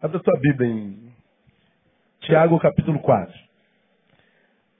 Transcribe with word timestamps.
Abra 0.00 0.18
a 0.18 0.22
tua 0.22 0.38
Bíblia 0.38 0.70
em 0.70 1.12
Tiago 2.20 2.56
capítulo 2.60 3.00
4. 3.00 3.34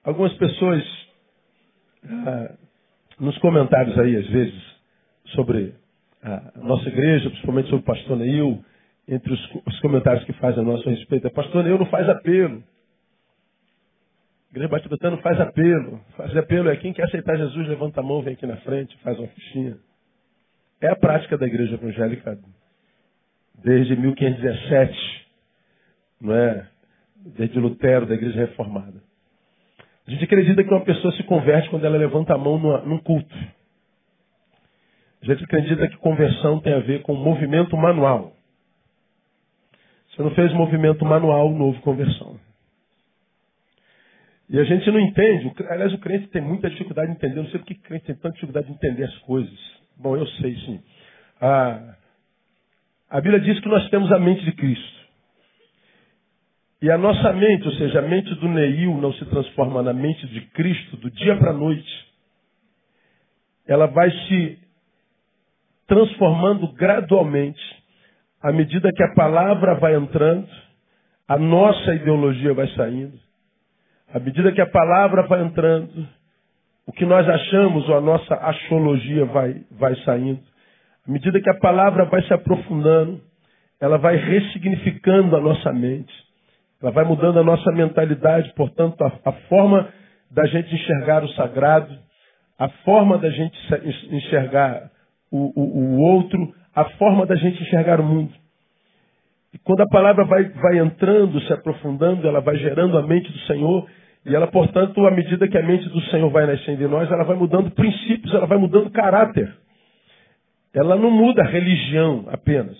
Algumas 0.04 0.32
pessoas, 0.34 0.84
ah, 2.04 2.54
nos 3.18 3.36
comentários 3.38 3.98
aí, 3.98 4.14
às 4.14 4.28
vezes, 4.28 4.62
sobre 5.34 5.74
a 6.22 6.52
nossa 6.60 6.88
igreja, 6.88 7.30
principalmente 7.30 7.68
sobre 7.68 7.82
o 7.82 7.84
pastor 7.84 8.16
Neil, 8.16 8.64
entre 9.08 9.32
os, 9.32 9.54
os 9.66 9.80
comentários 9.80 10.24
que 10.24 10.32
faz 10.34 10.56
a 10.56 10.62
nosso 10.62 10.88
respeito, 10.88 11.26
é 11.26 11.30
pastor 11.30 11.64
Neil 11.64 11.78
não 11.78 11.86
faz 11.86 12.08
apelo. 12.08 12.62
A 14.46 14.50
igreja 14.50 14.68
Batista 14.68 15.10
não 15.10 15.18
faz 15.18 15.40
apelo. 15.40 16.00
Faz 16.16 16.36
apelo 16.36 16.70
é 16.70 16.76
quem 16.76 16.92
quer 16.92 17.06
aceitar 17.06 17.36
Jesus, 17.36 17.66
levanta 17.66 17.98
a 17.98 18.04
mão, 18.04 18.22
vem 18.22 18.34
aqui 18.34 18.46
na 18.46 18.58
frente, 18.58 18.96
faz 18.98 19.18
uma 19.18 19.26
fichinha. 19.26 19.78
É 20.80 20.86
a 20.86 20.96
prática 20.96 21.36
da 21.36 21.46
igreja 21.46 21.74
evangélica 21.74 22.38
desde 23.62 23.96
1517, 23.96 25.26
não 26.20 26.34
é? 26.34 26.66
Desde 27.36 27.58
Lutero, 27.58 28.06
da 28.06 28.14
igreja 28.14 28.38
reformada. 28.40 29.02
A 30.06 30.10
gente 30.10 30.24
acredita 30.24 30.64
que 30.64 30.70
uma 30.70 30.84
pessoa 30.84 31.12
se 31.14 31.22
converte 31.24 31.68
quando 31.68 31.84
ela 31.84 31.98
levanta 31.98 32.34
a 32.34 32.38
mão 32.38 32.58
num 32.58 32.98
culto. 32.98 33.34
A 35.22 35.26
gente 35.26 35.44
acredita 35.44 35.88
que 35.88 35.96
conversão 35.98 36.60
tem 36.60 36.72
a 36.72 36.78
ver 36.78 37.02
com 37.02 37.14
movimento 37.14 37.76
manual. 37.76 38.32
Você 40.10 40.22
não 40.22 40.30
fez 40.30 40.52
movimento 40.52 41.04
manual, 41.04 41.52
houve 41.54 41.80
conversão. 41.80 42.40
E 44.48 44.58
a 44.58 44.64
gente 44.64 44.90
não 44.90 44.98
entende. 44.98 45.52
Aliás, 45.68 45.92
o 45.92 45.98
crente 45.98 46.28
tem 46.28 46.40
muita 46.40 46.70
dificuldade 46.70 47.10
de 47.10 47.16
entender. 47.16 47.38
Eu 47.38 47.42
não 47.42 47.50
sei 47.50 47.60
por 47.60 47.66
que 47.66 47.74
o 47.74 47.80
crente 47.80 48.06
tem 48.06 48.14
tanta 48.14 48.32
dificuldade 48.32 48.66
de 48.66 48.72
entender 48.72 49.04
as 49.04 49.18
coisas. 49.18 49.58
Bom, 49.96 50.16
eu 50.16 50.26
sei 50.26 50.54
sim. 50.60 50.80
Ah, 51.40 51.96
a 53.10 53.20
Bíblia 53.20 53.40
diz 53.40 53.58
que 53.60 53.68
nós 53.68 53.88
temos 53.90 54.10
a 54.12 54.18
mente 54.18 54.44
de 54.44 54.52
Cristo. 54.52 54.98
E 56.80 56.90
a 56.90 56.98
nossa 56.98 57.32
mente, 57.32 57.66
ou 57.66 57.72
seja, 57.72 57.98
a 57.98 58.02
mente 58.02 58.32
do 58.36 58.48
Neil 58.48 58.96
não 58.98 59.12
se 59.14 59.24
transforma 59.26 59.82
na 59.82 59.92
mente 59.92 60.26
de 60.28 60.40
Cristo 60.52 60.96
do 60.98 61.10
dia 61.10 61.36
para 61.36 61.50
a 61.50 61.54
noite. 61.54 62.08
Ela 63.66 63.86
vai 63.86 64.10
se 64.10 64.58
transformando 65.86 66.68
gradualmente 66.74 67.60
à 68.40 68.52
medida 68.52 68.92
que 68.92 69.02
a 69.02 69.14
palavra 69.14 69.74
vai 69.74 69.96
entrando, 69.96 70.48
a 71.26 71.36
nossa 71.36 71.94
ideologia 71.94 72.54
vai 72.54 72.68
saindo, 72.68 73.18
à 74.12 74.20
medida 74.20 74.52
que 74.52 74.60
a 74.60 74.70
palavra 74.70 75.22
vai 75.26 75.42
entrando, 75.42 76.08
o 76.86 76.92
que 76.92 77.04
nós 77.04 77.28
achamos 77.28 77.88
ou 77.88 77.96
a 77.96 78.00
nossa 78.00 78.34
astrologia 78.34 79.24
vai, 79.26 79.62
vai 79.72 79.94
saindo. 80.04 80.40
À 81.08 81.10
medida 81.10 81.40
que 81.40 81.48
a 81.48 81.58
palavra 81.58 82.04
vai 82.04 82.22
se 82.24 82.34
aprofundando, 82.34 83.18
ela 83.80 83.96
vai 83.96 84.16
ressignificando 84.16 85.36
a 85.36 85.40
nossa 85.40 85.72
mente. 85.72 86.12
Ela 86.82 86.92
vai 86.92 87.04
mudando 87.04 87.38
a 87.38 87.42
nossa 87.42 87.72
mentalidade, 87.72 88.52
portanto, 88.54 89.02
a, 89.02 89.12
a 89.24 89.32
forma 89.48 89.88
da 90.30 90.44
gente 90.46 90.74
enxergar 90.74 91.24
o 91.24 91.28
sagrado, 91.30 91.96
a 92.58 92.68
forma 92.84 93.16
da 93.16 93.30
gente 93.30 93.56
enxergar 94.10 94.90
o, 95.30 95.50
o, 95.58 95.78
o 95.78 96.00
outro, 96.00 96.54
a 96.74 96.84
forma 96.90 97.24
da 97.24 97.36
gente 97.36 97.62
enxergar 97.62 98.00
o 98.00 98.04
mundo. 98.04 98.32
E 99.54 99.58
quando 99.58 99.80
a 99.80 99.88
palavra 99.88 100.26
vai, 100.26 100.44
vai 100.44 100.78
entrando, 100.78 101.40
se 101.40 101.52
aprofundando, 101.54 102.28
ela 102.28 102.40
vai 102.40 102.56
gerando 102.58 102.98
a 102.98 103.02
mente 103.02 103.32
do 103.32 103.38
Senhor, 103.40 103.88
e 104.26 104.34
ela, 104.34 104.46
portanto, 104.46 105.06
à 105.06 105.10
medida 105.10 105.48
que 105.48 105.56
a 105.56 105.62
mente 105.62 105.88
do 105.88 106.02
Senhor 106.10 106.28
vai 106.28 106.46
nascendo 106.46 106.82
em 106.82 106.88
nós, 106.88 107.10
ela 107.10 107.24
vai 107.24 107.36
mudando 107.36 107.70
princípios, 107.70 108.34
ela 108.34 108.46
vai 108.46 108.58
mudando 108.58 108.90
caráter. 108.90 109.50
Ela 110.74 110.96
não 110.96 111.10
muda 111.10 111.42
a 111.42 111.46
religião 111.46 112.26
apenas. 112.28 112.78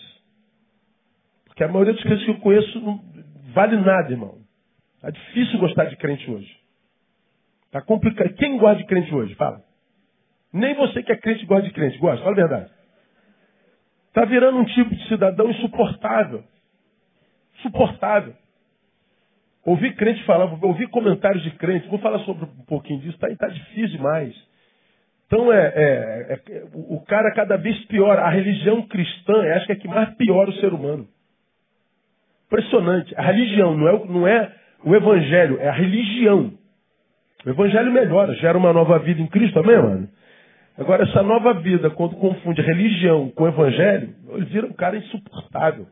Porque 1.46 1.64
a 1.64 1.68
maioria 1.68 1.94
dos 1.94 2.02
crentes 2.02 2.24
que 2.24 2.30
eu 2.30 2.40
conheço 2.40 2.80
não 2.80 3.00
vale 3.52 3.76
nada, 3.76 4.10
irmão. 4.10 4.38
Está 4.96 5.10
difícil 5.10 5.58
gostar 5.58 5.86
de 5.86 5.96
crente 5.96 6.30
hoje. 6.30 6.56
Está 7.66 7.80
complicado. 7.80 8.32
Quem 8.34 8.58
gosta 8.58 8.76
de 8.76 8.86
crente 8.86 9.14
hoje? 9.14 9.34
Fala. 9.34 9.62
Nem 10.52 10.74
você 10.74 11.02
que 11.02 11.12
é 11.12 11.16
crente 11.16 11.44
gosta 11.46 11.66
de 11.66 11.72
crente. 11.72 11.98
Gosta, 11.98 12.24
fala 12.24 12.32
a 12.32 12.46
verdade. 12.46 12.70
Está 14.08 14.24
virando 14.24 14.58
um 14.58 14.64
tipo 14.64 14.94
de 14.94 15.08
cidadão 15.08 15.50
insuportável. 15.50 16.44
Insuportável. 17.58 18.34
Ouvi 19.64 19.92
crente 19.94 20.24
falar, 20.24 20.46
ouvi 20.64 20.86
comentários 20.86 21.42
de 21.42 21.50
crente, 21.50 21.88
vou 21.88 21.98
falar 21.98 22.20
sobre 22.20 22.46
um 22.46 22.64
pouquinho 22.64 23.00
disso, 23.00 23.14
está 23.14 23.28
tá 23.36 23.48
difícil 23.48 23.98
demais. 23.98 24.34
Então 25.28 25.52
é, 25.52 25.72
é, 25.76 26.32
é, 26.32 26.62
o 26.72 27.00
cara 27.06 27.30
cada 27.34 27.56
vez 27.58 27.78
pior. 27.84 28.18
A 28.18 28.30
religião 28.30 28.82
cristã 28.88 29.44
é 29.44 29.56
acho 29.56 29.66
que 29.66 29.72
é 29.72 29.76
que 29.76 29.86
mais 29.86 30.14
piora 30.14 30.48
o 30.48 30.54
ser 30.54 30.72
humano. 30.72 31.06
Impressionante. 32.46 33.14
A 33.14 33.22
religião 33.22 33.76
não 33.76 33.88
é, 33.88 34.06
não 34.06 34.26
é 34.26 34.52
o 34.82 34.96
evangelho, 34.96 35.60
é 35.60 35.68
a 35.68 35.72
religião. 35.72 36.54
O 37.44 37.50
evangelho 37.50 37.92
melhora, 37.92 38.34
gera 38.36 38.56
uma 38.56 38.72
nova 38.72 38.98
vida 39.00 39.20
em 39.20 39.26
Cristo, 39.26 39.58
amém, 39.58 39.76
mano? 39.76 40.08
Agora, 40.78 41.04
essa 41.04 41.22
nova 41.22 41.54
vida, 41.54 41.90
quando 41.90 42.16
confunde 42.16 42.62
religião 42.62 43.30
com 43.30 43.46
evangelho, 43.46 44.14
ele 44.30 44.44
vira 44.46 44.66
um 44.66 44.72
cara 44.72 44.96
insuportável. 44.96 45.86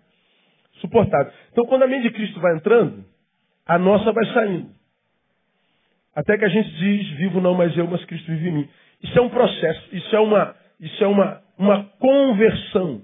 Suportável. 0.81 1.33
Então, 1.53 1.67
quando 1.67 1.83
a 1.83 1.87
mente 1.87 2.05
de 2.05 2.11
Cristo 2.11 2.41
vai 2.41 2.55
entrando, 2.55 3.05
a 3.67 3.79
nossa 3.79 4.13
vai 4.13 4.25
saindo. 4.33 4.71
Até 6.15 6.39
que 6.39 6.45
a 6.45 6.49
gente 6.49 6.71
diz, 6.77 7.09
vivo 7.19 7.41
não 7.41 7.55
mais 7.55 7.77
eu, 7.77 7.87
mas 7.87 8.05
Cristo 8.07 8.27
vive 8.27 8.49
em 8.49 8.53
mim. 8.53 8.69
Isso 9.03 9.19
é 9.19 9.23
um 9.23 9.29
processo, 9.29 9.95
isso 9.95 10.17
é 10.17 10.21
uma, 10.21 10.55
isso 10.81 11.05
é 11.05 11.07
uma, 11.07 11.41
uma 11.59 11.85
conversão. 11.99 13.03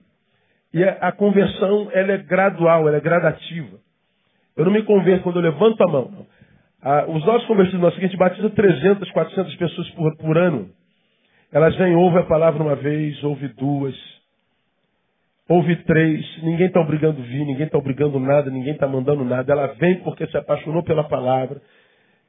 E 0.72 0.82
a, 0.82 0.92
a 1.08 1.12
conversão 1.12 1.88
ela 1.92 2.12
é 2.12 2.18
gradual, 2.18 2.88
ela 2.88 2.96
é 2.96 3.00
gradativa. 3.00 3.78
Eu 4.56 4.64
não 4.64 4.72
me 4.72 4.82
converto 4.82 5.22
quando 5.22 5.36
eu 5.36 5.42
levanto 5.42 5.82
a 5.82 5.88
mão. 5.88 6.26
Ah, 6.82 7.04
os 7.08 7.24
nossos 7.24 7.46
convertidos, 7.46 7.80
nós, 7.80 7.96
a 7.96 8.00
gente 8.00 8.16
batiza 8.16 8.50
300, 8.50 9.10
400 9.10 9.54
pessoas 9.56 9.90
por, 9.90 10.16
por 10.16 10.36
ano. 10.36 10.70
Elas 11.52 11.76
vêm, 11.76 11.94
ouvem 11.94 12.20
a 12.20 12.26
palavra 12.26 12.62
uma 12.62 12.74
vez, 12.74 13.22
ouvem 13.22 13.50
duas, 13.56 13.94
ouve 15.48 15.76
três. 15.84 16.42
Ninguém 16.42 16.66
está 16.66 16.80
obrigando 16.80 17.22
vir, 17.22 17.44
ninguém 17.44 17.66
está 17.66 17.78
obrigando 17.78 18.18
nada, 18.18 18.50
ninguém 18.50 18.72
está 18.72 18.88
mandando 18.88 19.24
nada. 19.24 19.52
Ela 19.52 19.66
vem 19.74 19.96
porque 20.02 20.26
se 20.26 20.36
apaixonou 20.36 20.82
pela 20.82 21.04
palavra. 21.04 21.60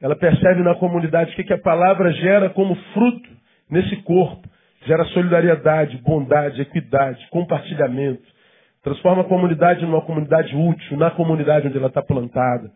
Ela 0.00 0.14
percebe 0.14 0.62
na 0.62 0.74
comunidade 0.74 1.32
o 1.32 1.36
que, 1.36 1.44
que 1.44 1.52
a 1.52 1.58
palavra 1.58 2.12
gera 2.12 2.50
como 2.50 2.74
fruto 2.92 3.33
nesse 3.70 3.96
corpo. 4.02 4.48
Gera 4.86 5.04
solidariedade, 5.06 5.96
bondade, 5.98 6.60
equidade, 6.60 7.26
compartilhamento. 7.30 8.22
Transforma 8.82 9.22
a 9.22 9.26
comunidade 9.26 9.84
numa 9.86 10.02
comunidade 10.02 10.54
útil, 10.54 10.98
na 10.98 11.10
comunidade 11.10 11.66
onde 11.66 11.78
ela 11.78 11.86
está 11.86 12.02
plantada. 12.02 12.70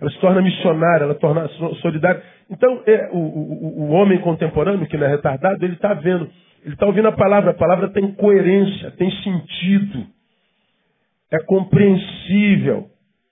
Ela 0.00 0.10
se 0.10 0.18
torna 0.20 0.42
missionária, 0.42 1.04
ela 1.04 1.14
torna 1.14 1.48
solidária. 1.80 2.22
Então, 2.50 2.82
é, 2.86 3.08
o, 3.10 3.16
o, 3.16 3.82
o 3.84 3.90
homem 3.92 4.18
contemporâneo, 4.20 4.86
que 4.86 4.96
não 4.98 5.06
é 5.06 5.10
retardado, 5.10 5.64
ele 5.64 5.74
está 5.74 5.94
vendo, 5.94 6.28
ele 6.62 6.74
está 6.74 6.84
ouvindo 6.84 7.08
a 7.08 7.12
palavra. 7.12 7.52
A 7.52 7.54
palavra 7.54 7.88
tem 7.88 8.12
coerência, 8.12 8.90
tem 8.92 9.10
sentido, 9.22 10.06
é 11.32 11.38
compreensível, 11.44 12.88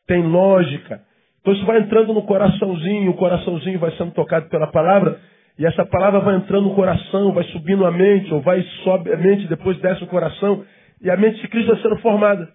tem 0.07 0.23
lógica. 0.23 1.03
Então, 1.41 1.53
isso 1.53 1.67
vai 1.67 1.81
entrando 1.81 2.15
no 2.15 2.23
coraçãozinho, 2.23 3.11
o 3.11 3.17
coraçãozinho 3.17 3.79
vai 3.79 3.91
sendo 3.97 4.13
tocado 4.13 4.49
pela 4.49 4.69
palavra, 4.69 5.21
e 5.59 5.67
essa 5.67 5.85
palavra 5.85 6.21
vai 6.21 6.37
entrando 6.37 6.69
no 6.69 6.75
coração, 6.75 7.33
vai 7.33 7.45
subindo 7.45 7.85
a 7.85 7.91
mente, 7.91 8.33
ou 8.33 8.41
vai 8.41 8.63
sobe 8.85 9.13
a 9.13 9.17
mente, 9.17 9.47
depois 9.49 9.79
desce 9.81 10.03
o 10.03 10.07
coração, 10.07 10.65
e 11.01 11.11
a 11.11 11.17
mente 11.17 11.41
de 11.41 11.49
Cristo 11.49 11.73
vai 11.73 11.83
sendo 11.83 11.99
formada. 11.99 12.49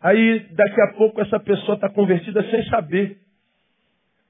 Aí, 0.00 0.46
daqui 0.52 0.80
a 0.80 0.94
pouco, 0.94 1.20
essa 1.20 1.40
pessoa 1.40 1.74
está 1.74 1.88
convertida 1.88 2.42
sem 2.50 2.64
saber. 2.66 3.18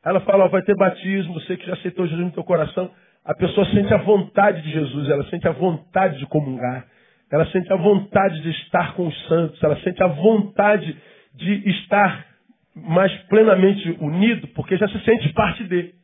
Ela 0.04 0.20
fala, 0.20 0.44
ó, 0.44 0.48
vai 0.48 0.62
ter 0.62 0.74
batismo, 0.76 1.34
você 1.34 1.56
que 1.56 1.66
já 1.66 1.74
aceitou 1.74 2.06
Jesus 2.06 2.24
no 2.24 2.32
teu 2.32 2.44
coração. 2.44 2.90
A 3.24 3.34
pessoa 3.34 3.66
sente 3.66 3.92
a 3.92 3.98
vontade 3.98 4.62
de 4.62 4.70
Jesus, 4.70 5.10
ela 5.10 5.24
sente 5.24 5.46
a 5.46 5.52
vontade 5.52 6.18
de 6.18 6.26
comungar. 6.26 6.86
Ela 7.30 7.44
sente 7.50 7.70
a 7.70 7.76
vontade 7.76 8.40
de 8.40 8.50
estar 8.50 8.94
com 8.94 9.06
os 9.06 9.28
santos, 9.28 9.62
ela 9.62 9.76
sente 9.80 10.02
a 10.02 10.06
vontade 10.06 10.96
de 11.34 11.68
estar 11.68 12.26
mais 12.74 13.12
plenamente 13.24 13.98
unido, 14.00 14.48
porque 14.48 14.78
já 14.78 14.88
se 14.88 14.98
sente 15.04 15.30
parte 15.34 15.64
dele. 15.64 15.94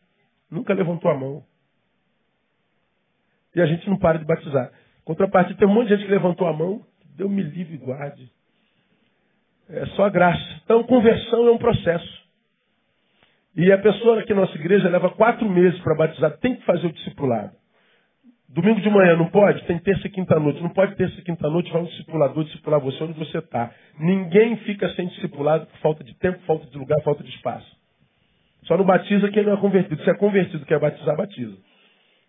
Nunca 0.51 0.75
levantou 0.75 1.11
a 1.11 1.15
mão. 1.15 1.43
E 3.55 3.61
a 3.61 3.67
gente 3.67 3.89
não 3.89 3.99
para 3.99 4.19
de 4.19 4.25
batizar. 4.25 4.71
Contrapartida, 5.05 5.59
tem 5.59 5.69
um 5.69 5.73
monte 5.73 5.89
de 5.89 5.97
gente 5.97 6.07
que 6.07 6.11
levantou 6.11 6.47
a 6.47 6.53
mão, 6.53 6.83
deu 7.17 7.29
me 7.29 7.43
livre 7.43 7.75
e 7.75 7.79
guarde. 7.79 8.31
É 9.69 9.87
só 9.97 10.09
graça. 10.11 10.61
Então, 10.65 10.83
conversão 10.83 11.47
é 11.47 11.51
um 11.51 11.59
processo. 11.59 12.25
E 13.57 13.71
a 13.71 13.79
pessoa 13.79 14.21
aqui 14.21 14.35
na 14.35 14.43
nossa 14.43 14.57
igreja 14.57 14.89
leva 14.89 15.11
quatro 15.11 15.49
meses 15.49 15.79
para 15.81 15.95
batizar, 15.95 16.37
tem 16.39 16.57
que 16.57 16.65
fazer 16.65 16.87
o 16.87 16.93
discipulado. 16.93 17.53
Domingo 18.49 18.81
de 18.81 18.89
manhã 18.89 19.17
não 19.17 19.29
pode? 19.31 19.65
Tem 19.65 19.79
terça 19.79 20.07
e 20.07 20.11
quinta 20.11 20.39
noite. 20.39 20.63
Não 20.63 20.71
pode 20.71 20.95
terça 20.95 21.19
e 21.19 21.23
quinta 21.23 21.49
noite, 21.51 21.73
vai 21.73 21.83
um 21.83 21.87
discipulador 21.87 22.45
discipular 22.45 22.81
você 22.81 23.03
onde 23.03 23.19
você 23.19 23.39
está. 23.39 23.73
Ninguém 23.99 24.57
fica 24.59 24.89
sem 24.91 25.09
discipulado 25.09 25.67
por 25.67 25.79
falta 25.79 26.05
de 26.05 26.15
tempo, 26.15 26.39
falta 26.47 26.67
de 26.67 26.79
lugar, 26.79 27.01
falta 27.03 27.25
de 27.25 27.31
espaço. 27.31 27.67
Só 28.65 28.77
não 28.77 28.85
batiza 28.85 29.29
quem 29.31 29.45
não 29.45 29.55
é 29.55 29.57
convertido. 29.57 30.03
Se 30.03 30.11
é 30.11 30.15
convertido, 30.15 30.65
quer 30.67 30.79
batizar, 30.79 31.17
batiza. 31.17 31.57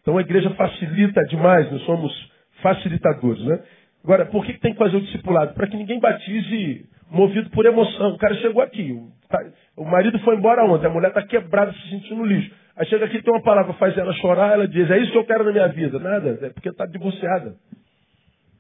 Então 0.06 0.20
a 0.20 0.22
igreja 0.22 0.52
facilita 0.52 1.20
demais, 1.24 1.72
nós 1.72 1.82
somos 1.82 2.32
facilitadores, 2.62 3.44
né? 3.44 3.60
Agora, 4.04 4.24
por 4.28 4.46
que 4.46 4.54
tem 4.60 4.72
que 4.72 4.78
fazer 4.78 4.98
o 4.98 5.02
discipulado? 5.02 5.56
Para 5.56 5.66
que 5.66 5.76
ninguém 5.76 6.00
batize 6.00 6.88
movido 7.10 7.50
por 7.50 7.66
emoção. 7.66 8.12
O 8.12 8.18
cara 8.20 8.36
chegou 8.36 8.62
aqui, 8.62 8.96
tá, 9.28 9.44
o 9.76 9.84
marido 9.84 10.20
foi 10.20 10.36
embora 10.36 10.64
ontem, 10.64 10.86
a 10.86 10.92
mulher 10.92 11.08
está 11.08 11.24
quebrada, 11.24 11.74
se 11.74 11.90
sentindo 11.90 12.18
no 12.18 12.26
lixo. 12.26 12.54
Aí 12.78 12.86
chega 12.86 13.06
aqui, 13.06 13.20
tem 13.20 13.34
uma 13.34 13.42
palavra, 13.42 13.74
faz 13.74 13.98
ela 13.98 14.14
chorar, 14.14 14.54
ela 14.54 14.68
diz, 14.68 14.92
é 14.92 15.00
isso 15.00 15.12
que 15.12 15.18
eu 15.18 15.26
quero 15.26 15.44
na 15.44 15.52
minha 15.52 15.68
vida. 15.70 15.98
Nada, 15.98 16.38
é 16.40 16.50
porque 16.50 16.70
está 16.70 16.86
divorciada. 16.86 17.56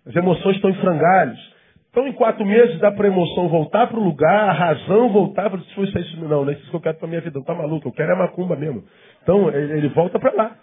As 0.03 0.15
emoções 0.15 0.55
estão 0.55 0.71
em 0.71 0.75
frangalhos. 0.75 1.53
Então, 1.91 2.07
em 2.07 2.13
quatro 2.13 2.43
meses, 2.43 2.79
dá 2.79 2.91
para 2.91 3.07
a 3.07 3.11
emoção 3.11 3.47
voltar 3.49 3.85
para 3.85 3.99
o 3.99 4.03
lugar, 4.03 4.49
a 4.49 4.51
razão 4.51 5.09
voltar 5.09 5.49
para... 5.49 5.59
Se 5.61 5.75
for 5.75 5.85
isso, 5.85 6.19
não, 6.21 6.43
não 6.43 6.49
é 6.49 6.53
isso 6.53 6.69
que 6.69 6.75
eu 6.75 6.81
quero 6.81 6.97
para 6.97 7.07
minha 7.07 7.21
vida. 7.21 7.35
Não 7.35 7.41
está 7.41 7.53
maluco, 7.53 7.87
eu 7.87 7.91
quero 7.91 8.11
é 8.11 8.15
macumba 8.15 8.55
mesmo. 8.55 8.83
Então, 9.21 9.49
ele 9.49 9.89
volta 9.89 10.19
para 10.19 10.33
lá. 10.33 10.57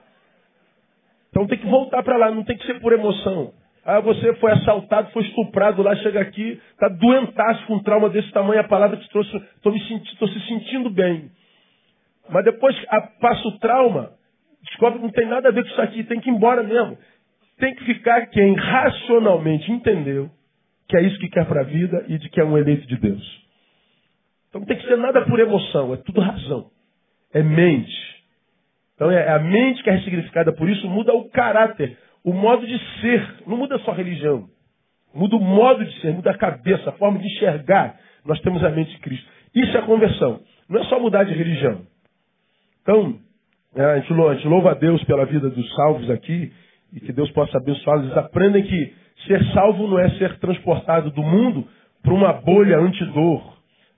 Então 1.33 1.47
tem 1.47 1.59
que 1.59 1.67
voltar 1.67 2.03
para 2.03 2.19
lá, 2.19 2.31
não 2.31 2.45
tem 2.45 2.57
que 2.59 2.67
ser 2.67 2.79
por 2.79 2.93
emoção. 2.93 3.55
Ah, 3.85 4.01
você 4.01 4.35
foi 4.35 4.53
assaltado, 4.53 5.11
foi 5.11 5.25
estuprado 5.25 5.83
lá, 5.83 5.97
chega 5.97 6.21
aqui, 6.21 6.61
está 6.73 6.89
doentaço 6.89 7.67
com 7.67 7.77
um 7.77 7.83
trauma 7.83 8.11
desse 8.11 8.31
tamanho, 8.31 8.61
a 8.61 8.69
palavra 8.69 8.99
te 8.99 9.09
trouxe, 9.09 9.35
estou 9.57 9.73
senti, 9.73 10.17
se 10.17 10.47
sentindo 10.47 10.91
bem. 10.91 11.31
Mas 12.29 12.45
depois 12.45 12.77
passa 13.21 13.49
o 13.49 13.59
trauma, 13.59 14.13
descobre 14.63 14.99
que 14.99 15.05
não 15.05 15.11
tem 15.11 15.27
nada 15.27 15.49
a 15.49 15.53
ver 15.53 15.65
com 15.65 15.71
isso 15.71 15.81
aqui, 15.81 16.05
tem 16.05 16.21
que 16.21 16.31
ir 16.31 16.35
embora 16.35 16.63
mesmo. 16.63 16.97
Tem 17.59 17.75
que 17.75 17.85
ficar 17.85 18.27
quem 18.27 18.55
racionalmente 18.55 19.73
entendeu 19.73 20.31
que 20.89 20.97
é 20.97 21.03
isso 21.03 21.19
que 21.19 21.29
quer 21.31 21.47
para 21.47 21.63
a 21.63 21.65
vida 21.65 22.05
e 22.07 22.19
de 22.19 22.29
que 22.29 22.39
é 22.39 22.45
um 22.45 22.59
eleito 22.59 22.87
de 22.87 22.97
Deus. 22.99 23.43
Então 24.49 24.61
não 24.61 24.69
tem 24.69 24.77
que 24.77 24.87
ser 24.87 24.99
nada 24.99 25.25
por 25.25 25.41
emoção, 25.41 25.95
é 25.95 25.97
tudo 25.97 26.21
razão. 26.21 26.71
É 27.33 27.43
mente. 27.43 28.22
Então 28.95 29.11
é 29.11 29.31
a 29.31 29.39
mente 29.39 29.83
que 29.83 29.91
é 29.91 29.95
ressignificada 29.95 30.53
por 30.53 30.69
isso, 30.69 30.89
muda 30.89 31.13
o 31.13 31.29
caráter, 31.31 31.97
o 32.25 32.33
modo 32.33 32.67
de 32.67 32.79
ser. 33.01 33.37
Não 33.47 33.57
muda 33.57 33.79
só 33.81 33.91
a 33.91 33.95
religião. 33.95 34.49
Muda 35.15 35.37
o 35.37 35.41
modo 35.41 35.85
de 35.85 36.01
ser, 36.01 36.13
muda 36.13 36.31
a 36.31 36.39
cabeça, 36.39 36.91
a 36.91 36.93
forma 36.93 37.19
de 37.19 37.27
enxergar. 37.27 37.97
Nós 38.25 38.41
temos 38.41 38.63
a 38.65 38.71
mente 38.71 38.91
de 38.91 38.99
Cristo. 38.99 39.29
Isso 39.55 39.77
é 39.77 39.81
a 39.81 39.85
conversão. 39.85 40.41
Não 40.69 40.81
é 40.81 40.85
só 40.85 40.99
mudar 40.99 41.25
de 41.25 41.35
religião. 41.35 41.83
Então, 42.83 43.19
é, 43.77 43.85
a 43.85 43.99
gente, 43.99 44.13
louva, 44.13 44.33
a 44.33 44.35
gente 44.35 44.49
louva 44.49 44.71
a 44.71 44.75
Deus 44.75 45.03
pela 45.05 45.25
vida 45.27 45.51
dos 45.51 45.75
salvos 45.75 46.11
aqui 46.11 46.53
e 46.93 47.01
que 47.01 47.13
Deus 47.13 47.31
possa 47.33 47.59
abençoá-los. 47.59 48.05
Eles 48.05 48.17
aprendem 48.17 48.63
que 48.63 48.95
ser 49.27 49.45
salvo 49.53 49.87
não 49.87 49.99
é 49.99 50.11
ser 50.11 50.39
transportado 50.39 51.11
do 51.11 51.23
mundo 51.23 51.67
para 52.03 52.13
uma 52.13 52.33
bolha 52.33 52.79
antidor. 52.79 53.52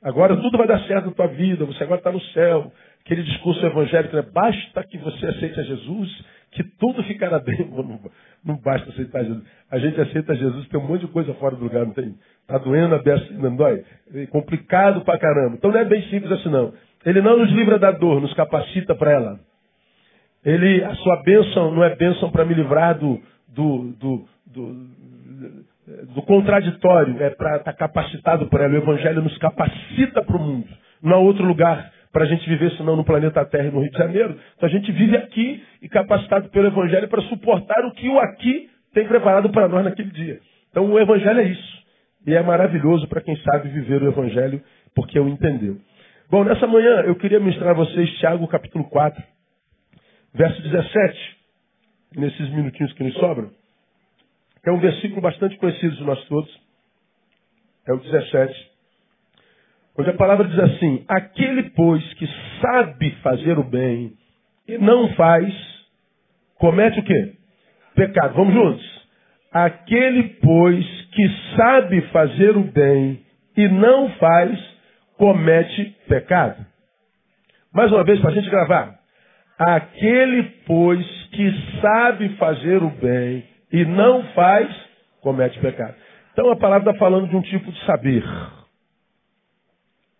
Agora 0.04 0.36
tudo 0.36 0.58
vai 0.58 0.66
dar 0.66 0.80
certo 0.80 1.06
na 1.06 1.12
tua 1.12 1.28
vida, 1.28 1.64
você 1.64 1.82
agora 1.82 1.98
está 1.98 2.12
no 2.12 2.20
céu, 2.20 2.70
aquele 3.02 3.22
discurso 3.22 3.64
evangélico, 3.64 4.14
né? 4.14 4.22
basta 4.22 4.84
que 4.84 4.98
você 4.98 5.26
aceite 5.26 5.58
a 5.58 5.62
Jesus, 5.62 6.24
que 6.52 6.62
tudo 6.78 7.02
ficará 7.04 7.38
bem. 7.38 7.66
Não, 7.72 8.00
não 8.44 8.56
basta 8.58 8.90
aceitar 8.90 9.24
Jesus. 9.24 9.42
A 9.70 9.78
gente 9.78 9.98
aceita 9.98 10.34
Jesus, 10.34 10.68
tem 10.68 10.78
um 10.78 10.86
monte 10.86 11.00
de 11.00 11.06
coisa 11.06 11.32
fora 11.34 11.56
do 11.56 11.64
lugar, 11.64 11.86
não 11.86 11.94
tem? 11.94 12.14
Está 12.42 12.58
doendo 12.58 12.94
a 12.94 12.98
beça, 12.98 13.32
não 13.32 13.56
dói? 13.56 13.82
É 14.14 14.26
complicado 14.26 15.00
pra 15.00 15.18
caramba. 15.18 15.56
Então 15.56 15.72
não 15.72 15.80
é 15.80 15.84
bem 15.86 16.02
simples 16.10 16.30
assim, 16.30 16.50
não. 16.50 16.74
Ele 17.06 17.22
não 17.22 17.38
nos 17.38 17.50
livra 17.52 17.78
da 17.78 17.90
dor, 17.90 18.20
nos 18.20 18.34
capacita 18.34 18.94
para 18.94 19.12
ela. 19.12 19.40
Ele, 20.44 20.84
a 20.84 20.94
sua 20.96 21.22
bênção 21.22 21.70
não 21.70 21.82
é 21.82 21.96
bênção 21.96 22.30
para 22.30 22.44
me 22.44 22.52
livrar 22.52 22.98
do, 22.98 23.18
do, 23.48 23.94
do, 23.98 24.28
do, 24.46 24.86
do 25.86 26.22
contraditório, 26.22 27.22
é 27.22 27.30
para 27.30 27.56
estar 27.56 27.72
tá 27.72 27.78
capacitado 27.78 28.46
por 28.46 28.60
ela. 28.60 28.72
O 28.72 28.76
Evangelho 28.76 29.22
nos 29.22 29.36
capacita 29.38 30.22
para 30.22 30.36
o 30.36 30.40
mundo. 30.40 30.68
Não 31.02 31.16
há 31.16 31.18
outro 31.18 31.44
lugar 31.44 31.92
para 32.12 32.24
a 32.24 32.26
gente 32.26 32.48
viver 32.48 32.70
senão 32.72 32.96
no 32.96 33.04
planeta 33.04 33.44
Terra 33.44 33.68
e 33.68 33.70
no 33.70 33.80
Rio 33.80 33.90
de 33.90 33.98
Janeiro. 33.98 34.38
Então 34.56 34.68
a 34.68 34.72
gente 34.72 34.90
vive 34.92 35.16
aqui 35.16 35.62
e 35.82 35.88
capacitado 35.88 36.48
pelo 36.48 36.68
Evangelho 36.68 37.08
para 37.08 37.20
suportar 37.22 37.84
o 37.84 37.92
que 37.92 38.08
o 38.08 38.18
aqui 38.18 38.70
tem 38.94 39.06
preparado 39.06 39.50
para 39.50 39.68
nós 39.68 39.84
naquele 39.84 40.10
dia. 40.10 40.38
Então 40.70 40.90
o 40.90 40.98
Evangelho 40.98 41.40
é 41.40 41.44
isso. 41.44 41.84
E 42.26 42.34
é 42.34 42.42
maravilhoso 42.42 43.06
para 43.08 43.20
quem 43.20 43.36
sabe 43.38 43.68
viver 43.68 44.02
o 44.02 44.08
Evangelho 44.08 44.62
porque 44.94 45.18
o 45.18 45.28
entendeu. 45.28 45.76
Bom, 46.30 46.44
nessa 46.44 46.66
manhã 46.66 47.02
eu 47.02 47.14
queria 47.16 47.40
mostrar 47.40 47.72
a 47.72 47.74
vocês 47.74 48.10
Tiago 48.18 48.48
capítulo 48.48 48.84
4, 48.84 49.22
verso 50.32 50.62
17, 50.62 51.36
nesses 52.16 52.48
minutinhos 52.50 52.92
que 52.94 53.04
nos 53.04 53.14
sobram, 53.14 53.50
é 54.64 54.72
um 54.72 54.78
versículo 54.78 55.20
bastante 55.20 55.56
conhecido 55.58 55.94
de 55.96 56.04
nós 56.04 56.22
todos. 56.26 56.50
É 57.86 57.92
o 57.92 57.98
17. 57.98 58.70
Onde 59.98 60.10
a 60.10 60.14
palavra 60.14 60.48
diz 60.48 60.58
assim: 60.58 61.04
Aquele, 61.06 61.70
pois, 61.70 62.02
que 62.14 62.26
sabe 62.60 63.10
fazer 63.22 63.58
o 63.58 63.64
bem 63.64 64.14
e 64.66 64.78
não 64.78 65.12
faz, 65.14 65.54
comete 66.56 66.98
o 66.98 67.04
quê? 67.04 67.34
Pecado. 67.94 68.34
Vamos 68.34 68.54
juntos? 68.54 69.04
Aquele, 69.52 70.30
pois, 70.42 70.84
que 71.12 71.28
sabe 71.56 72.00
fazer 72.08 72.56
o 72.56 72.64
bem 72.64 73.24
e 73.56 73.68
não 73.68 74.10
faz, 74.14 74.58
comete 75.16 75.96
pecado. 76.08 76.66
Mais 77.72 77.92
uma 77.92 78.02
vez, 78.02 78.20
para 78.20 78.30
a 78.30 78.34
gente 78.34 78.50
gravar. 78.50 78.98
Aquele, 79.58 80.42
pois, 80.66 81.06
que 81.30 81.52
sabe 81.80 82.30
fazer 82.30 82.82
o 82.82 82.90
bem 82.90 83.53
e 83.74 83.84
não 83.84 84.22
faz, 84.34 84.72
comete 85.20 85.58
pecado. 85.58 85.96
Então 86.32 86.48
a 86.48 86.56
palavra 86.56 86.88
está 86.92 86.96
falando 86.96 87.28
de 87.28 87.34
um 87.34 87.42
tipo 87.42 87.72
de 87.72 87.84
saber. 87.84 88.22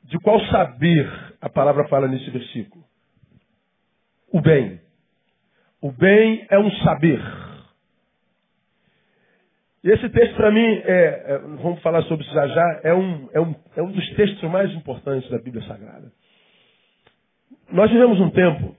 De 0.02 0.18
qual 0.18 0.40
saber 0.46 1.08
a 1.40 1.48
palavra 1.48 1.86
fala 1.86 2.08
nesse 2.08 2.28
versículo? 2.30 2.84
O 4.32 4.40
bem. 4.40 4.80
O 5.80 5.92
bem 5.92 6.44
é 6.50 6.58
um 6.58 6.68
saber. 6.78 7.22
E 9.84 9.90
esse 9.90 10.08
texto, 10.08 10.34
para 10.34 10.50
mim, 10.50 10.64
é, 10.64 11.24
é, 11.34 11.38
vamos 11.62 11.80
falar 11.80 12.02
sobre 12.04 12.24
isso 12.24 12.34
já 12.34 12.48
já, 12.48 12.80
é 12.82 12.92
um, 12.92 13.28
é, 13.32 13.40
um, 13.40 13.54
é 13.76 13.82
um 13.82 13.92
dos 13.92 14.10
textos 14.16 14.50
mais 14.50 14.72
importantes 14.72 15.30
da 15.30 15.38
Bíblia 15.38 15.62
Sagrada. 15.68 16.10
Nós 17.70 17.88
vivemos 17.88 18.18
um 18.18 18.30
tempo 18.30 18.74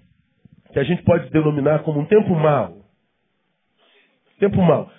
que 0.74 0.80
a 0.80 0.84
gente 0.84 1.02
pode 1.04 1.30
denominar 1.30 1.84
como 1.84 2.02
um 2.02 2.06
tempo 2.06 2.36
mau. 2.36 2.85
Tempo 4.40 4.62
mau. 4.62 4.90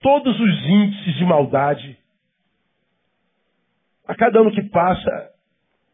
Todos 0.00 0.38
os 0.38 0.66
índices 0.66 1.14
de 1.16 1.24
maldade, 1.24 1.98
a 4.06 4.14
cada 4.14 4.40
ano 4.40 4.52
que 4.52 4.62
passa, 4.70 5.30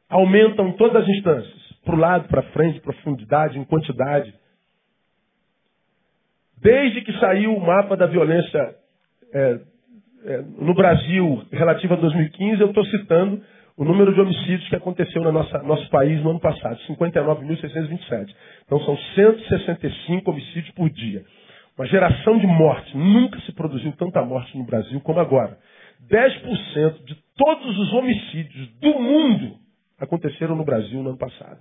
aumentam 0.08 0.72
todas 0.72 1.02
as 1.02 1.08
instâncias. 1.08 1.62
Para 1.84 1.94
o 1.94 1.98
lado, 1.98 2.28
para 2.28 2.42
frente, 2.52 2.80
profundidade, 2.80 3.58
em 3.58 3.64
quantidade. 3.64 4.32
Desde 6.58 7.00
que 7.02 7.18
saiu 7.18 7.56
o 7.56 7.60
mapa 7.60 7.96
da 7.96 8.06
violência 8.06 8.76
é, 9.34 9.60
é, 10.24 10.42
no 10.58 10.74
Brasil 10.74 11.44
relativo 11.50 11.94
a 11.94 11.96
2015, 11.96 12.60
eu 12.60 12.68
estou 12.68 12.84
citando 12.84 13.42
o 13.76 13.84
número 13.84 14.14
de 14.14 14.20
homicídios 14.20 14.68
que 14.68 14.76
aconteceu 14.76 15.22
no 15.22 15.32
nosso 15.32 15.90
país 15.90 16.22
no 16.22 16.30
ano 16.30 16.40
passado, 16.40 16.78
59.627. 16.88 18.34
Então 18.64 18.78
são 18.80 18.96
165 18.96 20.30
homicídios 20.30 20.70
por 20.74 20.88
dia. 20.90 21.24
Uma 21.76 21.86
geração 21.86 22.38
de 22.38 22.46
morte. 22.46 22.96
Nunca 22.96 23.40
se 23.40 23.52
produziu 23.52 23.92
tanta 23.92 24.22
morte 24.24 24.56
no 24.56 24.64
Brasil 24.64 25.00
como 25.00 25.20
agora. 25.20 25.58
10% 26.08 27.04
de 27.04 27.14
todos 27.36 27.78
os 27.78 27.92
homicídios 27.94 28.68
do 28.80 28.98
mundo 29.00 29.56
aconteceram 29.98 30.56
no 30.56 30.64
Brasil 30.64 31.02
no 31.02 31.10
ano 31.10 31.18
passado. 31.18 31.60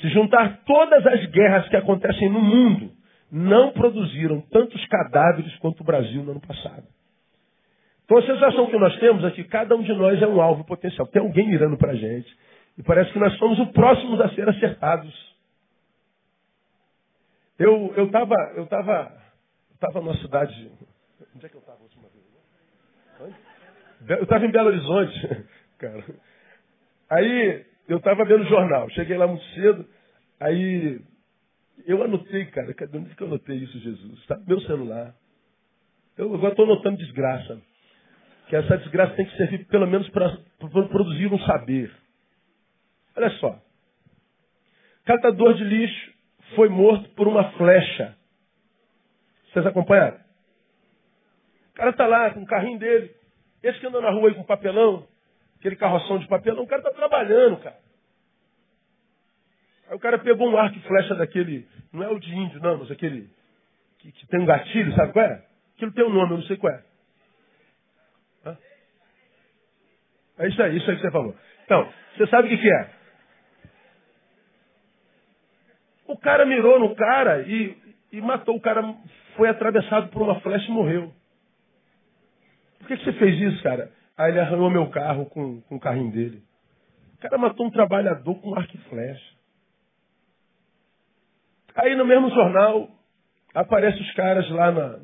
Se 0.00 0.08
juntar 0.08 0.62
todas 0.64 1.06
as 1.06 1.26
guerras 1.26 1.68
que 1.68 1.76
acontecem 1.76 2.28
no 2.28 2.40
mundo, 2.40 2.90
não 3.30 3.70
produziram 3.72 4.40
tantos 4.50 4.84
cadáveres 4.86 5.56
quanto 5.56 5.80
o 5.80 5.84
Brasil 5.84 6.22
no 6.22 6.32
ano 6.32 6.40
passado. 6.40 6.84
Então 8.04 8.18
a 8.18 8.26
sensação 8.26 8.66
que 8.66 8.76
nós 8.76 8.94
temos 8.98 9.24
é 9.24 9.30
que 9.30 9.44
cada 9.44 9.74
um 9.74 9.82
de 9.82 9.92
nós 9.94 10.20
é 10.20 10.26
um 10.26 10.40
alvo 10.40 10.64
potencial. 10.64 11.06
Tem 11.06 11.22
alguém 11.22 11.48
mirando 11.48 11.78
para 11.78 11.92
a 11.92 11.96
gente. 11.96 12.28
E 12.76 12.82
parece 12.82 13.12
que 13.12 13.18
nós 13.18 13.32
somos 13.38 13.58
o 13.58 13.66
próximos 13.68 14.20
a 14.20 14.28
ser 14.30 14.48
acertados. 14.48 15.31
Eu 17.62 17.94
eu 17.96 18.06
estava 18.06 18.34
eu 18.56 18.66
tava, 18.66 19.22
eu 19.70 19.76
tava 19.78 20.00
numa 20.00 20.16
cidade. 20.16 20.72
Onde 21.34 21.46
é 21.46 21.48
que 21.48 21.54
eu 21.54 21.60
estava 21.60 21.78
a 21.78 21.82
última 21.82 22.08
vez? 22.08 23.34
Eu 24.08 24.24
estava 24.24 24.44
em 24.44 24.50
Belo 24.50 24.68
Horizonte, 24.68 25.46
cara. 25.78 26.04
Aí 27.08 27.64
eu 27.88 27.98
estava 27.98 28.24
vendo 28.24 28.44
jornal, 28.46 28.90
cheguei 28.90 29.16
lá 29.16 29.28
muito 29.28 29.44
cedo, 29.54 29.88
aí 30.40 31.00
eu 31.86 32.02
anotei, 32.02 32.46
cara, 32.46 32.74
cadê 32.74 32.98
onde 32.98 33.14
que 33.14 33.22
eu 33.22 33.28
anotei 33.28 33.58
isso, 33.58 33.78
Jesus? 33.78 34.18
Está 34.20 34.36
no 34.36 34.46
meu 34.46 34.60
celular. 34.62 35.14
Eu 36.18 36.34
agora 36.34 36.52
estou 36.52 36.64
anotando 36.64 36.96
desgraça. 36.96 37.60
Que 38.48 38.56
essa 38.56 38.76
desgraça 38.78 39.14
tem 39.14 39.24
que 39.24 39.36
servir 39.36 39.66
pelo 39.66 39.86
menos 39.86 40.08
para 40.10 40.36
produzir 40.58 41.32
um 41.32 41.38
saber. 41.40 41.92
Olha 43.16 43.30
só. 43.38 43.62
Catador 45.04 45.54
de 45.54 45.64
lixo 45.64 46.11
foi 46.54 46.68
morto 46.68 47.08
por 47.10 47.28
uma 47.28 47.50
flecha. 47.52 48.16
Vocês 49.52 49.66
acompanharam? 49.66 50.18
O 51.70 51.74
cara 51.74 51.90
está 51.90 52.06
lá 52.06 52.30
com 52.30 52.42
o 52.42 52.46
carrinho 52.46 52.78
dele. 52.78 53.14
Esse 53.62 53.78
que 53.78 53.86
anda 53.86 54.00
na 54.00 54.10
rua 54.10 54.28
aí 54.28 54.34
com 54.34 54.42
papelão, 54.42 55.06
aquele 55.58 55.76
carroção 55.76 56.18
de 56.18 56.26
papelão, 56.26 56.64
o 56.64 56.66
cara 56.66 56.80
está 56.80 56.92
trabalhando, 56.92 57.58
cara. 57.58 57.78
Aí 59.88 59.96
o 59.96 60.00
cara 60.00 60.18
pegou 60.18 60.48
um 60.48 60.56
arco 60.56 60.76
e 60.76 60.82
flecha 60.82 61.14
daquele, 61.14 61.68
não 61.92 62.02
é 62.02 62.08
o 62.08 62.18
de 62.18 62.34
índio, 62.34 62.60
não, 62.60 62.78
mas 62.78 62.90
aquele 62.90 63.30
que, 63.98 64.10
que 64.10 64.26
tem 64.26 64.40
um 64.40 64.46
gatilho, 64.46 64.92
sabe 64.94 65.12
qual 65.12 65.24
é? 65.24 65.44
Aquilo 65.76 65.92
tem 65.92 66.04
um 66.04 66.12
nome, 66.12 66.32
eu 66.32 66.38
não 66.38 66.44
sei 66.44 66.56
qual 66.56 66.72
é. 66.72 66.84
Hã? 68.46 68.58
É 70.38 70.48
isso 70.48 70.62
aí, 70.62 70.76
isso 70.76 70.90
aí 70.90 70.96
que 70.96 71.02
você 71.02 71.10
falou. 71.10 71.36
Então, 71.64 71.92
você 72.16 72.26
sabe 72.26 72.48
o 72.48 72.50
que, 72.50 72.58
que 72.58 72.68
é? 72.68 72.90
O 76.12 76.18
cara 76.18 76.44
mirou 76.44 76.78
no 76.78 76.94
cara 76.94 77.40
e, 77.40 77.74
e 78.12 78.20
matou. 78.20 78.54
O 78.54 78.60
cara 78.60 78.82
foi 79.34 79.48
atravessado 79.48 80.10
por 80.10 80.20
uma 80.20 80.38
flecha 80.40 80.68
e 80.68 80.70
morreu. 80.70 81.10
Por 82.78 82.86
que, 82.86 82.98
que 82.98 83.04
você 83.04 83.14
fez 83.14 83.40
isso, 83.40 83.62
cara? 83.62 83.90
Aí 84.14 84.30
ele 84.30 84.40
arranhou 84.40 84.68
meu 84.68 84.90
carro 84.90 85.24
com, 85.24 85.62
com 85.62 85.76
o 85.76 85.80
carrinho 85.80 86.12
dele. 86.12 86.42
O 87.14 87.18
cara 87.22 87.38
matou 87.38 87.64
um 87.64 87.70
trabalhador 87.70 88.34
com 88.42 88.54
arco 88.54 88.76
e 88.76 88.90
flecha. 88.90 89.32
Aí 91.76 91.96
no 91.96 92.04
mesmo 92.04 92.28
jornal 92.28 92.90
aparecem 93.54 94.02
os 94.02 94.12
caras 94.12 94.50
lá 94.50 94.70
na, 94.70 94.98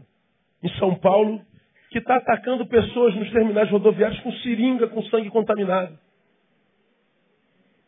em 0.63 0.69
São 0.79 0.95
Paulo 0.97 1.41
que 1.91 2.01
está 2.01 2.17
atacando 2.17 2.67
pessoas 2.67 3.15
nos 3.15 3.31
terminais 3.33 3.71
rodoviários 3.71 4.21
com 4.21 4.31
seringa, 4.33 4.89
com 4.89 5.03
sangue 5.05 5.31
contaminado. 5.31 5.99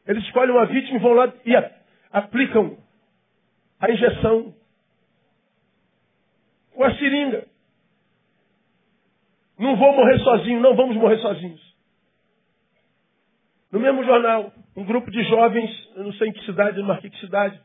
Eles 0.07 0.25
escolhem 0.25 0.55
uma 0.55 0.65
vítima 0.65 0.97
e 0.97 1.03
vão 1.03 1.13
lá 1.13 1.31
e 1.45 1.55
aplicam 2.11 2.79
a 3.81 3.91
injeção 3.91 4.55
com 6.75 6.85
a 6.85 6.95
seringa. 6.97 7.47
Não 9.59 9.77
vou 9.77 9.95
morrer 9.95 10.19
sozinho, 10.21 10.61
não 10.61 10.77
vamos 10.77 10.97
morrer 10.97 11.19
sozinhos. 11.19 11.61
No 13.73 13.79
mesmo 13.79 14.05
jornal, 14.05 14.53
um 14.77 14.85
grupo 14.85 15.11
de 15.11 15.23
jovens, 15.25 15.71
eu 15.95 16.05
não 16.05 16.13
sei 16.15 16.29
em 16.29 16.33
que 16.33 16.45
cidade, 16.45 16.79
não 16.79 16.87
marquei 16.87 17.11
que 17.11 17.21
cidade, 17.21 17.61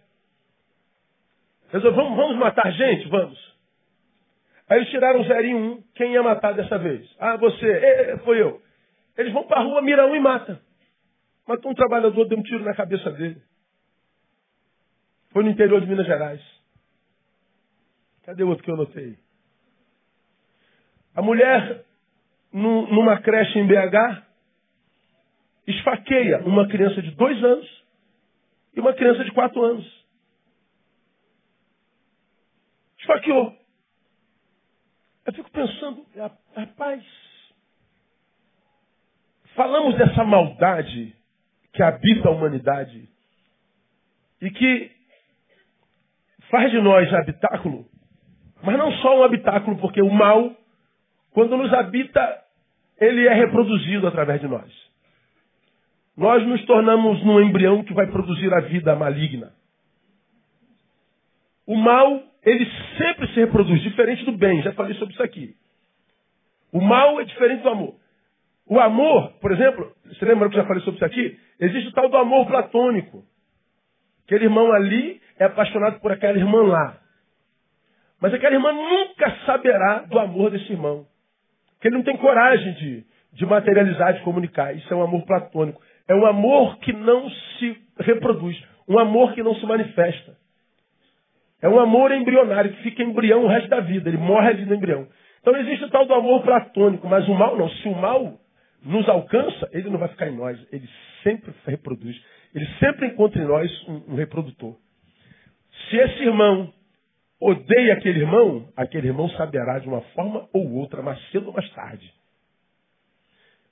resolveu, 1.71 2.03
vamos, 2.03 2.17
vamos 2.17 2.37
matar 2.37 2.71
gente? 2.71 3.07
Vamos. 3.07 3.55
Aí 4.69 4.79
eles 4.79 4.89
tiraram 4.89 5.21
o 5.21 5.25
zerinho 5.25 5.57
um. 5.57 5.83
Quem 5.93 6.13
ia 6.13 6.23
matar 6.23 6.53
dessa 6.53 6.77
vez? 6.77 7.07
Ah, 7.19 7.37
você. 7.37 7.69
É, 7.69 8.17
foi 8.19 8.41
eu. 8.41 8.61
Eles 9.17 9.31
vão 9.31 9.43
para 9.43 9.61
a 9.61 9.63
rua, 9.63 9.81
miram 9.81 10.11
um 10.11 10.15
e 10.15 10.19
mata. 10.19 10.59
Matou 11.47 11.71
um 11.71 11.75
trabalhador, 11.75 12.25
deu 12.25 12.37
um 12.37 12.43
tiro 12.43 12.63
na 12.63 12.73
cabeça 12.73 13.11
dele. 13.11 13.41
Foi 15.35 15.43
no 15.43 15.49
interior 15.49 15.81
de 15.81 15.87
Minas 15.87 16.05
Gerais. 16.05 16.41
Cadê 18.23 18.41
o 18.41 18.47
outro 18.47 18.63
que 18.63 18.71
eu 18.71 18.77
notei? 18.77 19.19
A 21.13 21.21
mulher, 21.21 21.83
numa 22.53 23.19
creche 23.19 23.59
em 23.59 23.67
BH, 23.67 24.23
esfaqueia 25.67 26.39
uma 26.45 26.69
criança 26.69 27.01
de 27.01 27.11
dois 27.11 27.43
anos 27.43 27.83
e 28.75 28.79
uma 28.79 28.93
criança 28.93 29.25
de 29.25 29.31
quatro 29.33 29.61
anos. 29.61 30.05
Esfaqueou. 32.99 33.53
Eu 35.25 35.33
fico 35.33 35.51
pensando, 35.51 36.05
rapaz, 36.55 37.05
falamos 39.53 39.97
dessa 39.97 40.23
maldade 40.23 41.13
que 41.73 41.83
habita 41.83 42.29
a 42.29 42.31
humanidade 42.31 43.09
e 44.39 44.49
que 44.49 44.94
faz 46.49 46.71
de 46.71 46.79
nós 46.81 47.11
habitáculo, 47.13 47.85
mas 48.63 48.77
não 48.77 48.91
só 48.93 49.19
um 49.19 49.23
habitáculo, 49.23 49.77
porque 49.77 50.01
o 50.01 50.09
mal, 50.09 50.55
quando 51.31 51.57
nos 51.57 51.71
habita, 51.73 52.41
ele 52.99 53.27
é 53.27 53.33
reproduzido 53.33 54.07
através 54.07 54.41
de 54.41 54.47
nós. 54.47 54.71
Nós 56.17 56.45
nos 56.47 56.63
tornamos 56.65 57.23
num 57.23 57.41
embrião 57.41 57.83
que 57.83 57.93
vai 57.93 58.07
produzir 58.07 58.53
a 58.53 58.61
vida 58.61 58.95
maligna. 58.95 59.51
O 61.67 61.75
mal 61.75 62.23
ele 62.45 62.65
sempre 62.97 63.27
se 63.29 63.39
reproduz, 63.39 63.81
diferente 63.81 64.23
do 64.23 64.31
bem. 64.31 64.61
Já 64.61 64.71
falei 64.73 64.93
sobre 64.95 65.13
isso 65.13 65.23
aqui. 65.23 65.55
O 66.71 66.79
mal 66.79 67.19
é 67.19 67.25
diferente 67.25 67.63
do 67.63 67.69
amor. 67.69 67.95
O 68.67 68.79
amor, 68.79 69.33
por 69.41 69.51
exemplo, 69.51 69.91
você 70.05 70.25
lembra 70.25 70.49
que 70.49 70.55
eu 70.55 70.61
já 70.61 70.67
falei 70.67 70.83
sobre 70.83 70.95
isso 70.95 71.05
aqui? 71.05 71.39
Existe 71.59 71.89
o 71.89 71.93
tal 71.93 72.07
do 72.09 72.17
amor 72.17 72.45
platônico. 72.45 73.23
Aquele 74.25 74.45
irmão 74.45 74.71
ali 74.71 75.21
é 75.39 75.45
apaixonado 75.45 75.99
por 75.99 76.11
aquela 76.11 76.37
irmã 76.37 76.63
lá. 76.63 76.97
Mas 78.21 78.33
aquela 78.33 78.55
irmã 78.55 78.71
nunca 78.71 79.29
saberá 79.45 79.99
do 79.99 80.17
amor 80.17 80.51
desse 80.51 80.71
irmão. 80.71 81.05
Porque 81.73 81.87
ele 81.89 81.97
não 81.97 82.03
tem 82.03 82.17
coragem 82.17 82.73
de, 82.73 83.05
de 83.33 83.45
materializar, 83.45 84.13
de 84.13 84.21
comunicar. 84.21 84.75
Isso 84.75 84.91
é 84.93 84.95
um 84.97 85.03
amor 85.03 85.25
platônico. 85.25 85.81
É 86.07 86.15
um 86.15 86.25
amor 86.25 86.77
que 86.79 86.93
não 86.93 87.29
se 87.29 87.77
reproduz. 87.99 88.61
Um 88.87 88.97
amor 88.97 89.33
que 89.33 89.43
não 89.43 89.55
se 89.55 89.65
manifesta. 89.65 90.37
É 91.61 91.67
um 91.67 91.79
amor 91.79 92.11
embrionário 92.11 92.71
que 92.71 92.83
fica 92.83 93.03
embrião 93.03 93.43
o 93.43 93.47
resto 93.47 93.69
da 93.69 93.79
vida. 93.79 94.09
Ele 94.09 94.17
morre 94.17 94.49
ali 94.49 94.65
no 94.65 94.75
embrião. 94.75 95.07
Então 95.41 95.55
existe 95.57 95.85
o 95.85 95.89
tal 95.89 96.05
do 96.05 96.13
amor 96.13 96.41
platônico, 96.41 97.07
mas 97.07 97.27
o 97.27 97.33
mal 97.33 97.57
não. 97.57 97.69
Se 97.69 97.87
o 97.87 97.95
mal 97.95 98.39
nos 98.83 99.07
alcança, 99.09 99.69
ele 99.71 99.89
não 99.89 99.99
vai 99.99 100.07
ficar 100.09 100.27
em 100.27 100.35
nós. 100.35 100.59
Ele 100.71 100.87
sempre 101.23 101.53
reproduz. 101.65 102.19
Ele 102.53 102.67
sempre 102.79 103.07
encontra 103.07 103.41
em 103.41 103.45
nós 103.45 103.69
um, 103.87 104.13
um 104.13 104.15
reprodutor. 104.15 104.75
Se 105.89 105.97
esse 105.97 106.23
irmão 106.23 106.73
odeia 107.39 107.93
aquele 107.93 108.19
irmão, 108.19 108.67
aquele 108.75 109.07
irmão 109.07 109.29
saberá 109.31 109.79
de 109.79 109.87
uma 109.87 110.01
forma 110.13 110.47
ou 110.53 110.73
outra, 110.73 111.01
mais 111.01 111.19
cedo 111.29 111.47
ou 111.47 111.53
mais 111.53 111.69
tarde. 111.71 112.11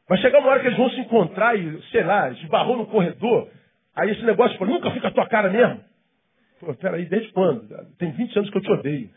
Vai 0.08 0.18
chegar 0.20 0.40
uma 0.40 0.50
hora 0.50 0.60
que 0.60 0.68
eles 0.68 0.78
vão 0.78 0.90
se 0.90 1.00
encontrar 1.00 1.58
e, 1.58 1.82
sei 1.92 2.04
lá, 2.04 2.30
esbarrou 2.30 2.78
no 2.78 2.88
corredor. 2.88 3.50
Aí 3.96 4.12
esse 4.12 4.24
negócio, 4.24 4.58
fala, 4.58 4.72
nunca 4.72 4.92
fica 4.92 5.08
a 5.08 5.12
tua 5.12 5.28
cara 5.28 5.50
mesmo. 5.50 5.80
Pô, 6.60 6.74
peraí, 6.76 7.06
desde 7.06 7.32
quando? 7.32 7.68
Tem 7.98 8.12
20 8.12 8.38
anos 8.38 8.50
que 8.50 8.58
eu 8.58 8.62
te 8.62 8.72
odeio. 8.72 9.10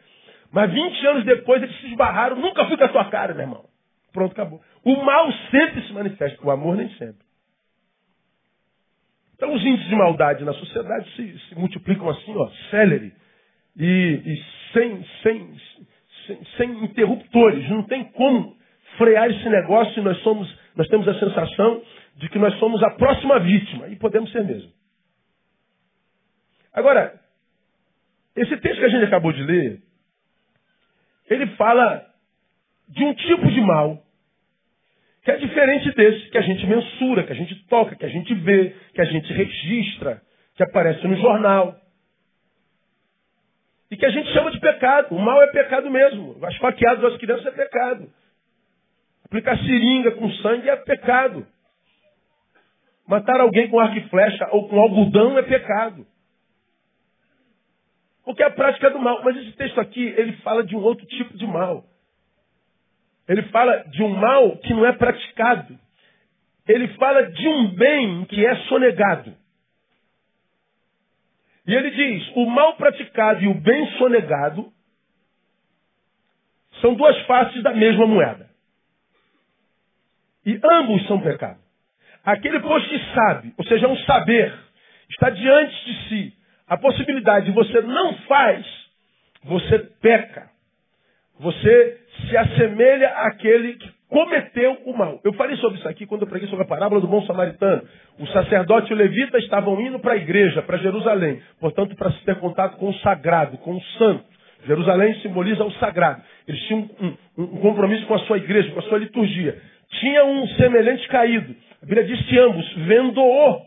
Mas 0.53 0.73
20 0.73 1.07
anos 1.07 1.25
depois 1.25 1.63
eles 1.63 1.77
se 1.81 1.89
esbarraram, 1.89 2.37
nunca 2.37 2.65
fui 2.67 2.77
com 2.77 2.85
a 2.85 2.89
tua 2.89 3.05
cara, 3.11 3.35
meu 3.35 3.43
irmão. 3.43 3.65
Pronto, 4.13 4.33
acabou. 4.33 4.63
O 4.85 5.05
mal 5.05 5.31
sempre 5.51 5.83
se 5.83 5.93
manifesta, 5.93 6.39
o 6.47 6.51
amor 6.51 6.77
nem 6.77 6.89
sempre. 6.91 7.26
Então 9.37 9.53
os 9.55 9.63
índices 9.63 9.89
de 9.89 9.95
maldade 9.95 10.45
na 10.45 10.55
sociedade 10.55 11.11
se, 11.15 11.39
se 11.49 11.55
multiplicam 11.55 12.09
assim, 12.09 12.35
ó, 12.35 12.49
celery. 12.71 13.13
E, 13.77 14.23
e 14.25 14.45
sem, 14.73 15.05
sem, 15.23 15.57
sem, 16.27 16.45
sem 16.57 16.85
interruptores. 16.85 17.69
Não 17.69 17.83
tem 17.83 18.05
como 18.13 18.57
frear 18.97 19.31
esse 19.31 19.49
negócio 19.49 20.01
e 20.01 20.03
nós 20.03 20.19
somos, 20.23 20.59
nós 20.75 20.89
temos 20.89 21.07
a 21.07 21.19
sensação 21.19 21.83
de 22.17 22.29
que 22.31 22.39
nós 22.39 22.59
somos 22.59 22.83
a 22.83 22.91
próxima 22.93 23.39
vítima. 23.41 23.89
E 23.89 23.97
podemos 23.97 24.33
ser 24.33 24.43
mesmo. 24.43 24.73
Agora, 26.73 27.21
esse 28.35 28.57
texto 28.57 28.79
que 28.79 28.87
a 28.87 28.91
gente 28.91 29.05
acabou 29.05 29.33
de 29.33 29.43
ler, 29.43 29.83
ele 31.29 31.47
fala 31.57 32.07
de 32.89 33.05
um 33.05 33.15
tipo 33.15 33.47
de 33.49 33.61
mal 33.61 34.06
que 35.27 35.33
é 35.33 35.37
diferente 35.39 35.91
desse 35.91 36.31
que 36.31 36.39
a 36.39 36.41
gente 36.41 36.65
mensura, 36.69 37.25
que 37.25 37.33
a 37.33 37.35
gente 37.35 37.67
toca, 37.67 37.97
que 37.97 38.05
a 38.05 38.09
gente 38.09 38.33
vê, 38.33 38.73
que 38.95 39.01
a 39.01 39.05
gente 39.05 39.33
registra, 39.33 40.23
que 40.55 40.63
aparece 40.63 41.05
no 41.05 41.17
jornal. 41.17 41.75
E 43.91 43.97
que 43.97 44.07
a 44.07 44.11
gente 44.11 44.33
chama 44.33 44.53
de 44.53 44.61
pecado. 44.61 45.17
O 45.17 45.19
mal 45.19 45.43
é 45.43 45.49
pecado 45.49 45.91
mesmo. 45.91 46.37
As 46.45 46.57
faqueadas 46.59 47.03
das 47.03 47.17
crianças 47.17 47.45
é 47.45 47.51
pecado. 47.51 48.09
Aplicar 49.25 49.59
seringa 49.59 50.13
com 50.13 50.31
sangue 50.31 50.71
é 50.71 50.77
pecado. 50.77 51.45
Matar 53.05 53.41
alguém 53.41 53.69
com 53.69 53.81
arco 53.81 53.99
e 53.99 54.09
flecha 54.09 54.49
ou 54.53 54.69
com 54.69 54.79
algodão 54.79 55.37
é 55.37 55.43
pecado. 55.43 56.07
Porque 58.25 58.45
é 58.45 58.47
a 58.47 58.51
prática 58.51 58.91
do 58.91 59.01
mal. 59.01 59.25
Mas 59.25 59.37
esse 59.39 59.57
texto 59.57 59.81
aqui, 59.81 60.05
ele 60.17 60.35
fala 60.45 60.63
de 60.63 60.77
um 60.77 60.83
outro 60.85 61.05
tipo 61.05 61.37
de 61.37 61.49
mal. 61.49 61.85
Ele 63.29 63.43
fala 63.45 63.85
de 63.89 64.03
um 64.03 64.09
mal 64.09 64.57
que 64.59 64.73
não 64.73 64.87
é 64.87 64.93
praticado. 64.93 65.79
Ele 66.67 66.89
fala 66.95 67.31
de 67.31 67.49
um 67.49 67.75
bem 67.75 68.25
que 68.27 68.45
é 68.45 68.57
sonegado. 68.69 69.35
E 71.67 71.75
ele 71.75 71.91
diz: 71.91 72.33
o 72.37 72.47
mal 72.47 72.77
praticado 72.77 73.43
e 73.43 73.49
o 73.49 73.55
bem 73.55 73.91
sonegado 73.99 74.73
são 76.81 76.95
duas 76.95 77.19
faces 77.27 77.63
da 77.63 77.73
mesma 77.73 78.07
moeda. 78.07 78.49
E 80.45 80.61
ambos 80.63 81.07
são 81.09 81.21
pecado. 81.21 81.59
Aquele, 82.25 82.61
pois, 82.61 82.87
que 82.87 82.99
sabe, 83.15 83.55
ou 83.57 83.65
seja, 83.65 83.89
um 83.89 83.97
saber, 83.99 84.53
está 85.11 85.31
diante 85.31 85.85
de 85.85 86.09
si, 86.09 86.37
a 86.67 86.77
possibilidade 86.77 87.47
de 87.47 87.53
você 87.53 87.81
não 87.83 88.17
faz, 88.19 88.67
você 89.45 89.79
peca. 89.79 90.51
Você 91.41 91.99
se 92.29 92.37
assemelha 92.37 93.09
àquele 93.09 93.75
que 93.75 93.91
cometeu 94.09 94.79
o 94.87 94.97
mal. 94.97 95.21
Eu 95.25 95.33
falei 95.35 95.57
sobre 95.57 95.79
isso 95.79 95.89
aqui 95.89 96.07
quando 96.07 96.23
eu 96.23 96.29
preguei 96.29 96.49
sobre 96.49 96.65
a 96.65 96.69
parábola 96.69 97.01
do 97.01 97.09
bom 97.09 97.25
samaritano. 97.27 97.83
O 98.19 98.27
sacerdote 98.29 98.91
e 98.91 98.95
o 98.95 98.97
levita 98.97 99.39
estavam 99.39 99.81
indo 99.81 99.99
para 99.99 100.15
a 100.15 100.17
igreja, 100.17 100.63
para 100.63 100.79
Jerusalém. 100.79 101.43
Portanto, 101.61 101.95
para 101.97 102.13
se 102.13 102.25
ter 102.25 102.37
contato 102.37 102.77
com 102.79 102.89
o 102.89 102.95
sagrado, 103.01 103.59
com 103.59 103.77
o 103.77 103.83
santo. 103.99 104.25
Jerusalém 104.67 105.15
simboliza 105.21 105.65
o 105.65 105.73
sagrado. 105.73 106.23
Eles 106.49 106.61
tinham 106.63 106.89
um, 107.01 107.07
um, 107.39 107.43
um 107.43 107.61
compromisso 107.61 108.07
com 108.07 108.15
a 108.15 108.19
sua 108.21 108.39
igreja, 108.39 108.71
com 108.73 108.81
a 108.81 108.83
sua 108.85 108.99
liturgia. 108.99 109.61
Tinha 110.01 110.25
um 110.25 110.47
semelhante 110.49 111.07
caído. 111.09 111.55
A 111.83 111.87
Bíblia 111.87 112.05
diz 112.05 112.21
que 112.27 112.39
ambos, 112.39 112.73
vendo-o, 112.79 113.61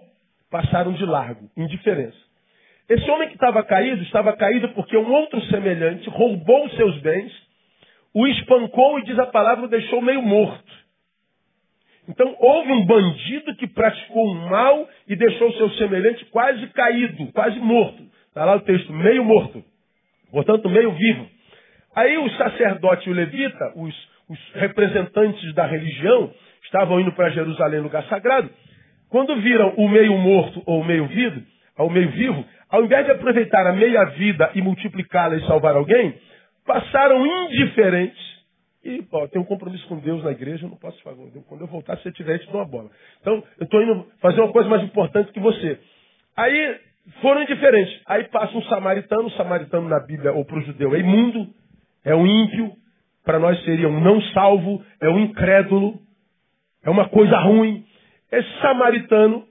passaram 0.49 0.91
de 0.93 1.05
largo, 1.05 1.49
indiferença. 1.55 2.17
Esse 2.89 3.09
homem 3.11 3.27
que 3.27 3.35
estava 3.35 3.63
caído, 3.63 4.01
estava 4.01 4.35
caído 4.35 4.69
porque 4.69 4.97
um 4.97 5.11
outro 5.11 5.39
semelhante 5.43 6.09
roubou 6.09 6.65
os 6.65 6.75
seus 6.75 6.97
bens, 7.01 7.31
o 8.13 8.27
espancou 8.27 8.99
e 8.99 9.03
diz 9.03 9.17
a 9.19 9.25
palavra, 9.27 9.65
o 9.65 9.69
deixou 9.69 10.01
meio 10.01 10.21
morto. 10.21 10.79
Então, 12.07 12.35
houve 12.39 12.71
um 12.71 12.85
bandido 12.85 13.55
que 13.55 13.67
praticou 13.67 14.31
um 14.31 14.49
mal 14.49 14.87
e 15.07 15.15
deixou 15.15 15.53
seu 15.53 15.69
semelhante 15.71 16.25
quase 16.25 16.65
caído, 16.67 17.31
quase 17.31 17.59
morto. 17.59 18.01
Está 18.27 18.45
lá 18.45 18.55
o 18.55 18.61
texto, 18.61 18.91
meio 18.91 19.23
morto. 19.23 19.63
Portanto, 20.31 20.67
meio 20.69 20.91
vivo. 20.91 21.27
Aí 21.95 22.17
o 22.17 22.29
sacerdote 22.31 23.07
e 23.07 23.11
o 23.11 23.15
levita, 23.15 23.73
os, 23.75 23.95
os 24.27 24.39
representantes 24.55 25.53
da 25.53 25.67
religião, 25.67 26.33
estavam 26.63 26.99
indo 26.99 27.11
para 27.11 27.29
Jerusalém, 27.29 27.79
lugar 27.79 28.03
sagrado. 28.05 28.49
Quando 29.09 29.39
viram 29.41 29.73
o 29.77 29.87
meio 29.87 30.17
morto 30.17 30.63
ou 30.65 30.81
o 30.81 30.85
meio 30.85 31.05
vivo, 31.07 31.41
ao 31.77 31.89
meio 31.89 32.09
vivo, 32.11 32.45
ao 32.69 32.83
invés 32.83 33.05
de 33.05 33.11
aproveitar 33.11 33.65
a 33.67 33.73
meia 33.73 34.03
vida 34.05 34.51
e 34.55 34.61
multiplicá-la 34.61 35.35
e 35.35 35.45
salvar 35.45 35.75
alguém, 35.75 36.13
passaram 36.69 37.25
indiferentes. 37.25 38.29
E, 38.83 39.01
tem 39.31 39.41
um 39.41 39.45
compromisso 39.45 39.87
com 39.87 39.97
Deus 39.97 40.23
na 40.23 40.31
igreja, 40.31 40.65
eu 40.65 40.69
não 40.69 40.77
posso 40.77 41.01
fazer. 41.01 41.17
Quando 41.47 41.61
eu 41.61 41.67
voltar, 41.67 41.97
se 41.97 42.03
você 42.03 42.11
tiver, 42.11 42.35
eu 42.35 42.39
te 42.39 42.51
dou 42.51 42.61
uma 42.61 42.67
bola. 42.67 42.91
Então, 43.19 43.43
eu 43.59 43.63
estou 43.63 43.81
indo 43.81 44.05
fazer 44.21 44.39
uma 44.39 44.51
coisa 44.51 44.69
mais 44.69 44.83
importante 44.83 45.31
que 45.31 45.39
você. 45.39 45.79
Aí, 46.37 46.79
foram 47.21 47.41
indiferentes. 47.41 47.99
Aí 48.05 48.25
passa 48.25 48.55
um 48.55 48.61
samaritano, 48.63 49.25
o 49.25 49.31
samaritano 49.31 49.89
na 49.89 49.99
Bíblia, 49.99 50.31
ou 50.31 50.45
para 50.45 50.59
o 50.59 50.61
judeu, 50.61 50.95
é 50.95 50.99
imundo, 50.99 51.47
é 52.05 52.15
um 52.15 52.27
ímpio, 52.27 52.71
para 53.25 53.39
nós 53.39 53.59
seria 53.65 53.89
um 53.89 53.99
não 53.99 54.21
salvo, 54.31 54.85
é 55.01 55.09
um 55.09 55.19
incrédulo, 55.19 55.99
é 56.85 56.89
uma 56.89 57.09
coisa 57.09 57.35
ruim. 57.39 57.83
Esse 58.31 58.61
samaritano 58.61 59.43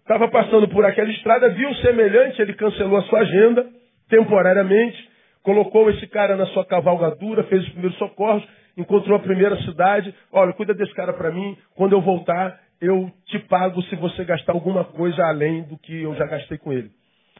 estava 0.00 0.28
passando 0.28 0.68
por 0.68 0.84
aquela 0.84 1.10
estrada, 1.10 1.48
viu 1.48 1.74
semelhante, 1.76 2.42
ele 2.42 2.52
cancelou 2.52 2.98
a 2.98 3.02
sua 3.04 3.20
agenda 3.20 3.66
temporariamente, 4.10 5.09
colocou 5.42 5.90
esse 5.90 6.06
cara 6.06 6.36
na 6.36 6.46
sua 6.46 6.64
cavalgadura, 6.64 7.44
fez 7.44 7.62
os 7.62 7.70
primeiros 7.70 7.98
socorros, 7.98 8.46
encontrou 8.76 9.16
a 9.16 9.22
primeira 9.22 9.60
cidade. 9.62 10.14
Olha, 10.32 10.52
cuida 10.52 10.74
desse 10.74 10.94
cara 10.94 11.12
para 11.12 11.30
mim. 11.30 11.56
Quando 11.74 11.92
eu 11.92 12.00
voltar, 12.00 12.60
eu 12.80 13.10
te 13.26 13.38
pago 13.40 13.82
se 13.84 13.96
você 13.96 14.24
gastar 14.24 14.52
alguma 14.52 14.84
coisa 14.84 15.22
além 15.24 15.62
do 15.64 15.76
que 15.78 16.02
eu 16.02 16.14
já 16.14 16.26
gastei 16.26 16.58
com 16.58 16.72
ele. 16.72 16.90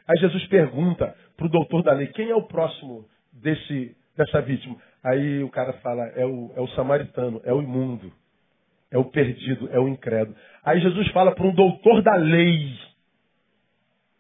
Aí 0.06 0.18
Jesus 0.18 0.46
pergunta 0.48 1.14
para 1.36 1.46
o 1.46 1.50
doutor 1.50 1.82
da 1.82 1.92
lei: 1.92 2.08
quem 2.08 2.30
é 2.30 2.34
o 2.34 2.42
próximo 2.42 3.06
desse, 3.32 3.96
dessa 4.16 4.40
vítima? 4.42 4.76
Aí 5.04 5.42
o 5.42 5.48
cara 5.48 5.72
fala: 5.74 6.04
é 6.16 6.26
o, 6.26 6.52
é 6.56 6.60
o 6.60 6.68
samaritano, 6.68 7.40
é 7.44 7.52
o 7.52 7.62
imundo, 7.62 8.12
é 8.90 8.98
o 8.98 9.04
perdido, 9.04 9.68
é 9.72 9.78
o 9.78 9.88
incrédulo. 9.88 10.36
Aí 10.64 10.80
Jesus 10.80 11.08
fala 11.12 11.34
para 11.34 11.46
um 11.46 11.54
doutor 11.54 12.02
da 12.02 12.16
lei: 12.16 12.76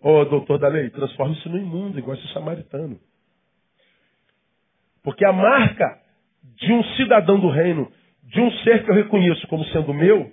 Ô 0.00 0.20
oh, 0.20 0.24
doutor 0.24 0.58
da 0.58 0.68
lei, 0.68 0.88
transforme-se 0.90 1.48
no 1.48 1.58
imundo, 1.58 1.98
igual 1.98 2.16
esse 2.16 2.32
samaritano. 2.32 2.98
Porque 5.02 5.24
a 5.24 5.32
marca 5.32 5.98
de 6.56 6.72
um 6.72 6.82
cidadão 6.96 7.38
do 7.38 7.48
reino, 7.48 7.90
de 8.24 8.40
um 8.40 8.50
ser 8.58 8.84
que 8.84 8.90
eu 8.90 8.94
reconheço 8.94 9.46
como 9.48 9.64
sendo 9.66 9.94
meu, 9.94 10.30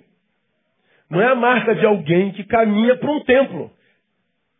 não 1.10 1.20
é 1.20 1.26
a 1.26 1.34
marca 1.34 1.74
de 1.74 1.86
alguém 1.86 2.32
que 2.32 2.44
caminha 2.44 2.96
para 2.96 3.10
um 3.10 3.24
templo. 3.24 3.70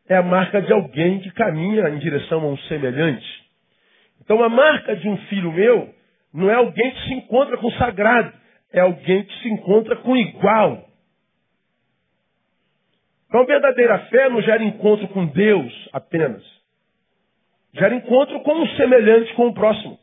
É 0.08 0.16
a 0.16 0.22
marca 0.22 0.62
de 0.62 0.72
alguém 0.72 1.20
que 1.20 1.30
caminha 1.32 1.88
em 1.90 1.98
direção 1.98 2.40
a 2.40 2.46
um 2.46 2.56
semelhante. 2.60 3.26
Então 4.22 4.42
a 4.42 4.48
marca 4.48 4.96
de 4.96 5.08
um 5.08 5.16
filho 5.28 5.52
meu 5.52 5.94
não 6.32 6.50
é 6.50 6.54
alguém 6.54 6.90
que 6.90 7.04
se 7.04 7.14
encontra 7.14 7.56
com 7.58 7.66
o 7.66 7.72
sagrado, 7.72 8.32
é 8.72 8.80
alguém 8.80 9.24
que 9.24 9.42
se 9.42 9.48
encontra 9.48 9.96
com 9.96 10.12
o 10.12 10.16
igual. 10.16 10.88
Então 13.28 13.44
verdadeira 13.44 13.98
fé 14.06 14.30
não 14.30 14.40
gera 14.40 14.62
encontro 14.62 15.06
com 15.08 15.26
Deus 15.26 15.88
apenas. 15.92 16.57
Gera 17.78 17.94
encontro 17.94 18.40
com 18.40 18.54
um 18.54 18.66
semelhante, 18.76 19.32
com 19.34 19.46
o 19.46 19.54
próximo. 19.54 19.98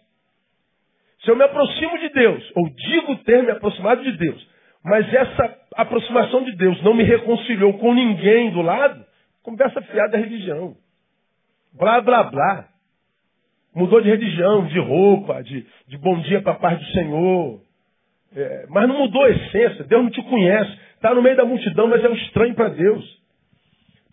Se 1.24 1.29
eu 1.29 1.36
me 1.36 1.44
aproximo 1.44 1.98
de 2.00 2.10
Deus, 2.10 2.51
ou 2.55 2.70
digo 2.70 3.15
ter 3.24 3.44
me 3.44 3.51
aproximado 3.51 4.03
de 4.03 4.12
Deus, 4.13 4.48
mas 4.84 5.12
essa 5.13 5.58
aproximação 5.75 6.44
de 6.44 6.55
Deus 6.55 6.82
não 6.84 6.94
me 6.94 7.03
reconciliou 7.03 7.74
com 7.79 7.94
ninguém 7.94 8.51
do 8.51 8.62
lado, 8.62 9.04
conversa 9.43 9.82
fiada 9.82 10.12
da 10.12 10.17
religião. 10.19 10.76
Blá, 11.73 11.99
blá, 12.02 12.23
blá. 12.23 12.67
Mudou 13.76 13.99
de 13.99 14.10
religião, 14.10 14.65
de 14.67 14.80
roupa, 14.80 15.43
de, 15.43 15.65
de 15.88 15.97
bom 15.97 16.19
dia 16.21 16.41
para 16.41 16.54
a 16.54 16.60
paz 16.60 16.80
do 16.80 16.86
Senhor. 16.91 17.62
É, 18.34 18.65
mas 18.69 18.88
não 18.88 18.99
mudou 18.99 19.23
a 19.23 19.30
essência. 19.30 19.84
Deus 19.84 20.04
não 20.04 20.10
te 20.10 20.21
conhece. 20.23 20.80
Está 20.95 21.13
no 21.13 21.21
meio 21.21 21.36
da 21.36 21.43
multidão, 21.43 21.88
mas 21.88 22.04
é 22.04 22.08
um 22.08 22.15
estranho 22.15 22.56
para 22.56 22.69
Deus. 22.69 23.04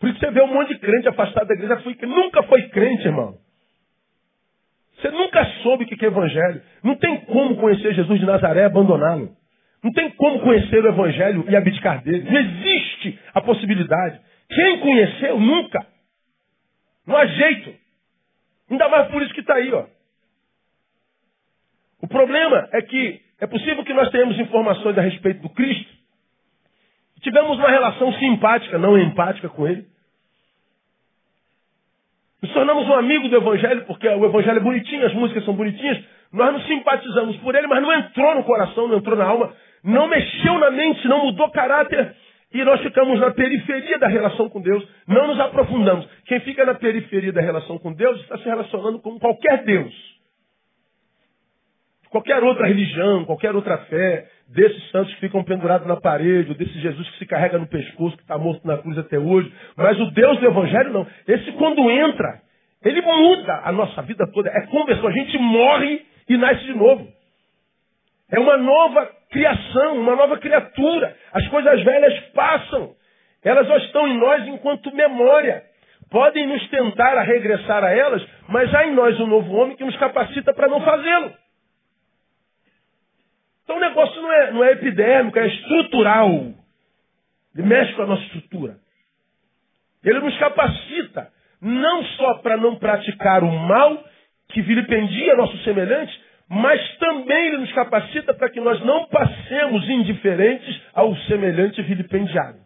Por 0.01 0.09
isso 0.09 0.19
você 0.19 0.31
vê 0.33 0.43
um 0.43 0.53
monte 0.53 0.75
de 0.75 0.81
crente 0.81 1.07
afastado 1.07 1.47
da 1.47 1.55
igreja, 1.55 1.81
foi, 1.81 1.97
nunca 2.03 2.43
foi 2.43 2.63
crente, 2.71 3.07
irmão. 3.07 3.37
Você 5.03 5.11
nunca 5.11 5.45
soube 5.65 5.83
o 5.83 5.87
que 5.87 6.05
é 6.05 6.09
evangelho. 6.09 6.62
Não 6.83 6.95
tem 6.95 7.23
como 7.23 7.57
conhecer 7.57 7.93
Jesus 7.93 8.21
de 8.21 8.25
Nazaré 8.25 8.61
e 8.61 8.65
abandoná-lo. 8.65 9.37
Não 9.83 9.93
tem 9.93 10.11
como 10.11 10.38
conhecer 10.41 10.85
o 10.85 10.88
Evangelho 10.88 11.45
e 11.49 11.57
abdicar 11.57 12.03
dele. 12.05 12.31
Não 12.31 12.38
existe 12.38 13.19
a 13.35 13.41
possibilidade. 13.41 14.21
Quem 14.49 14.79
conheceu, 14.79 15.41
nunca. 15.41 15.85
Não 17.05 17.17
há 17.17 17.27
jeito. 17.27 17.75
Ainda 18.71 18.88
mais 18.88 19.09
por 19.09 19.23
isso 19.23 19.35
que 19.35 19.41
está 19.41 19.55
aí, 19.55 19.73
ó. 19.73 19.87
O 22.01 22.07
problema 22.07 22.69
é 22.73 22.81
que 22.83 23.21
é 23.41 23.47
possível 23.47 23.85
que 23.85 23.93
nós 23.93 24.09
tenhamos 24.11 24.38
informações 24.38 24.97
a 24.97 25.03
respeito 25.03 25.43
do 25.43 25.49
Cristo. 25.49 25.93
Tivemos 27.23 27.59
uma 27.59 27.69
relação 27.69 28.12
simpática, 28.15 28.79
não 28.79 28.97
empática 28.97 29.49
com 29.49 29.67
ele. 29.67 29.85
Nos 32.43 32.53
tornamos 32.53 32.89
um 32.89 32.95
amigo 32.95 33.29
do 33.29 33.37
Evangelho, 33.37 33.85
porque 33.87 34.09
o 34.09 34.25
Evangelho 34.25 34.59
é 34.59 34.61
bonitinho, 34.61 35.07
as 35.07 35.15
músicas 35.15 35.45
são 35.45 35.55
bonitinhas. 35.55 36.03
Nós 36.33 36.53
não 36.53 36.61
simpatizamos 36.63 37.37
por 37.39 37.55
ele, 37.55 37.67
mas 37.67 37.83
não 37.83 37.93
entrou 37.93 38.35
no 38.35 38.45
coração, 38.45 38.89
não 38.89 38.99
entrou 38.99 39.17
na 39.17 39.25
alma 39.25 39.53
não 39.83 40.07
mexeu 40.07 40.59
na 40.59 40.71
mente, 40.71 41.07
não 41.09 41.27
mudou 41.27 41.51
caráter. 41.51 42.15
E 42.53 42.63
nós 42.65 42.81
ficamos 42.83 43.19
na 43.19 43.31
periferia 43.31 43.99
da 43.99 44.09
relação 44.09 44.49
com 44.49 44.61
Deus, 44.61 44.87
não 45.07 45.27
nos 45.27 45.41
aprofundamos. 45.41 46.07
Quem 46.27 46.39
fica 46.41 46.65
na 46.65 46.75
periferia 46.75 47.33
da 47.33 47.41
relação 47.41 47.79
com 47.79 47.93
Deus 47.93 48.21
está 48.21 48.37
se 48.39 48.45
relacionando 48.45 49.01
com 49.01 49.19
qualquer 49.19 49.65
Deus. 49.65 49.93
Qualquer 52.11 52.43
outra 52.43 52.67
religião, 52.67 53.25
qualquer 53.25 53.57
outra 53.57 53.79
fé, 53.87 54.29
desses 54.53 54.91
santos 54.91 55.12
que 55.15 55.21
ficam 55.21 55.43
pendurados 55.43 55.87
na 55.87 55.97
parede, 55.97 56.51
ou 56.51 56.57
desse 56.57 56.79
Jesus 56.79 57.09
que 57.11 57.19
se 57.19 57.27
carrega 57.27 57.59
no 57.59 57.67
pescoço, 57.67 58.17
que 58.17 58.23
está 58.23 58.37
morto 58.38 58.67
na 58.67 58.79
cruz 58.79 58.99
até 58.99 59.19
hoje. 59.19 59.53
Mas 59.77 59.99
o 59.99 60.11
Deus 60.11 60.38
do 60.38 60.47
Evangelho 60.47 60.93
não. 60.93 61.07
Esse 61.27 61.53
quando 61.53 61.91
entra, 61.91 62.41
ele 62.85 63.01
muda 63.01 63.62
a 63.65 63.73
nossa 63.73 64.03
vida 64.03 64.27
toda. 64.33 64.51
É 64.51 64.67
conversão. 64.67 65.09
A 65.09 65.12
gente 65.12 65.38
morre 65.38 66.03
e 66.29 66.37
nasce 66.37 66.65
de 66.65 66.75
novo. 66.75 67.09
É 68.31 68.38
uma 68.38 68.57
nova 68.57 69.11
criação, 69.31 69.99
uma 69.99 70.17
nova 70.17 70.38
criatura. 70.38 71.17
As 71.33 71.47
coisas 71.49 71.83
velhas 71.83 72.21
passam. 72.35 72.95
Elas 73.45 73.67
já 73.67 73.77
estão 73.79 74.07
em 74.07 74.19
nós 74.19 74.47
enquanto 74.47 74.95
memória. 74.95 75.62
Podem 76.11 76.47
nos 76.47 76.69
tentar 76.69 77.17
a 77.17 77.23
regressar 77.23 77.83
a 77.83 77.91
elas, 77.91 78.23
mas 78.49 78.73
há 78.75 78.87
em 78.87 78.95
nós 78.95 79.19
um 79.19 79.27
novo 79.27 79.51
homem 79.55 79.77
que 79.77 79.85
nos 79.85 79.97
capacita 79.97 80.53
para 80.53 80.69
não 80.69 80.81
fazê-lo. 80.83 81.33
Então 83.73 83.77
o 83.77 83.89
negócio 83.89 84.21
não 84.21 84.33
é, 84.33 84.51
não 84.51 84.65
é 84.65 84.73
epidêmico, 84.73 85.39
é 85.39 85.47
estrutural. 85.47 86.29
Ele 87.55 87.67
mexe 87.67 87.95
com 87.95 88.03
a 88.03 88.07
nossa 88.07 88.23
estrutura. 88.25 88.77
Ele 90.05 90.21
nos 90.21 90.37
capacita 90.39 91.33
não 91.59 92.05
só 92.05 92.35
para 92.35 92.59
não 92.59 92.77
praticar 92.77 93.43
o 93.43 93.51
mal 93.51 94.05
que 94.49 94.61
vilipendia 94.61 95.37
nosso 95.37 95.57
semelhante, 95.65 96.13
mas 96.49 96.97
também 96.99 97.47
ele 97.47 97.59
nos 97.59 97.73
capacita 97.73 98.35
para 98.35 98.51
que 98.51 98.61
nós 98.61 98.79
não 98.85 99.07
passemos 99.07 99.89
indiferentes 99.89 100.83
ao 100.93 101.17
semelhante 101.29 101.81
vilipendiado. 101.81 102.59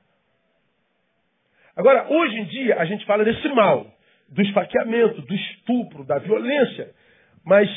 Agora, 1.76 2.06
hoje 2.08 2.36
em 2.36 2.44
dia, 2.46 2.80
a 2.80 2.84
gente 2.84 3.04
fala 3.04 3.22
desse 3.22 3.46
mal, 3.50 3.86
do 4.28 4.42
esfaqueamento, 4.42 5.22
do 5.22 5.34
estupro, 5.34 6.04
da 6.04 6.18
violência, 6.18 6.90
mas 7.44 7.70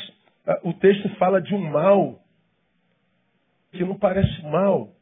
uh, 0.48 0.68
o 0.70 0.72
texto 0.72 1.08
fala 1.10 1.40
de 1.40 1.54
um 1.54 1.60
mal 1.60 2.18
que 3.72 3.84
não 3.84 3.98
parece 3.98 4.42
mal. 4.42 4.92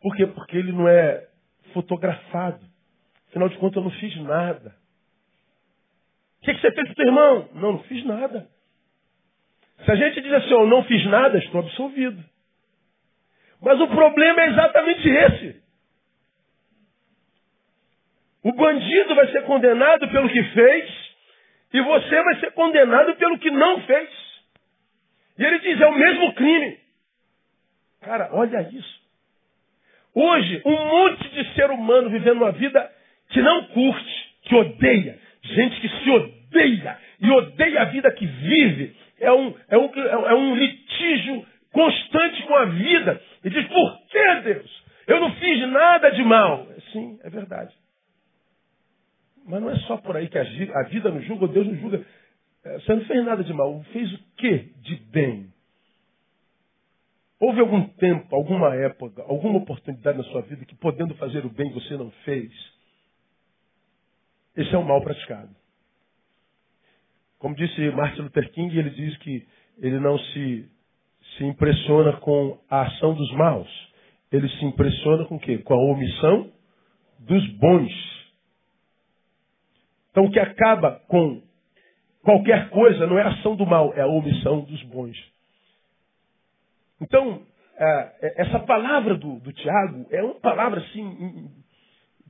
Por 0.00 0.14
quê? 0.16 0.26
Porque 0.26 0.56
ele 0.56 0.72
não 0.72 0.88
é 0.88 1.28
fotografado. 1.72 2.64
Afinal 3.28 3.48
de 3.48 3.56
contas, 3.56 3.76
eu 3.76 3.82
não 3.82 3.90
fiz 3.90 4.16
nada. 4.22 4.74
O 6.40 6.44
que, 6.44 6.54
você 6.54 6.72
fez 6.72 6.88
com 6.88 6.94
teu 6.94 7.06
irmão? 7.06 7.48
Não, 7.54 7.72
não 7.72 7.82
fiz 7.84 8.04
nada. 8.04 8.48
Se 9.84 9.90
a 9.90 9.96
gente 9.96 10.20
diz 10.20 10.32
assim, 10.32 10.50
eu 10.50 10.66
não 10.66 10.84
fiz 10.84 11.04
nada, 11.06 11.38
estou 11.38 11.60
absolvido. 11.60 12.22
Mas 13.60 13.80
o 13.80 13.88
problema 13.88 14.42
é 14.42 14.48
exatamente 14.50 15.08
esse. 15.08 15.62
O 18.42 18.52
bandido 18.52 19.14
vai 19.14 19.32
ser 19.32 19.42
condenado 19.44 20.06
pelo 20.10 20.28
que 20.28 20.42
fez 20.42 21.14
e 21.72 21.80
você 21.80 22.22
vai 22.22 22.40
ser 22.40 22.52
condenado 22.52 23.16
pelo 23.16 23.38
que 23.38 23.50
não 23.50 23.80
fez. 23.82 24.23
E 25.38 25.44
ele 25.44 25.58
diz, 25.60 25.80
é 25.80 25.86
o 25.86 25.98
mesmo 25.98 26.32
crime. 26.34 26.78
Cara, 28.02 28.28
olha 28.32 28.68
isso. 28.72 29.02
Hoje, 30.14 30.62
um 30.64 30.70
monte 30.70 31.28
de 31.30 31.54
ser 31.54 31.70
humano 31.70 32.10
vivendo 32.10 32.36
uma 32.36 32.52
vida 32.52 32.90
que 33.30 33.42
não 33.42 33.64
curte, 33.66 34.34
que 34.42 34.54
odeia. 34.54 35.18
Gente 35.42 35.80
que 35.80 35.88
se 35.88 36.10
odeia 36.10 36.98
e 37.20 37.30
odeia 37.30 37.82
a 37.82 37.84
vida 37.86 38.10
que 38.12 38.26
vive 38.26 38.94
é 39.18 39.32
um, 39.32 39.54
é 39.68 39.78
um, 39.78 39.90
é 39.94 40.34
um 40.34 40.54
litígio 40.54 41.46
constante 41.72 42.42
com 42.44 42.54
a 42.54 42.64
vida. 42.66 43.20
E 43.42 43.50
diz, 43.50 43.66
por 43.66 43.98
que 44.08 44.34
Deus? 44.42 44.84
Eu 45.06 45.20
não 45.20 45.34
fiz 45.34 45.68
nada 45.68 46.10
de 46.10 46.22
mal. 46.22 46.66
Sim, 46.92 47.18
é 47.24 47.30
verdade. 47.30 47.74
Mas 49.46 49.60
não 49.60 49.70
é 49.70 49.76
só 49.80 49.96
por 49.96 50.16
aí 50.16 50.28
que 50.28 50.38
a 50.38 50.82
vida 50.84 51.10
nos 51.10 51.24
julga, 51.26 51.48
Deus 51.48 51.66
nos 51.66 51.80
julga. 51.80 52.04
É, 52.64 52.78
você 52.78 52.94
não 52.94 53.04
fez 53.04 53.24
nada 53.24 53.44
de 53.44 53.52
mal. 53.52 53.82
Fez 53.92 54.12
o 54.12 54.18
que 54.36 54.58
de 54.80 54.96
bem? 55.10 55.52
Houve 57.38 57.60
algum 57.60 57.86
tempo, 57.88 58.34
alguma 58.34 58.74
época, 58.74 59.22
alguma 59.22 59.58
oportunidade 59.58 60.16
na 60.16 60.24
sua 60.24 60.40
vida 60.42 60.64
que, 60.64 60.74
podendo 60.76 61.14
fazer 61.16 61.44
o 61.44 61.50
bem, 61.50 61.70
você 61.72 61.96
não 61.96 62.10
fez? 62.24 62.50
Esse 64.56 64.74
é 64.74 64.78
um 64.78 64.84
mal 64.84 65.02
praticado. 65.02 65.54
Como 67.38 67.54
disse 67.54 67.90
Martin 67.90 68.22
Luther 68.22 68.50
King, 68.52 68.78
ele 68.78 68.90
diz 68.90 69.16
que 69.18 69.46
ele 69.78 70.00
não 70.00 70.18
se, 70.18 70.70
se 71.36 71.44
impressiona 71.44 72.16
com 72.18 72.58
a 72.70 72.82
ação 72.82 73.14
dos 73.14 73.30
maus. 73.32 73.68
Ele 74.32 74.48
se 74.48 74.64
impressiona 74.64 75.26
com 75.26 75.36
o 75.36 75.40
quê? 75.40 75.58
Com 75.58 75.74
a 75.74 75.92
omissão 75.92 76.50
dos 77.18 77.46
bons. 77.58 77.92
Então 80.10 80.24
o 80.24 80.30
que 80.30 80.40
acaba 80.40 81.00
com 81.08 81.42
qualquer 82.24 82.70
coisa 82.70 83.06
não 83.06 83.18
é 83.18 83.22
ação 83.22 83.54
do 83.54 83.66
mal, 83.66 83.92
é 83.94 84.00
a 84.00 84.06
omissão 84.06 84.60
dos 84.60 84.82
bons. 84.84 85.16
Então, 87.00 87.42
é, 87.78 88.12
é, 88.22 88.42
essa 88.42 88.60
palavra 88.60 89.14
do, 89.14 89.38
do 89.40 89.52
Tiago 89.52 90.06
é 90.10 90.22
uma 90.22 90.40
palavra 90.40 90.80
assim 90.80 91.50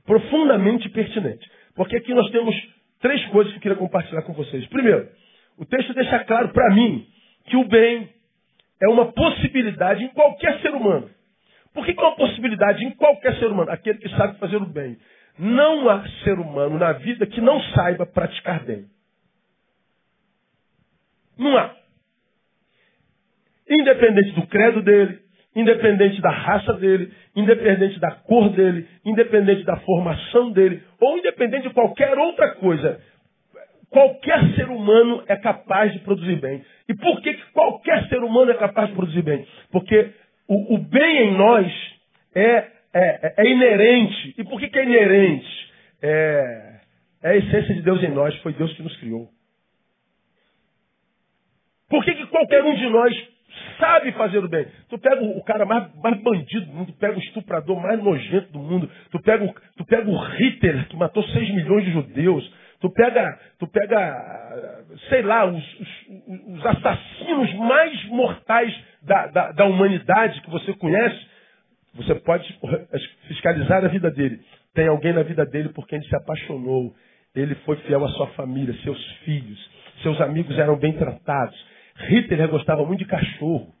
profundamente 0.05 0.89
pertinente. 0.89 1.49
Porque 1.75 1.95
aqui 1.95 2.13
nós 2.13 2.29
temos 2.31 2.55
três 3.01 3.25
coisas 3.27 3.51
que 3.53 3.57
eu 3.57 3.61
queria 3.61 3.77
compartilhar 3.77 4.21
com 4.23 4.33
vocês. 4.33 4.65
Primeiro, 4.67 5.09
o 5.57 5.65
texto 5.65 5.93
deixa 5.93 6.23
claro 6.25 6.49
para 6.49 6.73
mim 6.73 7.07
que 7.45 7.57
o 7.57 7.65
bem 7.65 8.09
é 8.81 8.87
uma 8.89 9.11
possibilidade 9.11 10.03
em 10.03 10.09
qualquer 10.09 10.59
ser 10.61 10.73
humano. 10.73 11.09
Por 11.73 11.85
que, 11.85 11.93
que 11.93 11.99
é 11.99 12.03
uma 12.03 12.15
possibilidade 12.15 12.85
em 12.85 12.91
qualquer 12.91 13.37
ser 13.37 13.47
humano? 13.47 13.71
Aquele 13.71 13.97
que 13.97 14.09
sabe 14.09 14.37
fazer 14.39 14.57
o 14.57 14.65
bem. 14.65 14.97
Não 15.37 15.89
há 15.89 16.07
ser 16.23 16.39
humano 16.39 16.77
na 16.77 16.93
vida 16.93 17.25
que 17.27 17.41
não 17.41 17.61
saiba 17.73 18.05
praticar 18.05 18.63
bem. 18.63 18.85
Não 21.37 21.57
há. 21.57 21.75
Independente 23.69 24.31
do 24.31 24.47
credo 24.47 24.81
dele, 24.81 25.19
independente 25.55 26.21
da 26.21 26.29
raça 26.29 26.73
dele, 26.73 27.11
independente 27.35 27.99
da 27.99 28.11
cor 28.11 28.49
dele, 28.49 28.87
independente 29.03 29.63
da 29.63 29.77
formação 29.77 30.51
dele, 30.51 30.83
ou 30.99 31.17
independente 31.17 31.67
de 31.67 31.73
qualquer 31.73 32.17
outra 32.17 32.55
coisa. 32.55 32.99
Qualquer 33.89 34.53
ser 34.55 34.69
humano 34.69 35.23
é 35.27 35.35
capaz 35.37 35.93
de 35.93 35.99
produzir 35.99 36.35
bem. 36.41 36.63
E 36.89 36.93
por 36.93 37.21
que, 37.21 37.33
que 37.33 37.51
qualquer 37.53 38.07
ser 38.09 38.21
humano 38.23 38.51
é 38.51 38.55
capaz 38.55 38.89
de 38.89 38.95
produzir 38.95 39.21
bem? 39.21 39.47
Porque 39.71 40.11
o, 40.47 40.75
o 40.75 40.77
bem 40.77 41.29
em 41.29 41.37
nós 41.37 41.71
é, 42.35 42.67
é, 42.93 43.33
é, 43.37 43.45
inerente. 43.47 44.35
E 44.37 44.43
por 44.43 44.59
que, 44.59 44.67
que 44.67 44.79
é 44.79 44.83
inerente? 44.83 45.71
É, 46.01 46.75
é 47.23 47.29
a 47.29 47.37
essência 47.37 47.73
de 47.73 47.81
Deus 47.81 48.03
em 48.03 48.11
nós, 48.11 48.35
foi 48.37 48.53
Deus 48.53 48.73
que 48.73 48.83
nos 48.83 48.95
criou. 48.97 49.29
Por 51.95 52.03
que, 52.03 52.13
que 52.13 52.25
qualquer 52.27 52.61
um 52.61 52.75
de 52.75 52.89
nós 52.89 53.27
sabe 53.79 54.11
fazer 54.11 54.39
o 54.39 54.49
bem. 54.49 54.67
Tu 54.89 54.97
pega 54.99 55.23
o 55.23 55.41
cara 55.45 55.65
mais, 55.65 55.87
mais 56.03 56.21
bandido 56.21 56.65
do 56.65 56.73
mundo, 56.73 56.91
tu 56.91 56.99
pega 56.99 57.15
o 57.15 57.21
estuprador 57.21 57.81
mais 57.81 58.03
nojento 58.03 58.51
do 58.51 58.59
mundo, 58.59 58.91
tu 59.11 59.19
pega, 59.21 59.47
tu 59.77 59.85
pega 59.85 60.09
o 60.09 60.17
Hitler, 60.17 60.89
que 60.89 60.97
matou 60.97 61.23
6 61.23 61.51
milhões 61.51 61.85
de 61.85 61.91
judeus, 61.91 62.53
tu 62.81 62.89
pega, 62.89 63.39
tu 63.57 63.65
pega 63.65 64.85
sei 65.07 65.21
lá, 65.21 65.45
os, 65.45 65.79
os, 65.79 66.57
os 66.57 66.65
assassinos 66.65 67.53
mais 67.53 68.05
mortais 68.09 68.75
da, 69.01 69.27
da, 69.27 69.51
da 69.53 69.65
humanidade 69.65 70.41
que 70.41 70.49
você 70.49 70.73
conhece, 70.73 71.25
você 71.93 72.13
pode 72.15 72.59
fiscalizar 73.29 73.85
a 73.85 73.87
vida 73.87 74.11
dele. 74.11 74.41
Tem 74.73 74.89
alguém 74.89 75.13
na 75.13 75.23
vida 75.23 75.45
dele 75.45 75.69
por 75.69 75.87
quem 75.87 75.97
ele 75.97 76.09
se 76.09 76.15
apaixonou. 76.17 76.93
Ele 77.33 77.55
foi 77.63 77.77
fiel 77.77 78.03
à 78.03 78.09
sua 78.09 78.27
família, 78.27 78.75
seus 78.83 79.01
filhos, 79.23 79.71
seus 80.03 80.19
amigos 80.19 80.59
eram 80.59 80.75
bem 80.75 80.91
tratados 80.91 81.74
Hitler 81.97 82.47
gostava 82.49 82.85
muito 82.85 82.99
de 82.99 83.05
cachorro. 83.05 83.73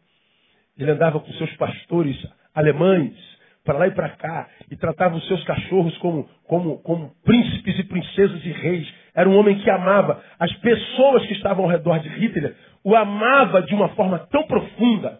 Ele 0.77 0.91
andava 0.91 1.19
com 1.19 1.31
seus 1.33 1.51
pastores 1.55 2.15
alemães 2.53 3.13
para 3.63 3.79
lá 3.79 3.87
e 3.87 3.91
para 3.91 4.09
cá 4.09 4.47
e 4.69 4.75
tratava 4.75 5.15
os 5.15 5.27
seus 5.27 5.43
cachorros 5.43 5.97
como, 5.97 6.29
como, 6.47 6.77
como 6.79 7.11
príncipes 7.23 7.79
e 7.79 7.83
princesas 7.83 8.45
e 8.45 8.51
reis. 8.51 8.87
Era 9.13 9.27
um 9.27 9.37
homem 9.37 9.57
que 9.59 9.69
amava. 9.69 10.21
As 10.39 10.53
pessoas 10.57 11.25
que 11.25 11.33
estavam 11.33 11.65
ao 11.65 11.71
redor 11.71 11.99
de 11.99 12.09
Hitler 12.09 12.55
o 12.83 12.95
amava 12.95 13.63
de 13.63 13.73
uma 13.73 13.89
forma 13.89 14.19
tão 14.31 14.43
profunda 14.43 15.19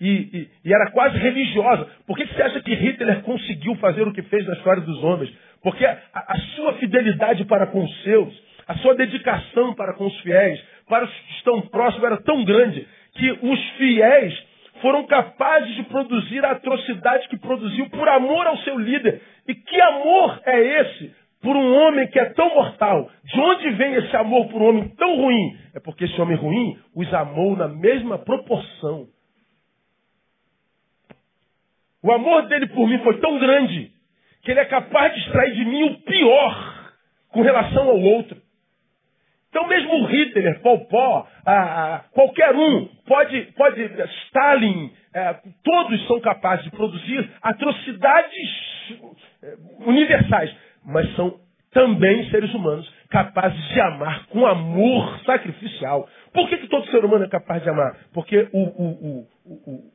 e, 0.00 0.08
e, 0.08 0.50
e 0.64 0.74
era 0.74 0.90
quase 0.90 1.18
religiosa. 1.18 1.86
Por 2.06 2.16
que, 2.16 2.26
que 2.26 2.34
você 2.34 2.42
acha 2.42 2.60
que 2.62 2.74
Hitler 2.74 3.22
conseguiu 3.22 3.76
fazer 3.76 4.02
o 4.02 4.12
que 4.12 4.22
fez 4.22 4.46
na 4.46 4.54
história 4.54 4.82
dos 4.82 5.04
homens? 5.04 5.32
Porque 5.62 5.84
a, 5.84 5.98
a 6.14 6.36
sua 6.56 6.74
fidelidade 6.74 7.44
para 7.44 7.66
com 7.66 7.84
os 7.84 8.02
seus, 8.02 8.34
a 8.66 8.74
sua 8.78 8.94
dedicação 8.94 9.74
para 9.74 9.92
com 9.92 10.06
os 10.06 10.20
fiéis, 10.20 10.60
para 10.92 11.06
os 11.06 11.10
que 11.10 11.32
estão 11.38 11.58
próximos 11.68 12.04
era 12.04 12.20
tão 12.20 12.44
grande 12.44 12.86
que 13.14 13.30
os 13.30 13.70
fiéis 13.78 14.46
foram 14.82 15.06
capazes 15.06 15.74
de 15.74 15.84
produzir 15.84 16.44
a 16.44 16.50
atrocidade 16.50 17.28
que 17.28 17.38
produziu 17.38 17.88
por 17.88 18.06
amor 18.10 18.46
ao 18.46 18.58
seu 18.58 18.78
líder. 18.78 19.22
E 19.48 19.54
que 19.54 19.80
amor 19.80 20.42
é 20.44 20.60
esse 20.82 21.16
por 21.40 21.56
um 21.56 21.74
homem 21.76 22.06
que 22.08 22.18
é 22.18 22.26
tão 22.34 22.54
mortal? 22.54 23.10
De 23.24 23.40
onde 23.40 23.70
vem 23.70 23.94
esse 23.94 24.14
amor 24.18 24.48
por 24.48 24.60
um 24.60 24.66
homem 24.66 24.88
tão 24.90 25.16
ruim? 25.16 25.56
É 25.74 25.80
porque 25.80 26.04
esse 26.04 26.20
homem 26.20 26.36
ruim 26.36 26.78
os 26.94 27.10
amou 27.14 27.56
na 27.56 27.68
mesma 27.68 28.18
proporção. 28.18 29.06
O 32.04 32.12
amor 32.12 32.48
dele 32.48 32.66
por 32.66 32.86
mim 32.86 32.98
foi 32.98 33.18
tão 33.18 33.38
grande 33.38 33.90
que 34.42 34.50
ele 34.50 34.60
é 34.60 34.66
capaz 34.66 35.14
de 35.14 35.20
extrair 35.20 35.54
de 35.54 35.64
mim 35.64 35.84
o 35.84 36.02
pior 36.02 36.92
com 37.30 37.40
relação 37.40 37.88
ao 37.88 37.98
outro. 37.98 38.41
Então 39.52 39.68
mesmo 39.68 40.06
Hitler, 40.06 40.60
Pol 40.62 40.86
Pot, 40.86 41.28
qualquer 42.12 42.54
um, 42.54 42.88
pode, 43.06 43.42
pode 43.54 43.82
Stalin, 44.26 44.90
é, 45.14 45.34
todos 45.62 46.06
são 46.06 46.18
capazes 46.20 46.64
de 46.64 46.70
produzir 46.70 47.30
atrocidades 47.42 48.48
é, 49.42 49.54
universais, 49.80 50.50
mas 50.86 51.14
são 51.16 51.38
também 51.70 52.30
seres 52.30 52.52
humanos 52.54 52.90
capazes 53.10 53.62
de 53.68 53.80
amar 53.82 54.26
com 54.28 54.46
amor 54.46 55.20
sacrificial. 55.26 56.08
Por 56.32 56.48
que, 56.48 56.56
que 56.56 56.68
todo 56.68 56.90
ser 56.90 57.04
humano 57.04 57.24
é 57.24 57.28
capaz 57.28 57.62
de 57.62 57.68
amar? 57.68 57.94
Porque 58.14 58.48
o, 58.54 58.58
o, 58.58 59.26
o, 59.44 59.92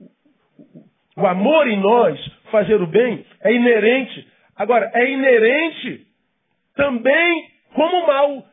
o 1.17 1.25
amor 1.25 1.67
em 1.67 1.79
nós, 1.79 2.19
fazer 2.51 2.79
o 2.79 2.85
bem, 2.85 3.25
é 3.41 3.51
inerente. 3.51 4.27
Agora, 4.55 4.91
é 4.93 5.09
inerente 5.09 6.05
também 6.75 7.45
como 7.73 8.03
o 8.03 8.07
mal. 8.07 8.45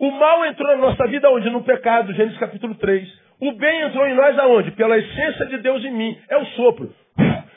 O 0.00 0.10
mal 0.12 0.46
entrou 0.46 0.66
na 0.66 0.78
nossa 0.78 1.06
vida 1.06 1.30
onde? 1.30 1.50
No 1.50 1.62
pecado, 1.62 2.14
Gênesis 2.14 2.38
capítulo 2.38 2.74
3. 2.74 3.06
O 3.38 3.52
bem 3.52 3.82
entrou 3.82 4.06
em 4.06 4.14
nós 4.14 4.38
aonde? 4.38 4.70
Pela 4.70 4.96
essência 4.96 5.44
de 5.44 5.58
Deus 5.58 5.84
em 5.84 5.92
mim. 5.92 6.18
É 6.30 6.38
o 6.38 6.46
sopro. 6.46 6.90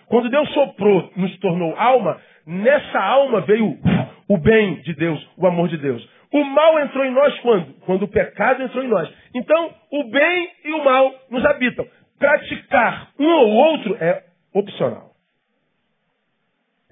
Quando 0.08 0.30
Deus 0.30 0.50
soprou, 0.54 1.10
nos 1.16 1.40
tornou 1.40 1.74
alma, 1.78 2.20
nessa 2.46 3.00
alma 3.00 3.40
veio 3.42 3.80
o 4.28 4.38
bem 4.38 4.82
de 4.82 4.94
Deus, 4.94 5.26
o 5.38 5.48
amor 5.48 5.70
de 5.70 5.78
Deus. 5.78 6.06
O 6.34 6.44
mal 6.44 6.82
entrou 6.82 7.06
em 7.06 7.12
nós 7.12 7.40
quando? 7.40 7.76
Quando 7.86 8.04
o 8.04 8.10
pecado 8.10 8.62
entrou 8.62 8.84
em 8.84 8.90
nós. 8.90 9.10
Então, 9.34 9.74
o 9.90 10.04
bem 10.12 10.50
e 10.66 10.74
o 10.74 10.84
mal 10.84 11.14
nos 11.32 11.46
habitam. 11.46 11.88
Praticar 12.20 13.12
um 13.18 13.26
ou 13.26 13.52
outro 13.52 13.96
é 14.02 14.22
opcional. 14.54 15.12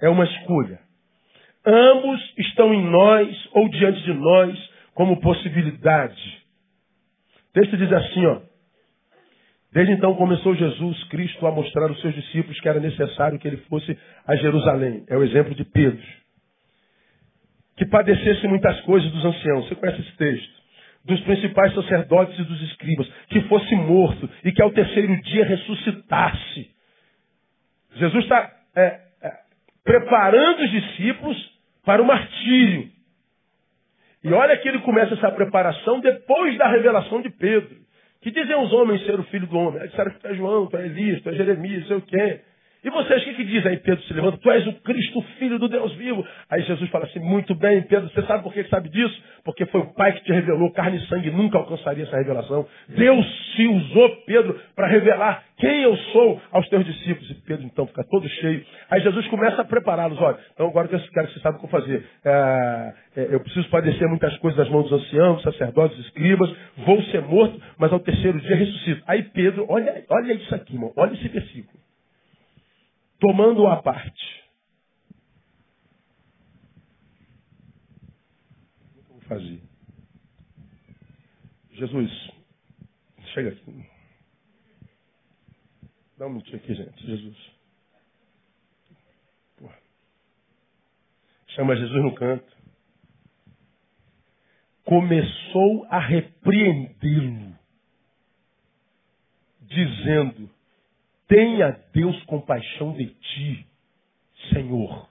É 0.00 0.08
uma 0.08 0.24
escolha. 0.24 0.78
Ambos 1.66 2.34
estão 2.38 2.72
em 2.72 2.82
nós 2.90 3.48
ou 3.52 3.68
diante 3.68 4.02
de 4.02 4.14
nós 4.14 4.71
como 4.94 5.20
possibilidade. 5.20 6.42
O 7.50 7.52
texto 7.52 7.76
diz 7.76 7.92
assim, 7.92 8.26
ó. 8.26 8.40
Desde 9.72 9.94
então 9.94 10.14
começou 10.14 10.54
Jesus 10.54 11.02
Cristo 11.04 11.46
a 11.46 11.50
mostrar 11.50 11.88
aos 11.88 12.00
seus 12.02 12.14
discípulos 12.14 12.60
que 12.60 12.68
era 12.68 12.78
necessário 12.78 13.38
que 13.38 13.48
ele 13.48 13.56
fosse 13.68 13.98
a 14.26 14.36
Jerusalém. 14.36 15.04
É 15.08 15.16
o 15.16 15.24
exemplo 15.24 15.54
de 15.54 15.64
Pedro. 15.64 16.02
Que 17.76 17.86
padecesse 17.86 18.46
muitas 18.48 18.78
coisas 18.82 19.10
dos 19.10 19.24
anciãos. 19.24 19.68
Você 19.68 19.74
conhece 19.74 20.02
esse 20.02 20.16
texto? 20.16 20.62
Dos 21.06 21.20
principais 21.22 21.74
sacerdotes 21.74 22.38
e 22.38 22.44
dos 22.44 22.62
escribas. 22.70 23.10
Que 23.28 23.40
fosse 23.42 23.74
morto 23.74 24.28
e 24.44 24.52
que 24.52 24.62
ao 24.62 24.70
terceiro 24.72 25.20
dia 25.22 25.46
ressuscitasse. 25.46 26.70
Jesus 27.94 28.24
está 28.24 28.52
é, 28.76 29.00
é, 29.22 29.32
preparando 29.82 30.64
os 30.64 30.70
discípulos 30.70 31.50
para 31.84 32.02
o 32.02 32.06
martírio. 32.06 32.91
E 34.24 34.32
olha 34.32 34.56
que 34.58 34.68
ele 34.68 34.80
começa 34.80 35.14
essa 35.14 35.30
preparação 35.32 36.00
depois 36.00 36.56
da 36.56 36.68
revelação 36.68 37.20
de 37.20 37.30
Pedro. 37.30 37.76
Que 38.20 38.30
dizem 38.30 38.56
os 38.56 38.72
homens 38.72 39.04
ser 39.04 39.18
o 39.18 39.24
filho 39.24 39.46
do 39.48 39.58
homem? 39.58 39.84
Disseram 39.88 40.12
que 40.12 40.20
tu 40.20 40.26
é 40.28 40.34
João, 40.34 40.66
tu 40.68 40.76
é 40.76 40.86
Elias, 40.86 41.20
tu 41.22 41.28
é 41.28 41.32
Jeremias, 41.32 41.86
sei 41.88 41.96
o 41.96 42.02
quê. 42.02 42.40
E 42.84 42.90
vocês, 42.90 43.22
o 43.22 43.24
que, 43.24 43.34
que 43.34 43.44
dizem? 43.44 43.70
Aí 43.70 43.76
Pedro 43.76 44.02
se 44.02 44.12
levanta, 44.12 44.38
tu 44.38 44.50
és 44.50 44.66
o 44.66 44.72
Cristo, 44.80 45.22
filho 45.38 45.56
do 45.56 45.68
Deus 45.68 45.94
vivo. 45.94 46.26
Aí 46.50 46.62
Jesus 46.62 46.90
fala 46.90 47.04
assim, 47.04 47.20
muito 47.20 47.54
bem, 47.54 47.80
Pedro, 47.82 48.10
você 48.10 48.22
sabe 48.22 48.42
por 48.42 48.52
que 48.52 48.64
sabe 48.64 48.88
disso? 48.88 49.22
Porque 49.44 49.64
foi 49.66 49.82
o 49.82 49.94
Pai 49.94 50.12
que 50.14 50.24
te 50.24 50.32
revelou, 50.32 50.68
carne 50.72 50.96
e 50.96 51.06
sangue 51.06 51.30
nunca 51.30 51.58
alcançaria 51.58 52.02
essa 52.02 52.16
revelação. 52.16 52.66
Deus 52.88 53.54
se 53.54 53.68
usou 53.68 54.08
Pedro 54.26 54.60
para 54.74 54.88
revelar 54.88 55.44
quem 55.58 55.82
eu 55.82 55.96
sou 55.96 56.42
aos 56.50 56.68
teus 56.68 56.84
discípulos. 56.84 57.30
E 57.30 57.34
Pedro 57.34 57.64
então 57.66 57.86
fica 57.86 58.02
todo 58.10 58.28
cheio. 58.28 58.64
Aí 58.90 59.00
Jesus 59.00 59.28
começa 59.28 59.62
a 59.62 59.64
prepará-los. 59.64 60.20
Olha, 60.20 60.38
então 60.52 60.66
agora 60.66 60.88
que 60.88 60.96
eu 60.96 61.00
quero 61.14 61.28
que 61.28 61.34
você 61.34 61.40
saiba 61.40 61.58
o 61.58 61.60
que 61.60 61.68
fazer. 61.68 62.04
É, 62.24 62.94
é, 63.16 63.28
eu 63.30 63.38
preciso 63.38 63.68
padecer 63.68 64.08
muitas 64.08 64.36
coisas 64.38 64.58
das 64.58 64.68
mãos 64.68 64.90
dos 64.90 65.00
anciãos, 65.00 65.40
sacerdotes, 65.42 65.96
escribas. 66.00 66.52
Vou 66.78 67.00
ser 67.04 67.22
morto, 67.22 67.62
mas 67.78 67.92
ao 67.92 68.00
terceiro 68.00 68.40
dia 68.40 68.56
ressuscito. 68.56 69.04
Aí 69.06 69.22
Pedro, 69.22 69.66
olha, 69.68 70.02
olha 70.10 70.32
isso 70.32 70.52
aqui, 70.52 70.74
irmão. 70.74 70.92
Olha 70.96 71.12
esse 71.12 71.28
versículo 71.28 71.81
tomando 73.22 73.68
a 73.68 73.80
parte. 73.80 74.44
O 78.80 78.92
que 78.92 78.98
eu 78.98 79.04
vou 79.04 79.20
fazer? 79.20 79.62
Jesus, 81.70 82.10
chega 83.32 83.50
aqui. 83.50 83.86
Dá 86.18 86.26
um 86.26 86.30
minutinho 86.30 86.56
aqui, 86.56 86.74
gente. 86.74 87.06
Jesus. 87.06 87.52
Porra. 89.56 89.78
Chama 91.54 91.76
Jesus 91.76 92.02
no 92.02 92.14
canto. 92.16 92.56
Começou 94.84 95.86
a 95.90 96.00
repreendê-lo, 96.00 97.56
dizendo: 99.60 100.50
Tenha 101.32 101.70
Deus 101.94 102.22
compaixão 102.24 102.92
de 102.92 103.06
ti, 103.06 103.66
Senhor. 104.52 105.08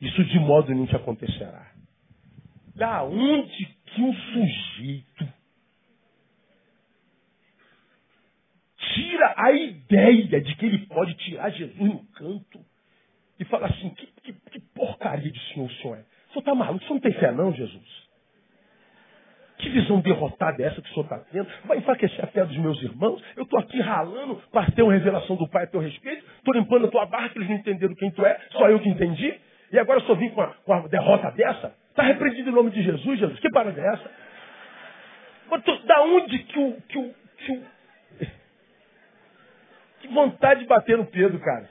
Isso 0.00 0.24
de 0.24 0.38
modo 0.40 0.72
nenhum 0.72 0.84
te 0.84 0.96
acontecerá. 0.96 1.70
Da 2.74 3.04
onde 3.04 3.66
que 3.86 4.02
um 4.02 4.12
sujeito 4.12 5.32
tira 8.78 9.34
a 9.36 9.52
ideia 9.52 10.40
de 10.40 10.56
que 10.56 10.66
ele 10.66 10.86
pode 10.86 11.14
tirar 11.14 11.50
Jesus 11.50 11.78
no 11.78 12.04
canto 12.14 12.58
e 13.38 13.44
fala 13.44 13.68
assim, 13.68 13.90
que, 13.90 14.06
que, 14.06 14.32
que 14.32 14.60
porcaria 14.74 15.30
de 15.30 15.40
senhor 15.52 15.66
o 15.66 15.74
senhor 15.74 15.98
é? 15.98 16.00
O 16.00 16.32
senhor 16.32 16.40
está 16.40 16.54
maluco? 16.56 16.84
O 16.84 16.88
senhor 16.88 16.94
não 16.94 17.00
tem 17.00 17.12
fé 17.12 17.30
não, 17.30 17.54
Jesus? 17.54 18.07
Que 19.68 19.80
visão 19.80 20.00
derrotada 20.00 20.62
é 20.62 20.66
essa 20.66 20.80
que 20.80 20.88
o 20.88 20.94
senhor 20.94 21.04
está 21.04 21.18
tendo? 21.30 21.46
Vai 21.66 21.76
enfraquecer 21.76 22.24
a 22.24 22.28
fé 22.28 22.42
dos 22.42 22.56
meus 22.56 22.82
irmãos? 22.82 23.22
Eu 23.36 23.42
estou 23.42 23.58
aqui 23.58 23.78
ralando 23.80 24.40
para 24.50 24.70
ter 24.70 24.82
uma 24.82 24.94
revelação 24.94 25.36
do 25.36 25.46
Pai 25.46 25.64
a 25.64 25.66
teu 25.66 25.78
respeito. 25.78 26.24
Estou 26.38 26.54
limpando 26.54 26.86
a 26.86 26.90
tua 26.90 27.04
barra 27.04 27.28
que 27.28 27.36
eles 27.36 27.50
não 27.50 27.56
entenderam 27.56 27.94
quem 27.94 28.10
tu 28.10 28.24
é. 28.24 28.40
Só 28.52 28.70
eu 28.70 28.80
que 28.80 28.88
entendi. 28.88 29.34
E 29.70 29.78
agora 29.78 30.00
só 30.00 30.14
vim 30.14 30.30
com 30.30 30.40
uma, 30.40 30.54
com 30.64 30.72
uma 30.72 30.88
derrota 30.88 31.30
dessa? 31.32 31.74
Está 31.90 32.02
repreendido 32.02 32.48
em 32.48 32.52
nome 32.54 32.70
de 32.70 32.82
Jesus, 32.82 33.18
Jesus. 33.18 33.38
Que 33.40 33.50
parada 33.50 33.78
é 33.78 33.92
essa? 33.92 34.10
Mas 35.50 35.62
tu, 35.62 35.86
da 35.86 36.00
onde 36.00 36.38
que 36.38 36.58
o, 36.58 36.72
que 36.88 36.98
o... 36.98 37.14
Que 40.00 40.08
vontade 40.14 40.60
de 40.60 40.66
bater 40.66 40.96
no 40.96 41.04
Pedro, 41.04 41.38
cara. 41.40 41.68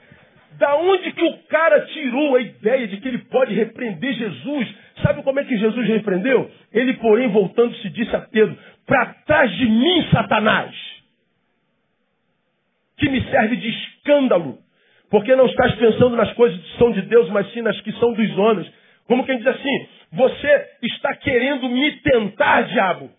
Da 0.58 0.76
onde 0.76 1.12
que 1.12 1.22
o 1.22 1.38
cara 1.44 1.80
tirou 1.86 2.34
a 2.34 2.40
ideia 2.40 2.88
de 2.88 2.96
que 2.96 3.06
ele 3.06 3.18
pode 3.18 3.54
repreender 3.54 4.12
Jesus? 4.12 4.68
Sabe 5.02 5.22
como 5.22 5.38
é 5.38 5.44
que 5.44 5.56
Jesus 5.56 5.86
repreendeu? 5.86 6.50
Ele, 6.72 6.94
porém, 6.94 7.28
voltando-se, 7.28 7.88
disse 7.90 8.14
a 8.14 8.22
Pedro: 8.22 8.58
Para 8.84 9.14
trás 9.24 9.50
de 9.52 9.66
mim, 9.66 10.08
Satanás, 10.10 10.74
que 12.96 13.08
me 13.08 13.22
serve 13.30 13.54
de 13.54 13.68
escândalo, 13.68 14.58
porque 15.08 15.36
não 15.36 15.46
estás 15.46 15.76
pensando 15.76 16.16
nas 16.16 16.32
coisas 16.32 16.60
que 16.60 16.76
são 16.76 16.90
de 16.90 17.02
Deus, 17.02 17.30
mas 17.30 17.52
sim 17.52 17.62
nas 17.62 17.80
que 17.80 17.92
são 17.92 18.12
dos 18.12 18.38
homens. 18.38 18.68
Como 19.06 19.24
quem 19.24 19.38
diz 19.38 19.46
assim: 19.46 19.88
Você 20.12 20.66
está 20.82 21.14
querendo 21.14 21.68
me 21.68 21.92
tentar, 22.00 22.62
diabo. 22.62 23.10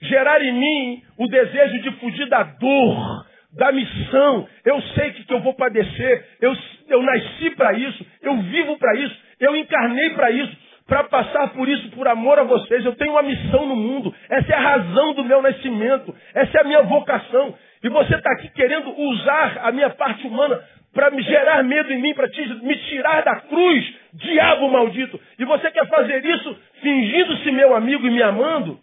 Gerar 0.00 0.42
em 0.42 0.52
mim 0.52 1.02
o 1.18 1.26
desejo 1.26 1.82
de 1.82 1.90
fugir 1.98 2.28
da 2.30 2.42
dor, 2.44 3.25
da 3.56 3.72
missão. 3.72 4.48
Eu 4.64 4.80
sei 4.94 5.12
que, 5.12 5.24
que 5.24 5.32
eu 5.32 5.40
vou 5.40 5.54
padecer. 5.54 6.28
Eu, 6.40 6.56
eu 6.88 7.02
nasci 7.02 7.50
para 7.50 7.72
isso. 7.72 8.06
Eu 8.22 8.36
vivo 8.42 8.78
para 8.78 8.94
isso. 8.98 9.16
Eu 9.40 9.56
encarnei 9.56 10.10
para 10.10 10.30
isso. 10.30 10.56
Para 10.86 11.04
passar 11.04 11.48
por 11.48 11.68
isso 11.68 11.90
por 11.90 12.06
amor 12.06 12.38
a 12.38 12.44
vocês. 12.44 12.84
Eu 12.84 12.94
tenho 12.94 13.12
uma 13.12 13.22
missão 13.22 13.66
no 13.66 13.74
mundo. 13.74 14.14
Essa 14.30 14.52
é 14.52 14.56
a 14.56 14.60
razão 14.60 15.14
do 15.14 15.24
meu 15.24 15.42
nascimento. 15.42 16.14
Essa 16.34 16.58
é 16.58 16.60
a 16.60 16.64
minha 16.64 16.82
vocação. 16.82 17.54
E 17.82 17.88
você 17.88 18.14
está 18.14 18.30
aqui 18.32 18.48
querendo 18.50 18.90
usar 18.98 19.60
a 19.62 19.72
minha 19.72 19.90
parte 19.90 20.26
humana 20.26 20.62
para 20.92 21.10
me 21.10 21.22
gerar 21.22 21.62
medo 21.62 21.92
em 21.92 22.00
mim, 22.00 22.14
para 22.14 22.28
me 22.62 22.76
tirar 22.88 23.22
da 23.22 23.36
cruz, 23.40 23.94
diabo 24.14 24.70
maldito. 24.70 25.20
E 25.38 25.44
você 25.44 25.70
quer 25.70 25.86
fazer 25.88 26.24
isso 26.24 26.58
fingindo-se 26.80 27.50
meu 27.50 27.74
amigo 27.74 28.06
e 28.06 28.10
me 28.10 28.22
amando? 28.22 28.80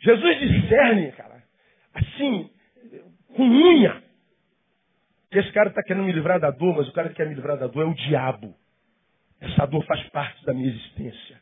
Jesus 0.00 0.38
discerne, 0.38 1.10
cara 1.12 1.33
assim, 1.94 2.50
com 3.34 3.42
unha. 3.42 4.02
Esse 5.30 5.50
cara 5.52 5.68
está 5.68 5.82
querendo 5.82 6.04
me 6.04 6.12
livrar 6.12 6.38
da 6.38 6.50
dor, 6.50 6.76
mas 6.76 6.88
o 6.88 6.92
cara 6.92 7.08
que 7.08 7.16
quer 7.16 7.28
me 7.28 7.34
livrar 7.34 7.58
da 7.58 7.66
dor 7.66 7.82
é 7.82 7.86
o 7.86 7.94
diabo. 7.94 8.54
Essa 9.40 9.66
dor 9.66 9.84
faz 9.84 10.02
parte 10.10 10.44
da 10.44 10.54
minha 10.54 10.68
existência. 10.68 11.40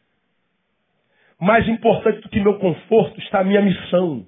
Mais 1.38 1.68
importante 1.68 2.20
do 2.20 2.28
que 2.28 2.40
meu 2.40 2.58
conforto 2.58 3.20
está 3.20 3.40
a 3.40 3.44
minha 3.44 3.60
missão. 3.60 4.26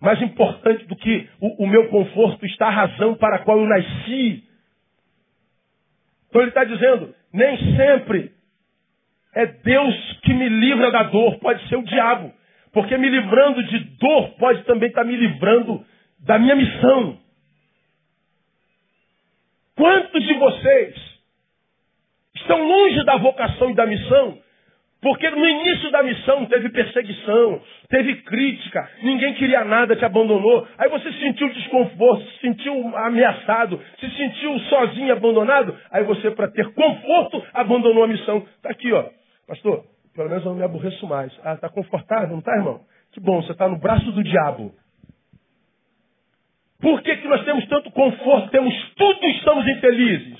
Mais 0.00 0.20
importante 0.22 0.86
do 0.86 0.96
que 0.96 1.28
o, 1.40 1.64
o 1.64 1.66
meu 1.66 1.88
conforto 1.88 2.46
está 2.46 2.68
a 2.68 2.70
razão 2.70 3.14
para 3.16 3.36
a 3.36 3.38
qual 3.40 3.58
eu 3.58 3.66
nasci. 3.66 4.44
Então 6.28 6.40
ele 6.40 6.50
está 6.50 6.64
dizendo, 6.64 7.14
nem 7.32 7.76
sempre 7.76 8.32
é 9.34 9.46
Deus 9.46 10.20
que 10.22 10.32
me 10.32 10.48
livra 10.48 10.90
da 10.90 11.04
dor, 11.04 11.38
pode 11.40 11.68
ser 11.68 11.76
o 11.76 11.84
diabo. 11.84 12.32
Porque 12.74 12.98
me 12.98 13.08
livrando 13.08 13.62
de 13.62 13.78
dor 13.98 14.30
pode 14.36 14.64
também 14.64 14.88
estar 14.88 15.04
me 15.04 15.16
livrando 15.16 15.84
da 16.18 16.38
minha 16.38 16.56
missão. 16.56 17.18
Quantos 19.76 20.26
de 20.26 20.34
vocês 20.34 20.94
estão 22.34 22.62
longe 22.66 23.04
da 23.04 23.16
vocação 23.16 23.70
e 23.70 23.74
da 23.74 23.86
missão? 23.86 24.38
Porque 25.00 25.28
no 25.30 25.46
início 25.46 25.90
da 25.90 26.02
missão 26.02 26.46
teve 26.46 26.70
perseguição, 26.70 27.60
teve 27.90 28.22
crítica, 28.22 28.90
ninguém 29.02 29.34
queria 29.34 29.62
nada, 29.62 29.94
te 29.94 30.04
abandonou. 30.04 30.66
Aí 30.78 30.88
você 30.88 31.12
sentiu 31.12 31.48
desconforto, 31.50 32.24
se 32.24 32.40
sentiu 32.40 32.96
ameaçado, 32.96 33.78
se 34.00 34.10
sentiu 34.16 34.58
sozinho, 34.60 35.12
abandonado. 35.12 35.78
Aí 35.92 36.02
você, 36.04 36.30
para 36.30 36.50
ter 36.50 36.72
conforto, 36.72 37.44
abandonou 37.52 38.02
a 38.02 38.08
missão. 38.08 38.38
Está 38.56 38.70
aqui, 38.70 38.90
ó. 38.92 39.04
Pastor, 39.46 39.84
pelo 40.14 40.28
menos 40.28 40.44
eu 40.44 40.50
não 40.52 40.58
me 40.58 40.64
aborreço 40.64 41.06
mais. 41.06 41.32
Ah, 41.44 41.54
está 41.54 41.68
confortável, 41.68 42.28
não 42.28 42.38
está, 42.38 42.52
irmão? 42.56 42.80
Que 43.12 43.20
bom, 43.20 43.42
você 43.42 43.52
está 43.52 43.68
no 43.68 43.78
braço 43.78 44.10
do 44.12 44.22
diabo. 44.22 44.74
Por 46.80 47.02
que, 47.02 47.16
que 47.16 47.28
nós 47.28 47.44
temos 47.44 47.66
tanto 47.66 47.90
conforto, 47.90 48.50
temos 48.50 48.74
tudo 48.94 49.18
e 49.24 49.36
estamos 49.38 49.66
infelizes? 49.68 50.38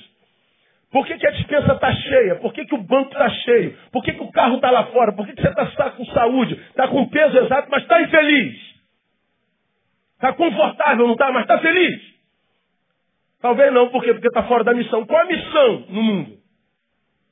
Por 0.91 1.05
que, 1.05 1.17
que 1.17 1.27
a 1.27 1.31
dispensa 1.31 1.73
está 1.73 1.91
cheia? 1.93 2.35
Por 2.37 2.53
que, 2.53 2.65
que 2.65 2.75
o 2.75 2.83
banco 2.83 3.11
está 3.11 3.29
cheio? 3.29 3.77
Por 3.91 4.03
que, 4.03 4.13
que 4.13 4.21
o 4.21 4.31
carro 4.31 4.55
está 4.55 4.71
lá 4.71 4.85
fora? 4.87 5.11
Por 5.13 5.25
que, 5.25 5.33
que 5.33 5.41
você 5.41 5.49
está 5.49 5.65
tá 5.65 5.91
com 5.91 6.05
saúde? 6.05 6.53
Está 6.53 6.87
com 6.87 7.07
peso 7.09 7.37
exato, 7.37 7.67
mas 7.69 7.83
está 7.83 8.01
infeliz? 8.01 8.75
Está 10.13 10.33
confortável, 10.33 11.05
não 11.05 11.13
está? 11.13 11.31
Mas 11.31 11.41
está 11.41 11.59
feliz? 11.59 12.01
Talvez 13.41 13.73
não, 13.73 13.89
por 13.89 14.03
quê? 14.03 14.13
Porque 14.13 14.27
está 14.27 14.43
fora 14.43 14.63
da 14.63 14.73
missão. 14.73 15.05
Qual 15.05 15.21
a 15.21 15.25
missão 15.25 15.85
no 15.89 16.03
mundo? 16.03 16.37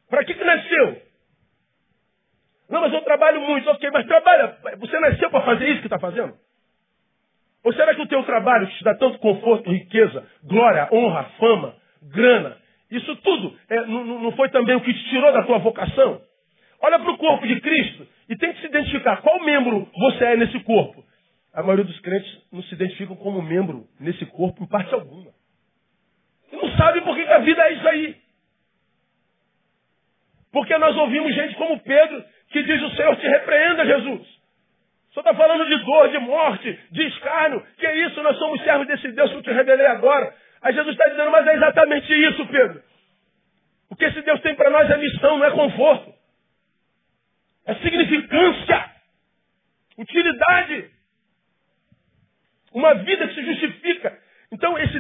Para 0.09 0.25
que, 0.25 0.33
que 0.33 0.43
nasceu? 0.43 1.01
Não, 2.73 2.81
mas 2.81 2.91
eu 2.91 3.01
trabalho 3.01 3.39
muito. 3.41 3.69
Ok, 3.69 3.87
mas 3.93 4.03
trabalha. 4.07 4.57
Você 4.79 4.99
nasceu 4.99 5.29
para 5.29 5.45
fazer 5.45 5.69
isso 5.69 5.81
que 5.81 5.85
está 5.85 5.99
fazendo? 5.99 6.33
Ou 7.63 7.71
será 7.71 7.93
que 7.93 8.01
o 8.01 8.07
teu 8.07 8.23
trabalho 8.23 8.65
que 8.65 8.77
te 8.79 8.83
dá 8.83 8.95
tanto 8.95 9.19
conforto, 9.19 9.69
riqueza, 9.69 10.27
glória, 10.43 10.89
honra, 10.91 11.23
fama, 11.37 11.75
grana, 12.01 12.57
isso 12.89 13.15
tudo 13.17 13.55
é, 13.69 13.85
não, 13.85 14.03
não 14.21 14.31
foi 14.31 14.49
também 14.49 14.75
o 14.75 14.81
que 14.81 14.91
te 14.91 15.09
tirou 15.11 15.31
da 15.31 15.43
tua 15.43 15.59
vocação? 15.59 16.19
Olha 16.81 16.97
para 16.97 17.11
o 17.11 17.17
corpo 17.19 17.45
de 17.45 17.61
Cristo 17.61 18.07
e 18.27 18.35
tem 18.35 18.51
que 18.51 18.61
se 18.61 18.65
identificar 18.65 19.21
qual 19.21 19.39
membro 19.41 19.87
você 19.95 20.25
é 20.25 20.35
nesse 20.35 20.59
corpo. 20.61 21.05
A 21.53 21.61
maioria 21.61 21.85
dos 21.85 21.99
crentes 21.99 22.41
não 22.51 22.63
se 22.63 22.73
identificam 22.73 23.15
como 23.15 23.39
membro 23.39 23.85
nesse 23.99 24.25
corpo 24.25 24.63
em 24.63 24.67
parte 24.67 24.91
alguma. 24.95 25.31
E 26.51 26.55
não 26.55 26.75
sabem 26.75 27.03
por 27.03 27.15
que 27.15 27.21
a 27.21 27.37
vida 27.37 27.61
é 27.61 27.73
isso 27.73 27.87
aí. 27.87 28.23
Porque 30.51 30.77
nós 30.77 30.95
ouvimos 30.95 31.33
gente 31.33 31.55
como 31.55 31.79
Pedro 31.79 32.23
que 32.53 32.63
diz 32.63 32.81
o 32.81 32.95
Senhor 32.95 33.15
te 33.17 33.27
repreenda, 33.27 33.85
Jesus. 33.85 34.21
O 34.21 35.13
Senhor 35.13 35.27
está 35.27 35.33
falando 35.33 35.65
de 35.67 35.83
dor, 35.83 36.09
de 36.09 36.19
morte, 36.19 36.79
de 36.91 37.07
escárnio. 37.07 37.65
Que 37.77 37.87
é 37.87 38.05
isso? 38.05 38.21
Nós 38.21 38.37
somos 38.37 38.63
servos 38.63 38.87
desse 38.87 39.11
Deus 39.11 39.31
que 39.31 39.37
eu 39.37 39.43
te 39.43 39.51
revelei 39.51 39.87
agora. 39.87 40.33
Aí 40.61 40.73
Jesus 40.73 40.95
está 40.95 41.09
dizendo, 41.09 41.31
mas 41.31 41.47
é 41.47 41.55
exatamente 41.55 42.13
isso, 42.13 42.45
Pedro. 42.45 42.81
O 43.89 43.95
que 43.95 44.05
esse 44.05 44.21
Deus 44.21 44.39
tem 44.41 44.55
para 44.55 44.69
nós 44.69 44.89
é 44.89 44.97
missão, 44.97 45.37
não 45.37 45.45
é 45.45 45.51
conforto. 45.51 46.13
É 47.65 47.75
significância. 47.75 48.85
Utilidade. 49.97 50.91
Uma 52.71 52.93
vida 52.95 53.27
que 53.27 53.35
se 53.35 53.45
justifica. 53.45 54.17
Então, 54.51 54.77
esse 54.77 54.99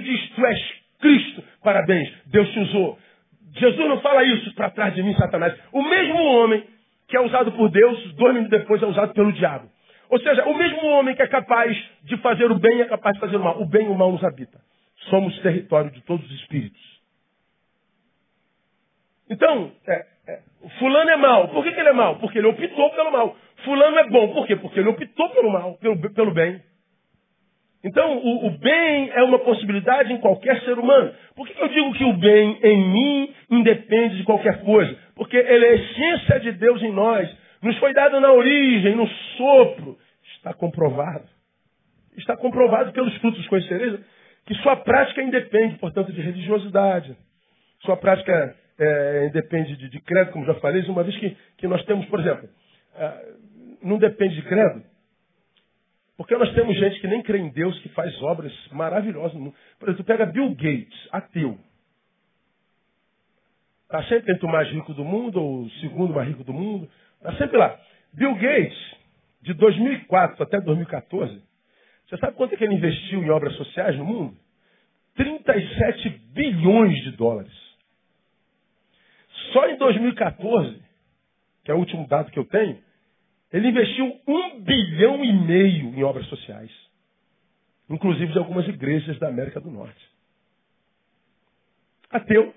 diz, 0.00 0.30
tu 0.30 0.46
és 0.46 0.80
Cristo, 1.00 1.44
parabéns, 1.62 2.12
Deus 2.26 2.48
te 2.52 2.58
usou. 2.60 2.98
Jesus 3.60 3.88
não 3.88 4.00
fala 4.00 4.24
isso 4.24 4.54
para 4.54 4.70
trás 4.70 4.94
de 4.94 5.02
mim, 5.02 5.14
Satanás. 5.14 5.54
O 5.70 5.82
mesmo 5.82 6.18
homem 6.18 6.64
que 7.06 7.16
é 7.16 7.20
usado 7.20 7.52
por 7.52 7.70
Deus, 7.70 8.14
dois 8.14 8.34
minutos 8.34 8.58
depois 8.58 8.82
é 8.82 8.86
usado 8.86 9.12
pelo 9.12 9.32
diabo. 9.32 9.68
Ou 10.08 10.18
seja, 10.18 10.44
o 10.46 10.56
mesmo 10.56 10.86
homem 10.88 11.14
que 11.14 11.22
é 11.22 11.26
capaz 11.26 11.76
de 12.02 12.16
fazer 12.18 12.50
o 12.50 12.58
bem 12.58 12.80
é 12.80 12.86
capaz 12.86 13.14
de 13.14 13.20
fazer 13.20 13.36
o 13.36 13.44
mal. 13.44 13.60
O 13.60 13.66
bem 13.66 13.86
e 13.86 13.88
o 13.88 13.94
mal 13.94 14.10
nos 14.10 14.24
habita. 14.24 14.58
Somos 15.10 15.38
território 15.40 15.90
de 15.90 16.00
todos 16.02 16.24
os 16.24 16.40
espíritos. 16.40 16.80
Então, 19.28 19.72
é, 19.86 20.06
é, 20.26 20.40
fulano 20.78 21.10
é 21.10 21.16
mal. 21.16 21.48
Por 21.48 21.62
que, 21.62 21.72
que, 21.72 21.80
ele 21.80 21.90
é 21.90 21.92
mal? 21.92 22.16
Porque 22.16 22.38
ele 22.38 22.48
optou 22.48 22.90
pelo 22.90 23.12
mal. 23.12 23.36
Fulano 23.64 23.98
é 23.98 24.08
bom. 24.08 24.32
Por 24.32 24.46
quê? 24.46 24.56
Porque 24.56 24.80
ele 24.80 24.88
optou 24.88 25.30
pelo 25.30 25.50
mal, 25.50 25.74
pelo, 25.74 26.14
pelo 26.14 26.32
bem. 26.32 26.60
Então, 27.82 28.18
o, 28.18 28.46
o, 28.46 28.50
bem 28.58 29.10
é 29.10 29.22
uma 29.22 29.38
possibilidade 29.38 30.12
em 30.12 30.18
qualquer 30.18 30.60
ser 30.62 30.78
humano. 30.78 31.14
Por 31.34 31.48
que, 31.48 31.60
eu 31.60 31.68
digo 31.68 31.92
que 31.94 32.04
o 32.04 32.12
bem 32.12 32.58
em 32.62 32.88
mim 32.88 33.34
independe 33.50 34.18
de 34.18 34.24
qualquer 34.24 34.62
coisa? 34.62 34.96
Porque 35.14 35.36
ele 35.36 35.64
é 35.64 35.70
a 35.70 35.74
essência 35.74 36.40
de 36.40 36.52
Deus 36.52 36.82
em 36.82 36.92
nós. 36.92 37.28
Nos 37.62 37.76
foi 37.78 37.94
dado 37.94 38.20
na 38.20 38.32
origem, 38.32 38.94
no 38.94 39.08
sopro. 39.36 39.98
Está 40.36 40.52
comprovado. 40.52 41.24
Está 42.18 42.36
comprovado 42.36 42.92
pelos 42.92 43.16
frutos 43.16 43.46
conhecereis 43.48 43.98
que 44.46 44.54
sua 44.56 44.76
prática 44.76 45.22
independe, 45.22 45.76
portanto, 45.78 46.12
de 46.12 46.20
religiosidade. 46.20 47.16
Sua 47.84 47.96
prática 47.96 48.56
é, 48.78 49.26
independe 49.28 49.76
de, 49.76 49.88
de, 49.88 50.00
credo, 50.00 50.32
como 50.32 50.44
já 50.44 50.54
falei, 50.54 50.82
uma 50.82 51.02
vez 51.02 51.16
que, 51.16 51.36
que 51.56 51.66
nós 51.66 51.84
temos, 51.84 52.04
por 52.06 52.20
exemplo, 52.20 52.48
é, 52.96 53.34
não 53.82 53.98
depende 53.98 54.34
de 54.34 54.42
credo, 54.42 54.82
porque 56.20 56.36
nós 56.36 56.52
temos 56.52 56.76
gente 56.76 57.00
que 57.00 57.08
nem 57.08 57.22
crê 57.22 57.38
em 57.38 57.48
Deus, 57.48 57.78
que 57.78 57.88
faz 57.88 58.14
obras 58.20 58.52
maravilhosas. 58.72 59.32
Por 59.78 59.88
exemplo, 59.88 60.04
pega 60.04 60.26
Bill 60.26 60.50
Gates, 60.50 61.08
ateu. 61.10 61.58
Está 63.84 64.02
sempre 64.04 64.34
entre 64.34 64.44
o 64.44 64.52
mais 64.52 64.68
rico 64.68 64.92
do 64.92 65.02
mundo, 65.02 65.40
ou 65.40 65.62
o 65.62 65.70
segundo 65.80 66.12
mais 66.12 66.28
rico 66.28 66.44
do 66.44 66.52
mundo. 66.52 66.90
Está 67.16 67.32
sempre 67.36 67.56
lá. 67.56 67.80
Bill 68.12 68.34
Gates, 68.34 68.96
de 69.40 69.54
2004 69.54 70.42
até 70.42 70.60
2014, 70.60 71.42
você 72.06 72.18
sabe 72.18 72.36
quanto 72.36 72.52
é 72.52 72.58
que 72.58 72.64
ele 72.64 72.74
investiu 72.74 73.24
em 73.24 73.30
obras 73.30 73.56
sociais 73.56 73.96
no 73.96 74.04
mundo? 74.04 74.36
37 75.14 76.10
bilhões 76.34 77.02
de 77.02 77.12
dólares. 77.12 77.52
Só 79.54 79.66
em 79.70 79.78
2014, 79.78 80.82
que 81.64 81.70
é 81.70 81.74
o 81.74 81.78
último 81.78 82.06
dado 82.06 82.30
que 82.30 82.38
eu 82.38 82.44
tenho, 82.44 82.78
ele 83.52 83.68
investiu 83.68 84.20
um 84.26 84.60
bilhão 84.60 85.24
e 85.24 85.32
meio 85.32 85.94
em 85.94 86.02
obras 86.04 86.26
sociais. 86.26 86.70
Inclusive 87.88 88.32
de 88.32 88.38
algumas 88.38 88.66
igrejas 88.68 89.18
da 89.18 89.28
América 89.28 89.60
do 89.60 89.70
Norte. 89.70 90.08
Ateu. 92.10 92.54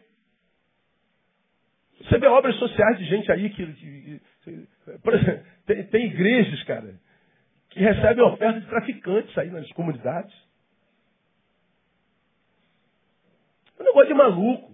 Você 2.02 2.18
vê 2.20 2.28
obras 2.28 2.56
sociais 2.58 2.98
de 3.00 3.06
gente 3.06 3.32
aí 3.32 3.50
que. 3.50 3.66
que, 3.74 4.22
que 4.44 4.68
por 5.02 5.14
exemplo, 5.14 5.44
tem, 5.66 5.84
tem, 5.88 6.06
igrejas, 6.06 6.62
cara, 6.64 6.94
que 7.70 7.80
recebem 7.80 8.24
ofertas 8.24 8.62
de 8.62 8.70
traficantes 8.70 9.36
aí 9.38 9.50
nas 9.50 9.72
comunidades. 9.72 10.34
É 13.80 13.82
um 13.82 13.86
negócio 13.86 14.08
de 14.08 14.14
maluco. 14.14 14.74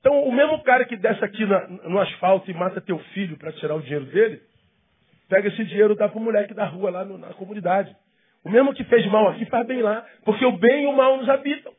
Então, 0.00 0.24
o 0.24 0.32
mesmo 0.32 0.62
cara 0.62 0.84
que 0.84 0.96
desce 0.96 1.24
aqui 1.24 1.44
na, 1.46 1.66
no 1.68 1.98
asfalto 2.00 2.50
e 2.50 2.54
mata 2.54 2.80
teu 2.80 2.98
filho 3.14 3.38
para 3.38 3.52
tirar 3.52 3.76
o 3.76 3.82
dinheiro 3.82 4.06
dele, 4.06 4.42
pega 5.30 5.48
esse 5.48 5.64
dinheiro 5.64 5.94
e 5.94 5.96
dá 5.96 6.08
para 6.08 6.18
o 6.18 6.22
moleque 6.22 6.52
da 6.52 6.66
rua 6.66 6.90
lá 6.90 7.04
no, 7.04 7.16
na 7.16 7.28
comunidade. 7.28 7.96
O 8.44 8.50
mesmo 8.50 8.74
que 8.74 8.84
fez 8.84 9.06
mal 9.06 9.28
aqui 9.28 9.46
faz 9.46 9.66
bem 9.66 9.80
lá, 9.80 10.04
porque 10.24 10.44
o 10.44 10.52
bem 10.52 10.84
e 10.84 10.86
o 10.86 10.92
mal 10.92 11.16
nos 11.16 11.28
habitam. 11.28 11.72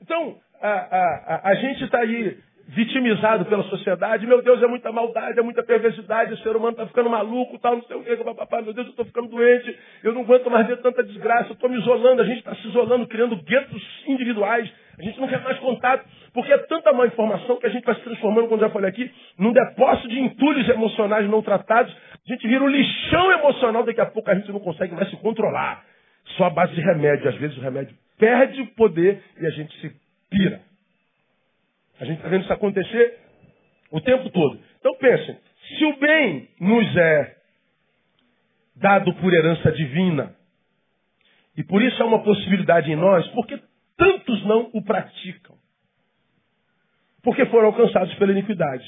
Então, 0.00 0.36
a, 0.60 0.68
a, 0.68 1.34
a, 1.34 1.50
a 1.50 1.54
gente 1.54 1.84
está 1.84 2.00
aí 2.00 2.36
vitimizado 2.68 3.44
pela 3.46 3.62
sociedade. 3.64 4.26
Meu 4.26 4.42
Deus, 4.42 4.62
é 4.62 4.66
muita 4.66 4.92
maldade, 4.92 5.38
é 5.38 5.42
muita 5.42 5.62
perversidade, 5.62 6.34
o 6.34 6.38
ser 6.38 6.54
humano 6.56 6.72
está 6.72 6.86
ficando 6.86 7.10
maluco, 7.10 7.58
tal, 7.58 7.76
não 7.76 7.82
sei 7.84 7.96
o 7.96 8.04
que, 8.04 8.16
papapá, 8.16 8.62
meu 8.62 8.72
Deus, 8.72 8.86
eu 8.86 8.90
estou 8.90 9.04
ficando 9.04 9.28
doente, 9.28 9.78
eu 10.02 10.12
não 10.12 10.22
aguento 10.22 10.50
mais 10.50 10.66
ver 10.66 10.80
tanta 10.80 11.02
desgraça, 11.02 11.52
estou 11.52 11.68
me 11.68 11.78
isolando, 11.78 12.22
a 12.22 12.24
gente 12.24 12.38
está 12.38 12.54
se 12.54 12.68
isolando, 12.68 13.06
criando 13.06 13.36
guetos 13.36 13.82
individuais, 14.06 14.70
a 14.98 15.02
gente 15.02 15.18
não 15.20 15.28
quer 15.28 15.40
mais 15.42 15.58
contato, 15.58 16.04
porque 16.32 16.52
é 16.52 16.58
tanta 16.58 16.92
má 16.92 17.06
informação 17.06 17.56
que 17.56 17.66
a 17.66 17.70
gente 17.70 17.84
vai 17.84 17.94
se 17.94 18.02
transformando, 18.02 18.48
como 18.48 18.60
já 18.60 18.70
falei 18.70 18.90
aqui, 18.90 19.10
num 19.38 19.52
depósito 19.52 20.08
de 20.08 20.20
entulhos 20.20 20.68
emocionais 20.68 21.28
não 21.28 21.42
tratados, 21.42 21.94
a 21.94 22.32
gente 22.32 22.46
vira 22.46 22.62
um 22.62 22.68
lixão 22.68 23.32
emocional, 23.32 23.84
daqui 23.84 24.00
a 24.00 24.06
pouco 24.06 24.30
a 24.30 24.34
gente 24.34 24.52
não 24.52 24.60
consegue 24.60 24.94
mais 24.94 25.08
se 25.10 25.16
controlar. 25.16 25.84
Só 26.36 26.44
a 26.44 26.50
base 26.50 26.74
de 26.74 26.80
remédio, 26.80 27.28
às 27.28 27.36
vezes 27.36 27.56
o 27.56 27.60
remédio 27.60 27.96
perde 28.18 28.60
o 28.60 28.66
poder 28.74 29.22
e 29.40 29.46
a 29.46 29.50
gente 29.50 29.76
se 29.80 29.92
pira. 30.30 30.60
A 31.98 32.04
gente 32.04 32.16
está 32.18 32.28
vendo 32.28 32.42
isso 32.42 32.52
acontecer 32.52 33.18
o 33.90 34.00
tempo 34.00 34.30
todo. 34.30 34.58
Então 34.78 34.94
pensem, 34.96 35.36
se 35.78 35.84
o 35.84 35.96
bem 35.98 36.48
nos 36.60 36.96
é 36.96 37.36
dado 38.76 39.12
por 39.14 39.32
herança 39.32 39.70
divina, 39.72 40.34
e 41.56 41.62
por 41.62 41.82
isso 41.82 42.00
é 42.02 42.04
uma 42.04 42.22
possibilidade 42.22 42.90
em 42.90 42.96
nós, 42.96 43.26
porque 43.28 43.58
tantos 44.02 44.44
não 44.44 44.70
o 44.72 44.82
praticam? 44.82 45.56
Porque 47.22 47.46
foram 47.46 47.68
alcançados 47.68 48.12
pela 48.14 48.32
iniquidade. 48.32 48.84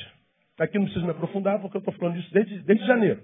Aqui 0.59 0.79
não 0.79 0.85
preciso 0.85 1.05
me 1.05 1.12
aprofundar, 1.12 1.61
porque 1.61 1.77
eu 1.77 1.81
estou 1.81 1.94
falando 1.94 2.16
disso 2.16 2.33
desde, 2.33 2.59
desde 2.61 2.87
janeiro. 2.87 3.22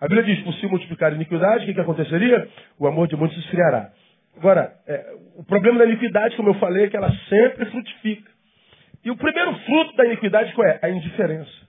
A 0.00 0.08
Bíblia 0.08 0.24
diz, 0.24 0.42
por 0.44 0.54
se 0.54 0.66
multiplicar 0.66 1.12
a 1.12 1.14
iniquidade, 1.14 1.64
o 1.64 1.66
que, 1.66 1.74
que 1.74 1.80
aconteceria? 1.80 2.48
O 2.78 2.86
amor 2.86 3.06
de 3.06 3.16
muitos 3.16 3.36
esfriará. 3.38 3.92
Agora, 4.36 4.72
é, 4.86 5.14
o 5.36 5.44
problema 5.44 5.80
da 5.80 5.86
iniquidade, 5.86 6.36
como 6.36 6.50
eu 6.50 6.54
falei, 6.54 6.84
é 6.84 6.88
que 6.88 6.96
ela 6.96 7.12
sempre 7.28 7.66
frutifica. 7.66 8.30
E 9.04 9.10
o 9.10 9.16
primeiro 9.16 9.54
fruto 9.60 9.96
da 9.96 10.06
iniquidade 10.06 10.54
qual 10.54 10.66
é? 10.66 10.78
A 10.82 10.88
indiferença. 10.88 11.68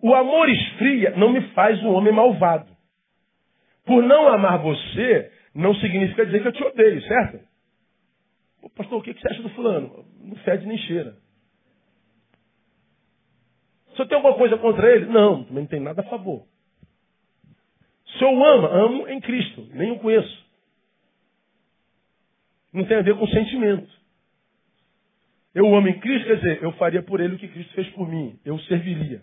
O 0.00 0.14
amor 0.14 0.48
esfria 0.48 1.14
não 1.16 1.32
me 1.32 1.40
faz 1.52 1.82
um 1.82 1.92
homem 1.92 2.12
malvado. 2.12 2.68
Por 3.84 4.02
não 4.02 4.28
amar 4.28 4.58
você, 4.58 5.32
não 5.54 5.74
significa 5.76 6.26
dizer 6.26 6.42
que 6.42 6.48
eu 6.48 6.52
te 6.52 6.64
odeio, 6.64 7.00
certo? 7.02 7.40
Ô, 8.62 8.70
pastor, 8.70 8.98
o 8.98 9.02
que 9.02 9.12
você 9.12 9.28
acha 9.28 9.42
do 9.42 9.50
fulano? 9.50 10.04
Não 10.20 10.36
fede 10.36 10.66
nem 10.66 10.78
cheira. 10.78 11.16
Se 13.94 14.02
eu 14.02 14.06
tenho 14.06 14.18
alguma 14.18 14.36
coisa 14.36 14.56
contra 14.58 14.90
ele? 14.90 15.06
Não, 15.06 15.44
também 15.44 15.62
não 15.62 15.68
tem 15.68 15.80
nada 15.80 16.00
a 16.00 16.10
favor. 16.10 16.46
Se 18.18 18.24
eu 18.24 18.44
amo, 18.44 18.66
amo 18.66 19.08
em 19.08 19.20
Cristo, 19.20 19.68
nem 19.72 19.92
o 19.92 19.98
conheço. 19.98 20.44
Não 22.72 22.84
tem 22.84 22.96
a 22.96 23.02
ver 23.02 23.16
com 23.16 23.26
sentimento. 23.28 23.88
Eu 25.54 25.72
amo 25.74 25.86
em 25.86 26.00
Cristo, 26.00 26.26
quer 26.26 26.36
dizer, 26.36 26.62
eu 26.62 26.72
faria 26.72 27.02
por 27.02 27.20
ele 27.20 27.36
o 27.36 27.38
que 27.38 27.46
Cristo 27.46 27.72
fez 27.74 27.88
por 27.90 28.08
mim. 28.08 28.38
Eu 28.44 28.58
serviria. 28.60 29.22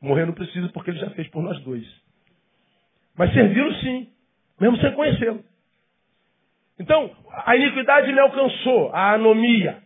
Morrer 0.00 0.26
não 0.26 0.34
precisa 0.34 0.68
porque 0.68 0.90
ele 0.90 1.00
já 1.00 1.10
fez 1.10 1.28
por 1.28 1.42
nós 1.42 1.60
dois. 1.62 1.84
Mas 3.16 3.32
servi-lo 3.32 3.74
sim, 3.76 4.08
mesmo 4.60 4.76
sem 4.78 4.92
conhecê-lo. 4.92 5.44
Então, 6.78 7.10
a 7.44 7.56
iniquidade 7.56 8.12
me 8.12 8.20
alcançou, 8.20 8.90
a 8.92 9.12
anomia. 9.14 9.82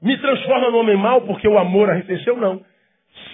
Me 0.00 0.16
transforma 0.18 0.70
no 0.70 0.78
homem 0.78 0.96
mau 0.96 1.22
porque 1.22 1.48
o 1.48 1.58
amor 1.58 1.90
arrefeceu? 1.90 2.36
Não. 2.36 2.64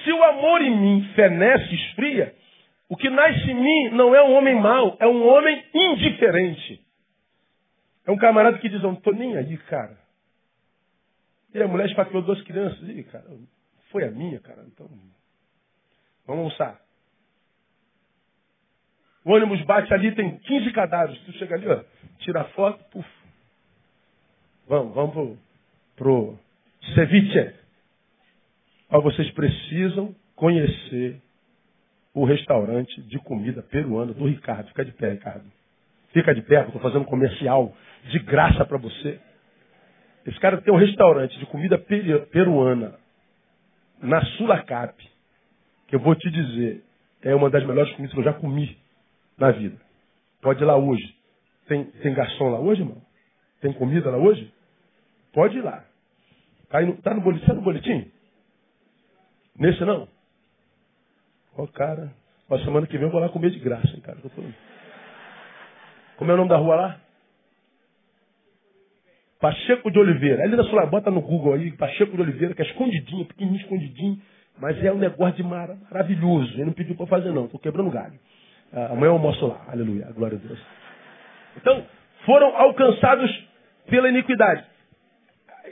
Se 0.02 0.12
o 0.12 0.24
amor 0.24 0.62
em 0.62 0.76
mim 0.76 1.10
fenece, 1.14 1.74
esfria, 1.74 2.34
o 2.88 2.96
que 2.96 3.10
nasce 3.10 3.50
em 3.50 3.54
mim 3.54 3.90
não 3.90 4.14
é 4.14 4.22
um 4.22 4.34
homem 4.34 4.54
mau, 4.54 4.96
é 5.00 5.06
um 5.06 5.26
homem 5.26 5.64
indiferente. 5.74 6.80
É 8.06 8.10
um 8.10 8.16
camarada 8.16 8.58
que 8.58 8.68
diz, 8.68 8.80
não 8.82 8.94
estou 8.94 9.12
nem 9.12 9.36
aí, 9.36 9.56
cara. 9.58 9.98
E 11.52 11.62
a 11.62 11.66
mulher 11.66 11.88
esfaqueou 11.88 12.22
duas 12.22 12.40
crianças. 12.42 12.88
E, 12.88 13.02
cara, 13.04 13.24
foi 13.90 14.04
a 14.04 14.10
minha, 14.10 14.38
cara. 14.40 14.64
Então, 14.66 14.86
vamos 16.26 16.40
almoçar. 16.40 16.86
O 19.26 19.32
ônibus 19.32 19.60
bate 19.62 19.92
ali, 19.92 20.12
tem 20.12 20.38
15 20.38 20.70
cadáveres. 20.70 21.20
Tu 21.22 21.32
chega 21.32 21.56
ali, 21.56 21.66
ó, 21.66 21.80
tira 22.20 22.42
a 22.42 22.44
foto, 22.44 22.78
puf. 22.92 23.08
Vamos, 24.68 24.94
vamos 24.94 25.12
pro, 25.12 25.38
pro 25.96 26.38
ceviche. 26.94 27.52
Ó, 28.88 29.01
vocês 29.01 29.28
precisam 29.32 30.14
conhecer 30.36 31.20
o 32.14 32.24
restaurante 32.24 33.03
de 33.03 33.18
comida 33.18 33.64
peruana 33.64 34.12
do 34.12 34.28
Ricardo. 34.28 34.68
Fica 34.68 34.84
de 34.84 34.92
pé, 34.92 35.11
Ricardo. 35.11 35.44
Fica 36.12 36.32
de 36.32 36.42
pé, 36.42 36.59
eu 36.59 36.66
estou 36.66 36.80
fazendo 36.80 37.05
comercial 37.05 37.74
de 38.09 38.20
graça 38.20 38.64
para 38.64 38.78
você. 38.78 39.18
Esse 40.24 40.38
cara 40.38 40.62
tem 40.62 40.72
um 40.72 40.78
restaurante 40.78 41.36
de 41.36 41.46
comida 41.46 41.76
peruana 42.30 42.94
na 44.01 44.24
Sulacap, 44.36 44.94
que 45.88 45.96
eu 45.96 46.01
vou 46.01 46.14
te 46.14 46.30
dizer, 46.30 46.84
é 47.22 47.34
uma 47.34 47.51
das 47.51 47.66
melhores 47.66 47.92
comidas 47.94 48.14
que 48.14 48.20
eu 48.20 48.24
já 48.24 48.32
comi 48.32 48.86
na 49.39 49.51
vida. 49.51 49.76
Pode 50.41 50.62
ir 50.62 50.66
lá 50.66 50.76
hoje. 50.76 51.14
Tem, 51.66 51.84
tem 51.84 52.14
garçom 52.14 52.49
lá 52.49 52.61
hoje, 52.61 52.82
irmão? 52.82 53.03
Tem 53.61 53.72
comida 53.72 54.11
lá 54.11 54.18
hoje? 54.18 54.53
Pode 55.32 55.59
ir 55.59 55.62
lá. 55.62 55.84
Tá, 56.68 56.80
no, 56.80 56.97
tá 57.03 57.14
no 57.14 57.20
boletim? 57.20 57.47
Tá 57.47 57.55
no 57.55 57.62
boletim? 57.62 58.11
Nesse 59.59 59.84
não? 59.84 60.09
Ó, 61.57 61.64
oh, 61.64 61.68
cara, 61.68 62.12
a 62.51 62.59
semana 62.59 62.87
que 62.87 62.97
vem 62.97 63.07
eu 63.07 63.12
vou 63.12 63.20
lá 63.20 63.28
comer 63.28 63.51
de 63.51 63.59
graça, 63.59 63.89
hein, 63.89 64.01
cara. 64.01 64.18
Como 66.16 66.30
é 66.30 66.34
o 66.34 66.37
nome 66.37 66.49
da 66.49 66.57
rua 66.57 66.76
lá? 66.76 67.01
Pacheco 69.41 69.91
de 69.91 69.99
Oliveira. 69.99 70.43
Ali 70.43 70.57
na 70.57 70.64
sua 70.64 70.87
bota 70.87 71.11
no 71.11 71.20
Google 71.20 71.55
aí, 71.55 71.70
Pacheco 71.72 72.16
de 72.16 72.22
Oliveira, 72.22 72.55
que 72.55 72.62
é 72.62 72.66
escondidinho, 72.66 73.26
pequenininho, 73.26 73.61
escondidinho. 73.61 74.20
Mas 74.59 74.82
é 74.82 74.91
um 74.91 74.99
negócio 74.99 75.37
de 75.37 75.43
mar 75.43 75.68
maravilhoso. 75.91 76.53
Ele 76.55 76.66
não 76.66 76.72
pediu 76.72 76.97
para 76.97 77.07
fazer, 77.07 77.32
não. 77.32 77.45
Estou 77.45 77.61
quebrando 77.61 77.91
galho. 77.91 78.18
Ah, 78.77 78.93
amanhã 78.93 79.07
eu 79.07 79.12
almoço 79.12 79.47
lá. 79.47 79.64
Aleluia. 79.68 80.12
Glória 80.14 80.37
a 80.37 80.47
Deus. 80.47 80.61
Então, 81.57 81.83
foram 82.27 82.55
alcançados 82.55 83.45
pela 83.89 84.11
iniquidade. 84.11 84.66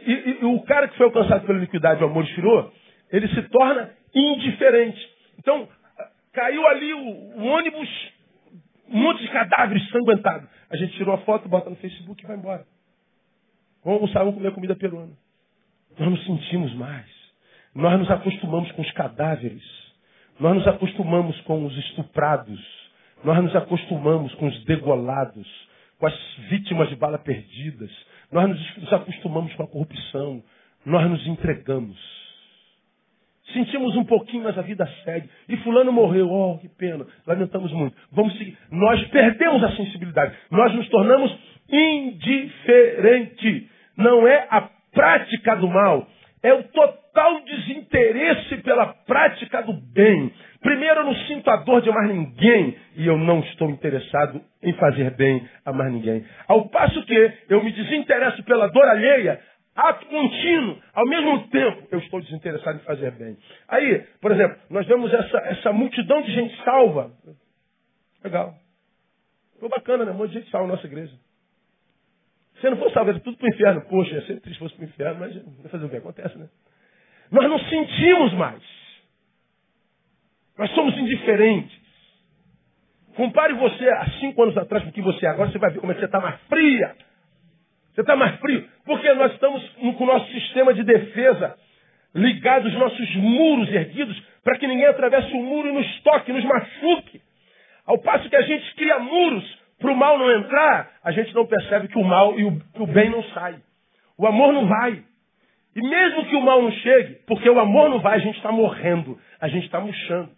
E, 0.07 0.13
e, 0.13 0.39
e, 0.41 0.45
o 0.47 0.63
cara 0.63 0.89
que 0.89 0.97
foi 0.97 1.05
alcançado 1.05 1.47
pela 1.47 1.59
iniquidade, 1.59 2.03
o 2.03 2.07
amor 2.07 2.25
esfriou, 2.25 2.73
ele 3.13 3.29
se 3.29 3.43
torna 3.51 3.91
indiferente. 4.15 5.07
Então, 5.39 5.69
caiu 6.33 6.67
ali 6.67 6.95
o, 6.95 7.09
o 7.41 7.45
ônibus, 7.45 7.89
um 8.89 9.03
monte 9.03 9.21
de 9.21 9.29
cadáveres 9.29 9.87
sanguentados. 9.91 10.49
A 10.71 10.77
gente 10.77 10.97
tirou 10.97 11.15
a 11.15 11.19
foto, 11.19 11.47
bota 11.47 11.69
no 11.69 11.77
Facebook 11.77 12.25
e 12.25 12.27
vai 12.27 12.37
embora. 12.37 12.65
Vamos 13.85 14.01
almoçar, 14.01 14.21
vamos 14.21 14.37
comer 14.37 14.53
comida 14.53 14.75
peruana. 14.75 15.13
Nós 15.99 16.09
nos 16.09 16.25
sentimos 16.25 16.75
mais. 16.75 17.07
Nós 17.75 17.99
nos 17.99 18.11
acostumamos 18.11 18.73
com 18.73 18.81
os 18.81 18.91
cadáveres. 18.93 19.63
Nós 20.41 20.55
nos 20.55 20.67
acostumamos 20.67 21.39
com 21.43 21.67
os 21.67 21.77
estuprados. 21.77 22.84
Nós 23.25 23.43
nos 23.43 23.57
acostumamos 23.57 24.35
com 24.35 24.47
os 24.47 24.65
degolados, 24.65 25.49
com 25.99 26.07
as 26.07 26.15
vítimas 26.51 26.91
de 26.91 26.97
bala 26.97 27.19
perdidas. 27.19 27.91
Nós 28.31 28.49
nos 28.77 28.93
acostumamos 28.93 29.53
com 29.55 29.63
a 29.63 29.67
corrupção. 29.67 30.43
Nós 30.85 31.11
nos 31.11 31.27
entregamos. 31.27 31.99
Sentimos 33.53 33.97
um 33.97 34.05
pouquinho, 34.05 34.45
mas 34.45 34.59
a 34.59 34.63
vida 34.63 34.87
segue. 35.05 35.29
E 35.49 35.57
fulano 35.59 35.93
morreu. 35.93 36.31
Oh, 36.31 36.59
que 36.59 36.69
pena. 36.69 37.07
Lamentamos 37.27 37.73
muito. 37.73 37.97
Vamos 38.13 38.37
seguir. 38.37 38.59
Nós 38.71 39.03
perdemos 39.09 39.63
a 39.63 39.77
sensibilidade. 39.77 40.37
Nós 40.51 40.75
nos 40.75 40.89
tornamos 40.89 41.35
indiferente. 41.69 43.71
Não 43.97 44.27
é 44.27 44.47
a 44.51 44.69
prática 44.93 45.57
do 45.57 45.69
mal, 45.69 46.07
é 46.45 46.53
o 46.53 46.63
total 46.65 47.41
desinteresse 47.41 48.59
pela 48.59 48.93
prática 49.07 49.63
do 49.63 49.73
bem. 49.73 50.31
Primeiro, 50.61 51.01
eu 51.01 51.05
não 51.05 51.15
sinto 51.27 51.49
a 51.49 51.57
dor 51.57 51.81
de 51.81 51.91
mais 51.91 52.11
ninguém 52.11 52.77
e 52.97 53.07
eu 53.07 53.17
não 53.17 53.41
estou 53.41 53.71
interessado 53.71 54.43
em 54.63 54.75
fazer 54.75 55.11
bem 55.13 55.49
a 55.65 55.73
mais 55.73 55.91
ninguém. 55.91 56.23
Ao 56.47 56.69
passo 56.69 57.03
que 57.07 57.33
eu 57.49 57.65
me 57.65 57.73
desinteresso 57.73 58.43
pela 58.45 58.69
dor 58.69 58.85
alheia, 58.85 59.41
ato 59.75 60.05
contínuo, 60.05 60.79
ao 60.93 61.07
mesmo 61.07 61.49
tempo 61.49 61.89
eu 61.91 61.99
estou 62.01 62.21
desinteressado 62.21 62.77
em 62.77 62.85
fazer 62.85 63.11
bem. 63.13 63.39
Aí, 63.67 64.05
por 64.21 64.31
exemplo, 64.31 64.59
nós 64.69 64.87
vemos 64.87 65.15
essa, 65.15 65.39
essa 65.47 65.73
multidão 65.73 66.21
de 66.21 66.31
gente 66.31 66.63
salva. 66.63 67.11
Legal. 68.23 68.55
Ficou 69.55 69.71
bacana, 69.71 70.05
né? 70.05 70.13
Um 70.13 70.17
monte 70.17 70.33
de 70.33 70.41
gente 70.41 70.51
salva 70.51 70.67
na 70.67 70.75
nossa 70.75 70.87
igreja. 70.87 71.15
Se 72.65 72.71
não 72.71 72.79
fosse 72.79 72.95
salvo, 72.95 73.21
tudo 73.21 73.37
para 73.37 73.45
o 73.45 73.51
inferno. 73.51 73.83
Poxa, 73.83 74.15
ia 74.15 74.23
ser 74.23 74.41
triste 74.41 74.55
se 74.55 74.59
fosse 74.59 74.75
para 74.75 74.87
o 74.87 74.89
inferno, 74.89 75.21
mas 75.21 75.35
vai 75.35 75.69
fazer 75.71 75.85
o 75.85 75.89
que 75.91 75.97
acontece, 75.99 76.39
né? 76.39 76.49
Nós 77.31 77.47
não 77.47 77.59
sentimos 77.59 78.33
mais. 78.33 78.63
Nós 80.57 80.71
somos 80.71 80.97
indiferentes. 80.97 81.79
Compare 83.17 83.53
você 83.53 83.87
há 83.91 84.07
cinco 84.19 84.43
anos 84.43 84.57
atrás 84.57 84.83
com 84.83 84.89
o 84.89 84.93
que 84.95 85.03
você 85.03 85.27
é 85.27 85.29
agora, 85.29 85.51
você 85.51 85.59
vai 85.59 85.73
ver 85.73 85.81
como 85.81 85.93
é 85.93 85.95
que 85.95 86.01
você 86.01 86.07
está 86.07 86.21
mais 86.21 86.41
fria. 86.49 86.97
Você 87.93 88.01
está 88.01 88.17
mais 88.17 88.41
frio. 88.41 88.67
Porque 88.87 89.13
nós 89.13 89.35
estamos 89.35 89.69
com 89.77 90.05
o 90.05 90.07
nosso 90.07 90.33
sistema 90.33 90.73
de 90.73 90.85
defesa 90.85 91.59
ligado 92.15 92.65
aos 92.65 92.79
nossos 92.79 93.17
muros 93.17 93.69
erguidos 93.75 94.19
para 94.43 94.57
que 94.57 94.67
ninguém 94.67 94.87
atravesse 94.87 95.31
o 95.35 95.43
muro 95.43 95.69
e 95.69 95.73
nos 95.73 96.01
toque, 96.01 96.33
nos 96.33 96.45
machuque. 96.45 97.21
Ao 97.85 97.99
passo 97.99 98.27
que 98.31 98.37
a 98.37 98.43
gente 98.43 98.75
cria 98.75 98.99
muros 99.01 99.64
para 99.79 99.93
o 99.93 99.97
mal 99.97 100.19
não 100.19 100.31
entrar, 100.31 100.91
a 101.03 101.11
gente 101.11 101.35
não 101.35 101.47
percebe 101.47 101.89
que 101.89 101.99
o 101.99 102.05
mal 102.05 102.39
e 102.39 102.45
o, 102.45 102.61
o 102.79 102.87
bem 102.87 103.11
não 103.11 103.23
sai. 103.25 103.57
O 104.17 104.27
amor 104.27 104.53
não 104.53 104.67
vai. 104.67 105.03
E 105.77 105.83
mesmo 105.83 106.27
que 106.27 106.37
o 106.37 106.41
mal 106.41 106.63
não 106.63 106.71
chegue, 106.71 107.15
porque 107.27 107.51
o 107.51 107.59
amor 107.59 107.91
não 107.91 107.99
vai, 107.99 108.17
a 108.17 108.21
gente 108.21 108.37
está 108.37 108.53
morrendo, 108.53 109.19
a 109.41 109.49
gente 109.49 109.65
está 109.65 109.81
murchando. 109.81 110.31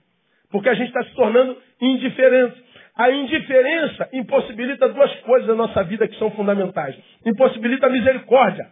Porque 0.51 0.68
a 0.68 0.74
gente 0.74 0.89
está 0.89 1.05
se 1.05 1.14
tornando 1.14 1.57
indiferente. 1.80 2.64
A 2.97 3.11
indiferença 3.11 4.09
impossibilita 4.14 4.89
duas 4.89 5.14
coisas 5.20 5.49
na 5.49 5.55
nossa 5.55 5.84
vida 5.84 6.09
que 6.09 6.18
são 6.18 6.30
fundamentais. 6.30 6.97
Impossibilita 7.26 7.87
a 7.87 7.91
misericórdia. 7.91 8.68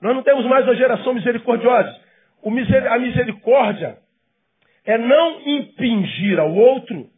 Nós 0.00 0.14
não 0.14 0.22
temos 0.22 0.46
mais 0.46 0.64
uma 0.64 0.74
geração 0.74 1.12
misericordiosa. 1.12 2.00
a 2.90 2.98
misericórdia 2.98 3.98
é 4.86 4.96
não 4.96 5.40
impingir 5.46 6.38
ao 6.38 6.54
outro 6.54 7.10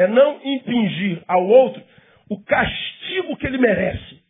é 0.00 0.06
não 0.06 0.40
impingir 0.42 1.22
ao 1.28 1.46
outro 1.46 1.82
o 2.28 2.42
castigo 2.42 3.36
que 3.36 3.46
ele 3.46 3.58
merece. 3.58 4.20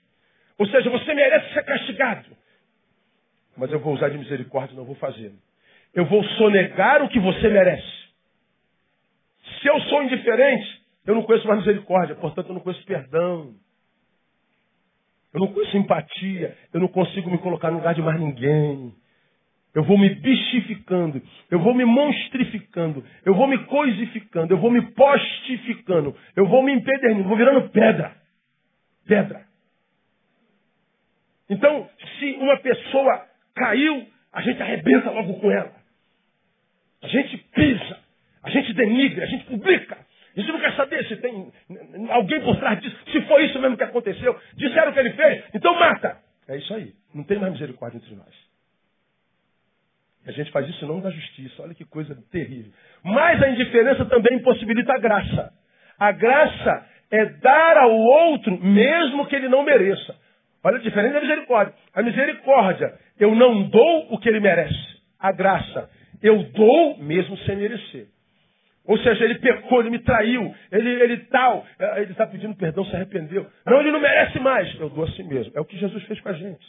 Ou 0.59 0.67
seja, 0.67 0.91
você 0.91 1.15
merece 1.15 1.53
ser 1.55 1.65
castigado. 1.65 2.29
Mas 3.57 3.71
eu 3.71 3.79
vou 3.79 3.95
usar 3.95 4.09
de 4.09 4.19
misericórdia, 4.19 4.77
não 4.77 4.85
vou 4.85 4.97
fazer. 4.97 5.33
Eu 5.95 6.07
vou 6.07 6.25
sonegar 6.25 7.03
o 7.03 7.09
que 7.09 7.21
você 7.21 7.49
merece. 7.49 8.01
Se 9.61 9.69
eu 9.69 9.81
sou 9.83 10.03
indiferente, 10.03 10.83
eu 11.07 11.15
não 11.15 11.23
conheço 11.23 11.47
mais 11.47 11.61
misericórdia, 11.61 12.17
portanto 12.17 12.49
eu 12.49 12.55
não 12.55 12.61
conheço 12.61 12.85
perdão. 12.85 13.55
Eu 15.33 15.41
não 15.41 15.53
conheço 15.53 15.77
empatia, 15.77 16.57
eu 16.73 16.81
não 16.81 16.89
consigo 16.89 17.31
me 17.31 17.39
colocar 17.39 17.71
no 17.71 17.77
lugar 17.77 17.95
de 17.95 18.03
mais 18.03 18.19
ninguém. 18.19 18.93
Eu 19.75 19.85
vou 19.85 19.97
me 19.97 20.09
bichificando, 20.17 21.23
eu 21.49 21.61
vou 21.61 21.73
me 21.75 21.85
monstrificando, 21.85 23.05
eu 23.25 23.35
vou 23.35 23.47
me 23.47 23.57
coisificando, 23.67 24.53
eu 24.53 24.59
vou 24.59 24.71
me 24.71 24.83
postificando, 24.93 26.17
eu 26.35 26.47
vou 26.49 26.63
me 26.63 26.73
empedernindo, 26.73 27.29
vou 27.29 27.37
virando 27.37 27.69
pedra. 27.71 28.17
Pedra. 29.07 29.43
Então, 31.49 31.89
se 32.19 32.33
uma 32.33 32.57
pessoa 32.59 33.27
caiu, 33.55 34.07
a 34.33 34.41
gente 34.43 34.61
arrebenta 34.61 35.11
logo 35.11 35.35
com 35.41 35.51
ela. 35.51 35.73
A 37.03 37.07
gente 37.07 37.37
pisa, 37.39 37.99
a 38.43 38.51
gente 38.51 38.73
denigra, 38.73 39.25
a 39.25 39.29
gente 39.29 39.45
publica. 39.45 39.99
A 40.37 40.41
gente 40.41 40.53
não 40.53 40.61
quer 40.61 40.75
saber 40.75 41.07
se 41.07 41.17
tem 41.17 41.53
alguém 42.11 42.41
por 42.41 42.57
trás 42.57 42.81
disso, 42.81 42.97
se 43.11 43.21
foi 43.23 43.47
isso 43.47 43.59
mesmo 43.61 43.77
que 43.77 43.85
aconteceu. 43.85 44.39
Disseram 44.55 44.93
que 44.93 44.99
ele 44.99 45.13
fez, 45.13 45.45
então 45.55 45.79
mata. 45.79 46.19
É 46.49 46.57
isso 46.57 46.75
aí. 46.75 46.93
Não 47.15 47.23
tem 47.25 47.39
mais 47.39 47.53
misericórdia 47.53 47.99
entre 47.99 48.15
nós. 48.15 48.50
A 50.27 50.33
gente 50.33 50.51
faz 50.51 50.69
isso 50.69 50.87
não 50.87 51.01
da 51.01 51.11
justiça. 51.11 51.63
Olha 51.63 51.75
que 51.75 51.85
coisa 51.85 52.17
terrível. 52.31 52.73
Mas 53.03 53.43
a 53.43 53.51
indiferença 53.51 54.05
também 54.05 54.37
impossibilita 54.37 54.93
a 54.93 54.99
graça. 54.99 55.53
A 55.99 56.13
graça 56.13 56.87
é 57.11 57.25
dar 57.25 57.77
ao 57.79 57.93
outro 57.93 58.59
mesmo 58.63 59.27
que 59.27 59.37
ele 59.37 59.49
não 59.49 59.65
mereça. 59.65 60.15
Olha 60.63 60.77
a 60.77 60.81
diferença 60.81 61.15
da 61.15 61.21
misericórdia. 61.21 61.75
A 61.95 62.03
misericórdia, 62.03 62.95
eu 63.19 63.35
não 63.35 63.69
dou 63.69 64.15
o 64.15 64.19
que 64.19 64.29
ele 64.29 64.41
merece. 64.41 65.01
A 65.19 65.33
graça, 65.33 65.91
eu 66.23 66.43
dou 66.53 66.99
mesmo 66.99 67.37
sem 67.39 67.57
merecer. 67.57 68.07
Ou 68.85 68.99
seja, 68.99 69.25
ele 69.25 69.39
pecou, 69.39 69.81
ele 69.81 69.91
me 69.91 69.99
traiu, 70.01 70.55
ele, 70.73 70.91
ele 70.91 71.17
tal, 71.27 71.65
é, 71.79 72.03
ele 72.03 72.13
está 72.13 72.27
pedindo 72.27 72.57
perdão, 72.57 72.85
se 72.85 72.97
arrependeu. 72.97 73.47
Não, 73.65 73.81
ele 73.81 73.93
não 73.93 74.01
merece 74.01 74.39
mais. 74.41 74.75
Eu 74.79 74.91
dou 74.91 75.05
a 75.05 75.11
si 75.13 75.23
mesmo. 75.23 75.53
É 75.55 75.61
o 75.61 75.65
que 75.65 75.79
Jesus 75.79 76.03
fez 76.05 76.21
com 76.21 76.29
a 76.29 76.33
gente. 76.33 76.67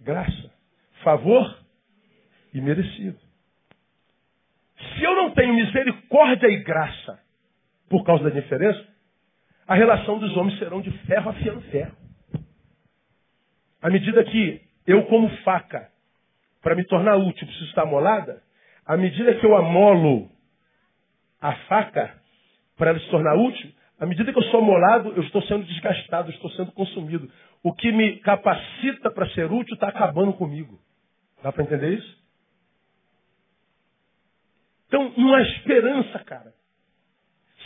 Graça. 0.00 0.50
Favor 1.02 1.65
e 2.56 2.60
merecido. 2.62 3.18
Se 4.78 5.04
eu 5.04 5.14
não 5.14 5.30
tenho 5.32 5.52
misericórdia 5.52 6.48
e 6.48 6.62
graça 6.62 7.20
por 7.86 8.02
causa 8.02 8.24
da 8.24 8.30
diferença, 8.30 8.82
a 9.68 9.74
relação 9.74 10.18
dos 10.18 10.34
homens 10.38 10.58
serão 10.58 10.80
de 10.80 10.90
ferro 11.06 11.30
afiando 11.30 11.60
ferro. 11.62 11.94
À 13.82 13.90
medida 13.90 14.24
que 14.24 14.62
eu, 14.86 15.04
como 15.04 15.28
faca, 15.44 15.90
para 16.62 16.74
me 16.74 16.84
tornar 16.84 17.16
útil, 17.16 17.46
preciso 17.46 17.66
estar 17.66 17.82
amolada, 17.82 18.42
à 18.86 18.96
medida 18.96 19.34
que 19.34 19.44
eu 19.44 19.54
amolo 19.54 20.30
a 21.40 21.52
faca 21.68 22.14
para 22.76 22.90
ela 22.90 22.98
se 23.00 23.10
tornar 23.10 23.36
útil, 23.36 23.70
à 24.00 24.06
medida 24.06 24.32
que 24.32 24.38
eu 24.38 24.44
sou 24.44 24.60
amolado, 24.60 25.12
eu 25.14 25.22
estou 25.22 25.42
sendo 25.42 25.64
desgastado, 25.64 26.30
estou 26.30 26.50
sendo 26.52 26.72
consumido. 26.72 27.30
O 27.62 27.74
que 27.74 27.92
me 27.92 28.18
capacita 28.20 29.10
para 29.10 29.28
ser 29.30 29.52
útil 29.52 29.74
está 29.74 29.88
acabando 29.88 30.32
comigo. 30.32 30.78
Dá 31.42 31.52
para 31.52 31.62
entender 31.62 31.98
isso? 31.98 32.25
Então, 34.86 35.12
não 35.16 35.34
há 35.34 35.42
esperança, 35.42 36.18
cara. 36.20 36.52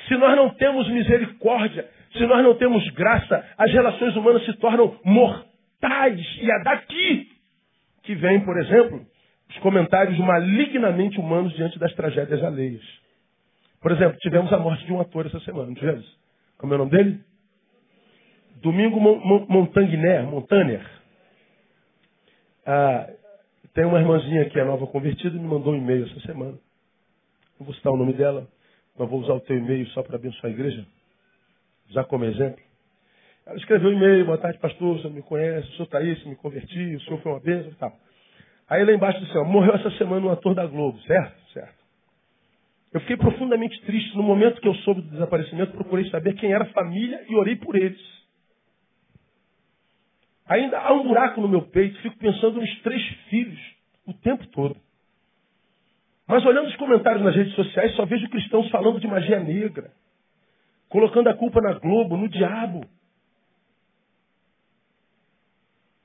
Se 0.08 0.16
nós 0.16 0.34
não 0.36 0.50
temos 0.50 0.88
misericórdia, 0.88 1.88
se 2.12 2.26
nós 2.26 2.42
não 2.42 2.54
temos 2.54 2.88
graça, 2.90 3.44
as 3.56 3.70
relações 3.72 4.16
humanas 4.16 4.44
se 4.44 4.52
tornam 4.54 4.98
mortais. 5.04 6.20
E 6.40 6.50
é 6.50 6.62
daqui 6.62 7.28
que 8.02 8.14
vem, 8.14 8.40
por 8.40 8.58
exemplo, 8.58 9.06
os 9.48 9.58
comentários 9.58 10.18
malignamente 10.18 11.20
humanos 11.20 11.52
diante 11.54 11.78
das 11.78 11.92
tragédias 11.94 12.42
alheias. 12.42 12.82
Por 13.80 13.92
exemplo, 13.92 14.18
tivemos 14.18 14.52
a 14.52 14.58
morte 14.58 14.84
de 14.84 14.92
um 14.92 15.00
ator 15.00 15.26
essa 15.26 15.40
semana, 15.40 15.68
não 15.68 15.74
tivemos? 15.74 16.06
Como 16.58 16.72
é 16.72 16.76
o 16.76 16.78
nome 16.78 16.90
dele? 16.90 17.20
Domingo 18.62 19.00
Montagner, 19.00 20.24
Montaner. 20.24 20.84
Ah, 22.66 23.08
tem 23.72 23.84
uma 23.84 23.98
irmãzinha 23.98 24.44
que 24.50 24.58
é 24.58 24.64
nova 24.64 24.86
convertida 24.86 25.34
e 25.34 25.40
me 25.40 25.46
mandou 25.46 25.72
um 25.72 25.76
e-mail 25.76 26.04
essa 26.04 26.20
semana. 26.20 26.58
Não 27.60 27.66
vou 27.66 27.74
citar 27.74 27.92
o 27.92 27.96
nome 27.96 28.14
dela, 28.14 28.48
mas 28.98 29.08
vou 29.08 29.20
usar 29.20 29.34
o 29.34 29.40
teu 29.40 29.54
e-mail 29.54 29.86
só 29.88 30.02
para 30.02 30.16
abençoar 30.16 30.46
a 30.46 30.48
igreja. 30.48 30.86
Usar 31.90 32.04
como 32.04 32.24
exemplo. 32.24 32.58
Ela 33.44 33.56
escreveu 33.58 33.90
um 33.90 33.92
e-mail, 33.92 34.24
boa 34.24 34.38
tarde, 34.38 34.58
pastor, 34.58 34.98
senhor 34.98 35.12
me 35.12 35.20
conhece, 35.20 35.68
o 35.68 35.72
senhor 35.72 35.84
está 35.84 35.98
aí, 35.98 36.26
me 36.26 36.36
converti, 36.36 36.96
o 36.96 37.00
senhor 37.02 37.20
foi 37.20 37.32
uma 37.32 37.40
bênção 37.40 37.70
e 37.70 37.74
tal. 37.74 37.92
Aí 38.66 38.82
lá 38.82 38.92
embaixo 38.92 39.20
disse, 39.20 39.36
ó, 39.36 39.44
morreu 39.44 39.74
essa 39.74 39.90
semana 39.98 40.26
um 40.26 40.30
ator 40.30 40.54
da 40.54 40.66
Globo, 40.66 40.98
certo? 41.02 41.52
Certo. 41.52 41.74
Eu 42.94 43.00
fiquei 43.00 43.18
profundamente 43.18 43.78
triste. 43.82 44.16
No 44.16 44.22
momento 44.22 44.60
que 44.60 44.68
eu 44.68 44.74
soube 44.76 45.02
do 45.02 45.10
desaparecimento, 45.10 45.72
procurei 45.72 46.08
saber 46.08 46.34
quem 46.36 46.52
era 46.52 46.64
a 46.64 46.72
família 46.72 47.26
e 47.28 47.34
orei 47.36 47.56
por 47.56 47.76
eles. 47.76 48.00
Ainda 50.46 50.78
há 50.78 50.94
um 50.94 51.06
buraco 51.06 51.42
no 51.42 51.48
meu 51.48 51.62
peito, 51.62 52.00
fico 52.00 52.16
pensando 52.16 52.58
nos 52.58 52.80
três 52.80 53.06
filhos 53.28 53.60
o 54.06 54.14
tempo 54.14 54.46
todo. 54.46 54.76
Mas 56.30 56.46
olhando 56.46 56.68
os 56.68 56.76
comentários 56.76 57.24
nas 57.24 57.34
redes 57.34 57.52
sociais, 57.54 57.92
só 57.96 58.04
vejo 58.04 58.28
cristãos 58.28 58.70
falando 58.70 59.00
de 59.00 59.08
magia 59.08 59.40
negra, 59.40 59.90
colocando 60.88 61.28
a 61.28 61.34
culpa 61.34 61.60
na 61.60 61.72
Globo, 61.72 62.16
no 62.16 62.28
diabo. 62.28 62.86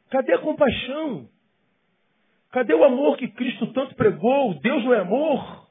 Cadê 0.09 0.33
a 0.33 0.39
compaixão? 0.39 1.29
Cadê 2.51 2.73
o 2.73 2.83
amor 2.83 3.17
que 3.17 3.27
Cristo 3.27 3.67
tanto 3.67 3.93
pregou? 3.93 4.55
Deus 4.61 4.83
não 4.83 4.95
é 4.95 5.01
amor. 5.01 5.67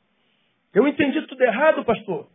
Eu 0.73 0.87
entendi 0.87 1.21
tudo 1.23 1.43
errado, 1.43 1.85
pastor. 1.85 2.29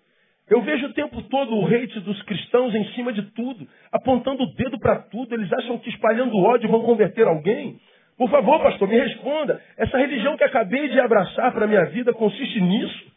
Eu 0.50 0.62
vejo 0.62 0.88
o 0.88 0.94
tempo 0.94 1.22
todo 1.22 1.56
o 1.56 1.68
hate 1.68 2.02
dos 2.02 2.22
cristãos 2.24 2.76
em 2.76 2.84
cima 2.96 3.14
de 3.14 3.22
tudo, 3.32 3.66
apontando 3.94 4.44
o 4.44 4.56
dedo 4.56 4.78
para 4.78 5.04
tudo. 5.04 5.36
Eles 5.36 5.54
acham 5.54 5.78
que 5.78 5.90
espalhando 5.90 6.36
ódio 6.36 6.70
vão 6.70 6.84
converter 6.84 7.26
alguém. 7.26 7.80
Por 8.20 8.30
favor, 8.30 8.62
pastor, 8.62 8.86
me 8.90 9.00
responda. 9.00 9.64
Essa 9.78 9.98
religião 9.98 10.36
que 10.36 10.44
acabei 10.44 10.90
de 10.90 11.00
abraçar 11.00 11.54
para 11.54 11.64
a 11.64 11.68
minha 11.70 11.86
vida 11.86 12.12
consiste 12.12 12.60
nisso? 12.60 13.12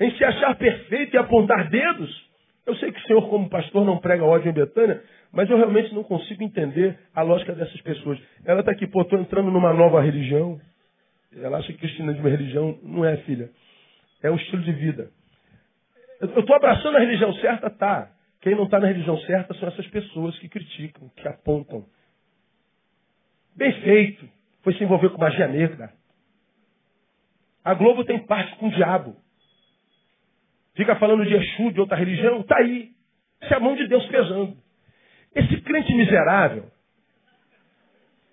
Em 0.00 0.10
se 0.16 0.24
achar 0.24 0.56
perfeito 0.56 1.14
e 1.14 1.18
apontar 1.18 1.68
dedos? 1.68 2.30
Eu 2.64 2.74
sei 2.76 2.90
que 2.90 2.98
o 2.98 3.02
senhor, 3.02 3.28
como 3.28 3.50
pastor, 3.50 3.84
não 3.84 3.98
prega 3.98 4.24
ódio 4.24 4.48
em 4.48 4.54
Betânia, 4.54 5.02
mas 5.30 5.50
eu 5.50 5.58
realmente 5.58 5.94
não 5.94 6.02
consigo 6.02 6.42
entender 6.42 6.98
a 7.14 7.20
lógica 7.20 7.52
dessas 7.52 7.78
pessoas. 7.82 8.18
Ela 8.42 8.60
está 8.60 8.72
aqui, 8.72 8.86
pô, 8.86 9.02
estou 9.02 9.18
entrando 9.18 9.50
numa 9.50 9.74
nova 9.74 10.00
religião. 10.00 10.58
Ela 11.36 11.58
acha 11.58 11.74
que 11.74 11.80
cristianismo 11.80 12.26
é 12.26 12.30
religião. 12.30 12.78
Não 12.82 13.04
é, 13.04 13.18
filha. 13.18 13.50
É 14.22 14.30
um 14.30 14.36
estilo 14.36 14.62
de 14.62 14.72
vida. 14.72 15.10
Eu 16.22 16.40
estou 16.40 16.56
abraçando 16.56 16.96
a 16.96 17.00
religião 17.00 17.34
certa, 17.34 17.68
tá. 17.68 18.10
Quem 18.40 18.54
não 18.54 18.64
está 18.64 18.80
na 18.80 18.86
religião 18.86 19.18
certa 19.18 19.52
são 19.54 19.68
essas 19.68 19.86
pessoas 19.88 20.38
que 20.38 20.48
criticam, 20.48 21.10
que 21.14 21.28
apontam. 21.28 21.84
Bem 23.56 23.72
feito. 23.82 24.28
Foi 24.62 24.74
se 24.74 24.82
envolver 24.82 25.10
com 25.10 25.18
magia 25.18 25.46
negra. 25.46 25.92
A 27.64 27.74
Globo 27.74 28.04
tem 28.04 28.18
parte 28.26 28.56
com 28.56 28.68
o 28.68 28.70
diabo. 28.70 29.16
Fica 30.74 30.96
falando 30.96 31.24
de 31.24 31.34
Exu, 31.34 31.70
de 31.72 31.80
outra 31.80 31.96
religião, 31.96 32.40
está 32.40 32.58
aí. 32.58 32.90
Isso 33.42 33.52
é 33.52 33.56
a 33.56 33.60
mão 33.60 33.76
de 33.76 33.86
Deus 33.86 34.04
pesando. 34.06 34.56
Esse 35.34 35.60
crente 35.62 35.94
miserável, 35.94 36.70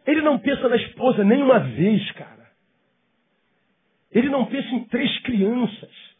ele 0.05 0.21
não 0.21 0.39
pensa 0.39 0.67
na 0.67 0.75
esposa 0.75 1.23
nem 1.23 1.41
uma 1.41 1.59
vez, 1.59 2.11
cara. 2.11 2.49
Ele 4.11 4.29
não 4.29 4.45
pensa 4.45 4.69
em 4.69 4.83
três 4.85 5.19
crianças 5.19 6.10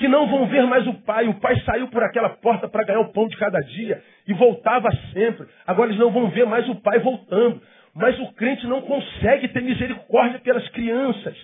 que 0.00 0.08
não 0.08 0.26
vão 0.26 0.46
ver 0.46 0.66
mais 0.66 0.86
o 0.86 0.94
pai. 0.94 1.28
O 1.28 1.34
pai 1.34 1.60
saiu 1.60 1.86
por 1.88 2.02
aquela 2.02 2.30
porta 2.30 2.66
para 2.66 2.84
ganhar 2.84 3.00
o 3.00 3.12
pão 3.12 3.28
de 3.28 3.36
cada 3.36 3.60
dia 3.60 4.02
e 4.26 4.32
voltava 4.32 4.88
sempre. 5.12 5.46
Agora 5.66 5.90
eles 5.90 6.00
não 6.00 6.10
vão 6.10 6.30
ver 6.30 6.46
mais 6.46 6.66
o 6.70 6.76
pai 6.76 6.98
voltando. 7.00 7.60
Mas 7.94 8.18
o 8.18 8.32
crente 8.32 8.66
não 8.66 8.80
consegue 8.80 9.48
ter 9.48 9.60
misericórdia 9.60 10.38
pelas 10.38 10.66
crianças. 10.70 11.36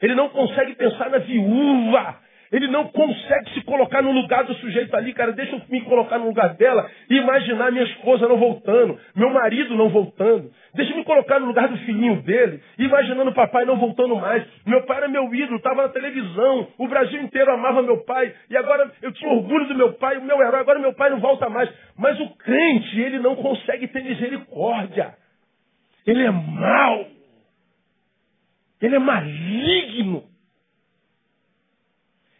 Ele 0.00 0.14
não 0.14 0.28
consegue 0.28 0.76
pensar 0.76 1.10
na 1.10 1.18
viúva 1.18 2.16
ele 2.52 2.66
não 2.68 2.88
consegue 2.88 3.50
se 3.54 3.62
colocar 3.62 4.02
no 4.02 4.10
lugar 4.10 4.44
do 4.44 4.54
sujeito 4.54 4.94
ali, 4.96 5.12
cara. 5.12 5.32
Deixa 5.32 5.54
eu 5.54 5.62
me 5.68 5.80
colocar 5.82 6.18
no 6.18 6.26
lugar 6.26 6.54
dela 6.54 6.90
e 7.08 7.16
imaginar 7.16 7.70
minha 7.70 7.84
esposa 7.84 8.26
não 8.26 8.36
voltando, 8.36 8.98
meu 9.14 9.30
marido 9.30 9.76
não 9.76 9.88
voltando. 9.88 10.50
Deixa 10.74 10.92
eu 10.92 10.96
me 10.96 11.04
colocar 11.04 11.38
no 11.38 11.46
lugar 11.46 11.68
do 11.68 11.76
filhinho 11.78 12.22
dele, 12.22 12.60
imaginando 12.78 13.30
o 13.30 13.34
papai 13.34 13.64
não 13.64 13.76
voltando 13.76 14.16
mais. 14.16 14.44
Meu 14.66 14.82
pai 14.84 14.98
era 14.98 15.08
meu 15.08 15.32
ídolo, 15.32 15.58
estava 15.58 15.82
na 15.82 15.88
televisão, 15.90 16.68
o 16.78 16.88
Brasil 16.88 17.22
inteiro 17.22 17.52
amava 17.52 17.82
meu 17.82 17.98
pai, 18.04 18.34
e 18.50 18.56
agora 18.56 18.90
eu 19.02 19.12
tinha 19.12 19.30
orgulho 19.30 19.68
do 19.68 19.74
meu 19.74 19.92
pai, 19.94 20.18
o 20.18 20.24
meu 20.24 20.40
herói, 20.40 20.60
agora 20.60 20.78
meu 20.78 20.92
pai 20.94 21.10
não 21.10 21.20
volta 21.20 21.48
mais. 21.48 21.70
Mas 21.96 22.18
o 22.18 22.30
crente, 22.36 23.00
ele 23.00 23.18
não 23.20 23.36
consegue 23.36 23.86
ter 23.88 24.02
misericórdia. 24.02 25.14
Ele 26.06 26.24
é 26.24 26.30
mau. 26.30 27.06
Ele 28.80 28.96
é 28.96 28.98
maligno. 28.98 30.29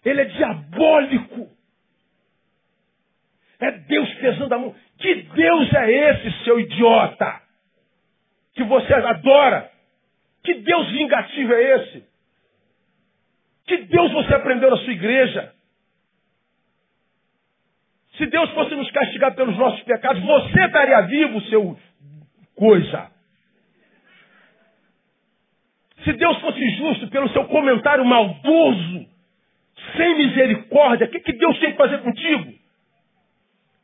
Ele 0.05 0.21
é 0.23 0.25
diabólico. 0.25 1.51
É 3.59 3.71
Deus 3.71 4.15
pesando 4.15 4.53
a 4.55 4.59
mão. 4.59 4.75
Que 4.99 5.15
Deus 5.15 5.75
é 5.75 5.91
esse, 5.91 6.45
seu 6.45 6.59
idiota? 6.59 7.43
Que 8.55 8.65
você 8.65 8.93
adora? 8.95 9.71
Que 10.43 10.55
Deus 10.55 10.91
vingativo 10.91 11.53
é 11.53 11.77
esse? 11.77 12.05
Que 13.67 13.77
Deus 13.79 14.11
você 14.13 14.35
aprendeu 14.35 14.71
na 14.71 14.79
sua 14.79 14.93
igreja? 14.93 15.55
Se 18.17 18.27
Deus 18.27 18.51
fosse 18.51 18.75
nos 18.75 18.91
castigar 18.91 19.35
pelos 19.35 19.57
nossos 19.57 19.83
pecados, 19.83 20.23
você 20.23 20.65
estaria 20.65 21.01
vivo, 21.03 21.41
seu 21.43 21.79
coisa. 22.55 23.11
Se 26.05 26.13
Deus 26.13 26.39
fosse 26.41 26.71
justo 26.77 27.09
pelo 27.09 27.31
seu 27.31 27.45
comentário 27.47 28.05
maldoso, 28.05 29.07
sem 29.97 30.17
misericórdia, 30.17 31.07
o 31.07 31.11
que, 31.11 31.21
que 31.21 31.33
Deus 31.33 31.59
tem 31.59 31.73
que 31.73 31.79
fazer 31.79 31.99
contigo? 31.99 32.53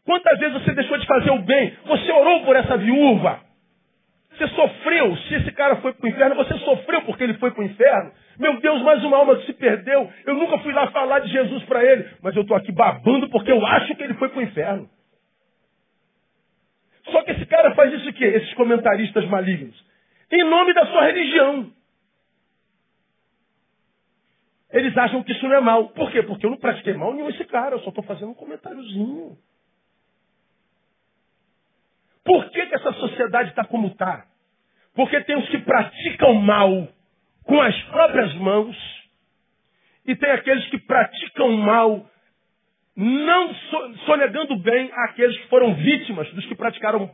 Quantas 0.05 0.39
vezes 0.39 0.63
você 0.63 0.73
deixou 0.73 0.97
de 0.99 1.07
fazer 1.07 1.31
o 1.31 1.41
bem? 1.41 1.77
Você 1.85 2.13
orou 2.13 2.45
por 2.45 2.55
essa 2.55 2.77
viúva. 2.77 3.41
Você 4.31 4.47
sofreu. 4.49 5.17
Se 5.17 5.35
esse 5.35 5.53
cara 5.53 5.77
foi 5.77 5.93
para 5.95 6.07
o 6.07 6.09
inferno, 6.09 6.37
você 6.37 6.57
sofreu 6.59 7.03
porque 7.03 7.25
ele 7.25 7.35
foi 7.35 7.51
para 7.51 7.63
o 7.63 7.65
inferno. 7.65 8.13
Meu 8.39 8.61
Deus, 8.61 8.83
mais 8.83 9.03
uma 9.03 9.17
alma 9.17 9.37
que 9.37 9.47
se 9.47 9.53
perdeu. 9.55 10.11
Eu 10.25 10.35
nunca 10.35 10.59
fui 10.59 10.73
lá 10.73 10.87
falar 10.89 11.21
de 11.21 11.29
Jesus 11.29 11.65
para 11.65 11.83
ele. 11.85 12.09
Mas 12.23 12.37
eu 12.37 12.43
estou 12.43 12.57
aqui 12.57 12.71
babando 12.71 13.29
porque 13.31 13.51
eu 13.51 13.65
acho 13.67 13.95
que 13.97 14.03
ele 14.03 14.15
foi 14.15 14.29
para 14.29 14.39
o 14.39 14.43
inferno. 14.43 14.89
Só 17.11 17.23
que 17.23 17.33
esse 17.33 17.47
cara 17.47 17.75
faz 17.75 17.93
isso 17.93 18.09
o 18.09 18.13
quê? 18.13 18.25
Esses 18.27 18.55
comentaristas 18.55 19.25
malignos. 19.27 19.75
Em 20.31 20.45
nome 20.45 20.73
da 20.75 20.87
sua 20.87 21.05
religião. 21.05 21.73
Eles 24.77 24.95
acham 24.99 25.23
que 25.23 25.33
isso 25.33 25.49
não 25.49 25.57
é 25.57 25.61
mal. 25.61 25.89
Por 25.89 26.11
quê? 26.13 26.23
Porque 26.23 26.45
eu 26.45 26.51
não 26.51 26.59
pratiquei 26.59 26.93
mal 26.93 27.15
nenhum 27.15 27.31
esse 27.31 27.47
cara, 27.47 27.77
eu 27.77 27.81
só 27.81 27.89
estou 27.89 28.05
fazendo 28.05 28.33
um 28.33 28.35
comentáriozinho. 28.35 29.39
Por 32.23 32.51
que, 32.51 32.67
que 32.67 32.75
essa 32.75 32.93
sociedade 32.93 33.49
está 33.51 33.65
como 33.65 33.87
está? 33.87 34.27
Porque 34.95 35.19
tem 35.23 35.35
os 35.35 35.49
que 35.49 35.61
praticam 35.61 36.35
mal 36.35 36.89
com 37.45 37.59
as 37.59 37.75
próprias 37.85 38.35
mãos 38.35 38.77
e 40.05 40.15
tem 40.15 40.31
aqueles 40.31 40.69
que 40.69 40.79
praticam 40.79 41.53
mal 41.53 42.11
não 42.95 43.55
sonegando 44.05 44.57
bem 44.59 44.91
àqueles 44.93 45.39
que 45.39 45.49
foram 45.49 45.75
vítimas 45.75 46.31
dos 46.35 46.45
que 46.45 46.55
praticaram 46.55 47.11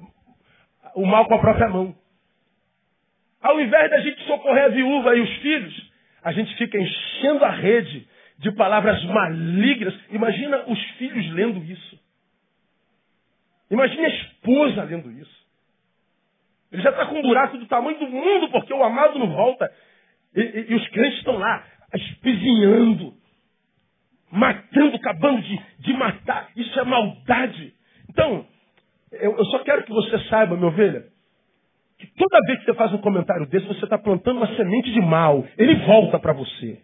o 0.97 1.07
mal 1.07 1.27
com 1.27 1.35
a 1.35 1.41
própria 1.41 1.69
mão. 1.69 1.95
Ao 3.41 3.61
invés 3.61 3.89
da 3.89 4.01
gente 4.01 4.21
socorrer 4.25 4.65
a 4.65 4.69
viúva 4.69 5.15
e 5.15 5.21
os 5.21 5.33
filhos, 5.37 5.92
a 6.23 6.33
gente 6.33 6.55
fica 6.57 6.79
enchendo 6.79 7.45
a 7.45 7.51
rede 7.51 8.07
de 8.39 8.53
palavras 8.53 9.03
malignas. 9.05 9.95
Imagina 10.11 10.65
os 10.69 10.81
filhos 10.99 11.31
lendo 11.31 11.63
isso. 11.65 12.01
Imagina 13.71 14.07
a 14.07 14.11
esposa 14.11 14.85
lendo 14.85 15.11
isso. 15.11 15.43
Ele 16.71 16.83
já 16.83 16.91
está 16.91 17.07
com 17.07 17.19
um 17.19 17.23
buraco 17.23 17.59
do 17.59 17.67
tamanho 17.67 17.99
do 17.99 18.09
mundo, 18.09 18.51
porque 18.51 18.73
o 18.73 18.83
amado 18.83 19.19
não 19.19 19.31
volta. 19.31 19.71
E, 20.35 20.41
e, 20.41 20.67
e 20.71 20.75
os 20.75 20.89
crentes 20.89 21.19
estão 21.19 21.37
lá, 21.37 21.65
espizinhando, 21.95 23.15
matando, 24.31 24.97
acabando 24.97 25.43
de, 25.43 25.61
de 25.81 25.93
matar. 25.93 26.51
Isso 26.57 26.79
é 26.81 26.85
maldade. 26.85 27.75
Então, 28.09 28.47
eu, 29.13 29.37
eu 29.37 29.45
só 29.47 29.59
quero 29.61 29.85
que 29.85 29.93
você 29.93 30.19
saiba, 30.29 30.57
minha 30.57 30.69
ovelha, 30.69 31.12
que 32.03 32.09
toda 32.17 32.41
vez 32.47 32.59
que 32.59 32.65
você 32.65 32.75
faz 32.75 32.93
um 32.93 32.99
comentário 32.99 33.47
desse, 33.47 33.65
você 33.65 33.85
está 33.85 33.97
plantando 33.97 34.39
uma 34.39 34.57
semente 34.57 34.93
de 34.93 35.01
mal. 35.01 35.47
Ele 35.57 35.77
volta 35.87 36.19
para 36.19 36.33
você. 36.33 36.81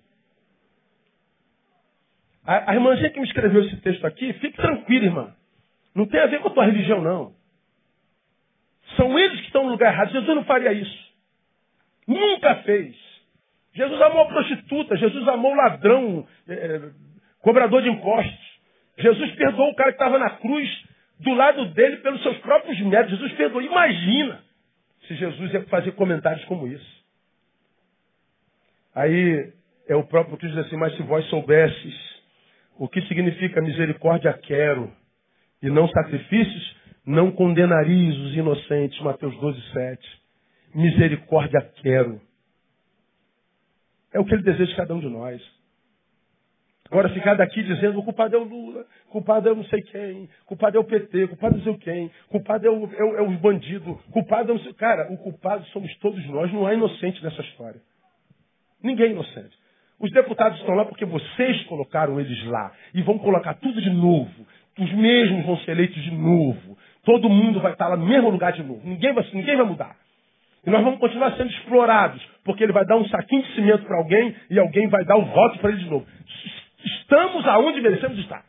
A, 2.46 2.70
a 2.70 2.74
irmãzinha 2.74 3.10
que 3.10 3.18
me 3.18 3.26
escreveu 3.26 3.62
esse 3.64 3.76
texto 3.78 4.06
aqui, 4.06 4.32
fique 4.34 4.56
tranquila, 4.56 5.04
irmã. 5.04 5.34
Não 5.92 6.06
tem 6.06 6.20
a 6.20 6.26
ver 6.26 6.38
com 6.40 6.48
a 6.48 6.52
tua 6.52 6.66
religião, 6.66 7.02
não. 7.02 7.32
São 8.96 9.18
eles 9.18 9.40
que 9.40 9.46
estão 9.46 9.64
no 9.64 9.70
lugar 9.70 9.92
errado. 9.92 10.12
Jesus 10.12 10.36
não 10.36 10.44
faria 10.44 10.72
isso. 10.72 11.08
Nunca 12.06 12.54
fez. 12.62 12.94
Jesus 13.74 14.00
amou 14.00 14.26
prostituta, 14.28 14.96
Jesus 14.96 15.26
amou 15.26 15.54
ladrão, 15.54 16.26
é, 16.48 16.90
cobrador 17.42 17.82
de 17.82 17.88
impostos. 17.88 18.48
Jesus 18.98 19.32
perdoou 19.32 19.70
o 19.70 19.74
cara 19.74 19.90
que 19.90 19.96
estava 19.96 20.18
na 20.18 20.30
cruz 20.30 20.84
do 21.18 21.34
lado 21.34 21.66
dele 21.74 21.96
pelos 21.98 22.22
seus 22.22 22.38
próprios 22.38 22.80
méritos. 22.82 23.18
Jesus 23.18 23.32
perdoou. 23.32 23.62
Imagina 23.62 24.47
se 25.06 25.14
Jesus 25.14 25.52
ia 25.52 25.62
fazer 25.64 25.92
comentários 25.92 26.44
como 26.46 26.66
isso. 26.66 27.04
Aí 28.94 29.52
é 29.86 29.94
o 29.94 30.04
próprio 30.04 30.36
Cristo 30.36 30.56
diz 30.56 30.66
assim, 30.66 30.76
mas 30.76 30.96
se 30.96 31.02
vós 31.02 31.24
soubesses 31.26 31.94
o 32.76 32.88
que 32.88 33.00
significa 33.02 33.60
misericórdia 33.60 34.32
quero 34.32 34.92
e 35.62 35.68
não 35.68 35.88
sacrifícios, 35.88 36.76
não 37.04 37.32
condenareis 37.32 38.16
os 38.18 38.34
inocentes. 38.34 39.00
Mateus 39.00 39.36
12, 39.40 39.72
7. 39.72 40.22
Misericórdia 40.74 41.60
quero. 41.82 42.20
É 44.12 44.20
o 44.20 44.24
que 44.24 44.34
ele 44.34 44.42
deseja 44.42 44.70
de 44.70 44.76
cada 44.76 44.94
um 44.94 45.00
de 45.00 45.08
nós. 45.08 45.57
Agora, 46.90 47.10
ficar 47.10 47.34
daqui 47.34 47.62
dizendo 47.62 47.98
o 47.98 48.02
culpado 48.02 48.34
é 48.34 48.38
o 48.38 48.44
Lula, 48.44 48.86
o 49.08 49.10
culpado 49.10 49.48
é 49.48 49.54
não 49.54 49.64
sei 49.64 49.82
quem, 49.82 50.28
o 50.44 50.46
culpado 50.46 50.76
é 50.78 50.80
o 50.80 50.84
PT, 50.84 51.24
o 51.24 51.28
culpado 51.28 51.54
é 51.54 51.58
não 51.58 51.64
sei 51.64 51.76
quem, 51.76 52.06
o 52.06 52.30
culpado 52.30 52.66
é 52.66 52.70
o, 52.70 52.90
é 52.94 53.04
o, 53.04 53.16
é 53.18 53.22
o 53.22 53.30
bandido, 53.32 53.90
o 53.90 54.12
culpado 54.12 54.52
é 54.52 54.54
o... 54.54 54.74
Cara, 54.74 55.12
o 55.12 55.18
culpado 55.18 55.64
somos 55.66 55.94
todos 55.98 56.24
nós, 56.28 56.50
não 56.52 56.66
há 56.66 56.72
inocente 56.72 57.22
nessa 57.22 57.42
história. 57.42 57.80
Ninguém 58.82 59.08
é 59.08 59.10
inocente. 59.10 59.56
Os 60.00 60.10
deputados 60.12 60.58
estão 60.60 60.74
lá 60.74 60.84
porque 60.84 61.04
vocês 61.04 61.62
colocaram 61.64 62.20
eles 62.20 62.42
lá. 62.46 62.72
E 62.94 63.02
vão 63.02 63.18
colocar 63.18 63.54
tudo 63.54 63.80
de 63.82 63.90
novo. 63.90 64.46
Os 64.78 64.92
mesmos 64.92 65.44
vão 65.44 65.58
ser 65.58 65.72
eleitos 65.72 66.00
de 66.02 66.12
novo. 66.12 66.78
Todo 67.04 67.28
mundo 67.28 67.60
vai 67.60 67.72
estar 67.72 67.88
lá 67.88 67.96
no 67.96 68.06
mesmo 68.06 68.30
lugar 68.30 68.52
de 68.52 68.62
novo. 68.62 68.80
Ninguém 68.84 69.12
vai, 69.12 69.26
ninguém 69.32 69.56
vai 69.56 69.66
mudar. 69.66 69.96
E 70.64 70.70
nós 70.70 70.84
vamos 70.84 71.00
continuar 71.00 71.36
sendo 71.36 71.50
explorados, 71.50 72.22
porque 72.44 72.62
ele 72.62 72.72
vai 72.72 72.84
dar 72.84 72.96
um 72.96 73.08
saquinho 73.08 73.42
de 73.42 73.54
cimento 73.54 73.84
para 73.84 73.96
alguém 73.96 74.34
e 74.50 74.58
alguém 74.58 74.88
vai 74.88 75.04
dar 75.04 75.16
o 75.16 75.24
voto 75.24 75.58
para 75.58 75.70
ele 75.70 75.80
de 75.80 75.90
novo. 75.90 76.06
Estamos 76.84 77.46
aonde 77.46 77.80
merecemos 77.80 78.18
estar. 78.18 78.44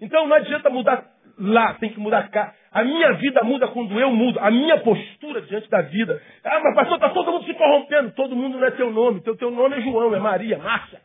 Então 0.00 0.26
não 0.26 0.36
adianta 0.36 0.70
mudar 0.70 1.04
lá, 1.38 1.74
tem 1.74 1.90
que 1.92 2.00
mudar 2.00 2.28
cá. 2.30 2.54
A 2.70 2.84
minha 2.84 3.12
vida 3.14 3.42
muda 3.42 3.68
quando 3.68 3.98
eu 3.98 4.12
mudo. 4.12 4.38
A 4.38 4.50
minha 4.50 4.78
postura 4.80 5.42
diante 5.42 5.68
da 5.68 5.82
vida. 5.82 6.22
Ah, 6.44 6.60
mas 6.60 6.74
pastor, 6.74 6.96
está 6.96 7.10
todo 7.10 7.32
mundo 7.32 7.44
se 7.44 7.54
corrompendo. 7.54 8.12
Todo 8.12 8.36
mundo 8.36 8.58
não 8.58 8.66
é 8.66 8.70
teu 8.70 8.90
nome. 8.92 9.20
Teu, 9.22 9.36
teu 9.36 9.50
nome 9.50 9.76
é 9.76 9.80
João, 9.80 10.14
é 10.14 10.20
Maria, 10.20 10.58
Márcia. 10.58 11.00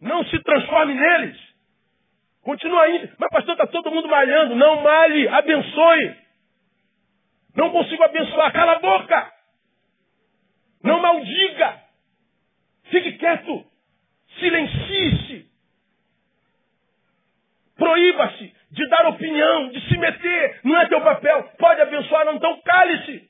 Não 0.00 0.24
se 0.24 0.38
transforme 0.42 0.94
neles. 0.94 1.38
Continua 2.42 2.88
indo. 2.90 3.08
Mas, 3.18 3.30
pastor, 3.30 3.52
está 3.52 3.66
todo 3.68 3.90
mundo 3.90 4.08
malhando. 4.08 4.56
Não 4.56 4.82
malhe, 4.82 5.28
abençoe. 5.28 6.16
Não 7.54 7.70
consigo 7.70 8.02
abençoar. 8.02 8.52
Cala 8.52 8.72
a 8.72 8.78
boca. 8.80 9.32
Não 10.82 11.00
maldiga. 11.00 11.81
Fique 12.92 13.12
quieto. 13.18 13.64
Silencie-se. 14.38 15.50
Proíba-se 17.76 18.54
de 18.70 18.88
dar 18.88 19.08
opinião, 19.08 19.70
de 19.70 19.80
se 19.88 19.98
meter. 19.98 20.60
Não 20.62 20.80
é 20.80 20.88
teu 20.88 21.00
papel. 21.00 21.50
Pode 21.58 21.80
abençoar, 21.80 22.24
não. 22.24 22.36
Então 22.36 22.60
cale-se. 22.64 23.28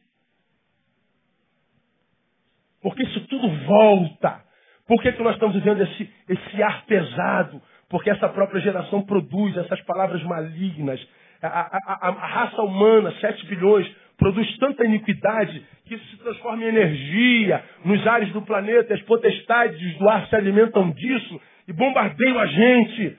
Porque 2.82 3.04
isso 3.04 3.26
tudo 3.28 3.48
volta. 3.64 4.44
Por 4.86 5.00
que, 5.00 5.12
que 5.12 5.22
nós 5.22 5.34
estamos 5.34 5.54
vivendo 5.54 5.82
esse, 5.82 6.12
esse 6.28 6.62
ar 6.62 6.84
pesado? 6.84 7.62
porque 7.92 8.08
essa 8.08 8.26
própria 8.30 8.58
geração 8.62 9.02
produz 9.02 9.54
essas 9.54 9.78
palavras 9.82 10.22
malignas. 10.22 10.98
A, 11.42 11.46
a, 11.46 11.78
a, 11.86 12.08
a, 12.08 12.26
raça 12.26 12.62
humana, 12.62 13.12
7 13.20 13.44
bilhões, 13.44 13.86
produz 14.22 14.56
tanta 14.58 14.84
iniquidade 14.84 15.66
que 15.84 15.94
isso 15.96 16.06
se 16.10 16.16
transforma 16.18 16.62
em 16.62 16.68
energia 16.68 17.64
nos 17.84 18.06
ares 18.06 18.32
do 18.32 18.40
planeta. 18.42 18.94
As 18.94 19.02
potestades 19.02 19.98
do 19.98 20.08
ar 20.08 20.28
se 20.28 20.36
alimentam 20.36 20.90
disso 20.92 21.40
e 21.66 21.72
bombardeiam 21.72 22.38
a 22.38 22.46
gente 22.46 23.18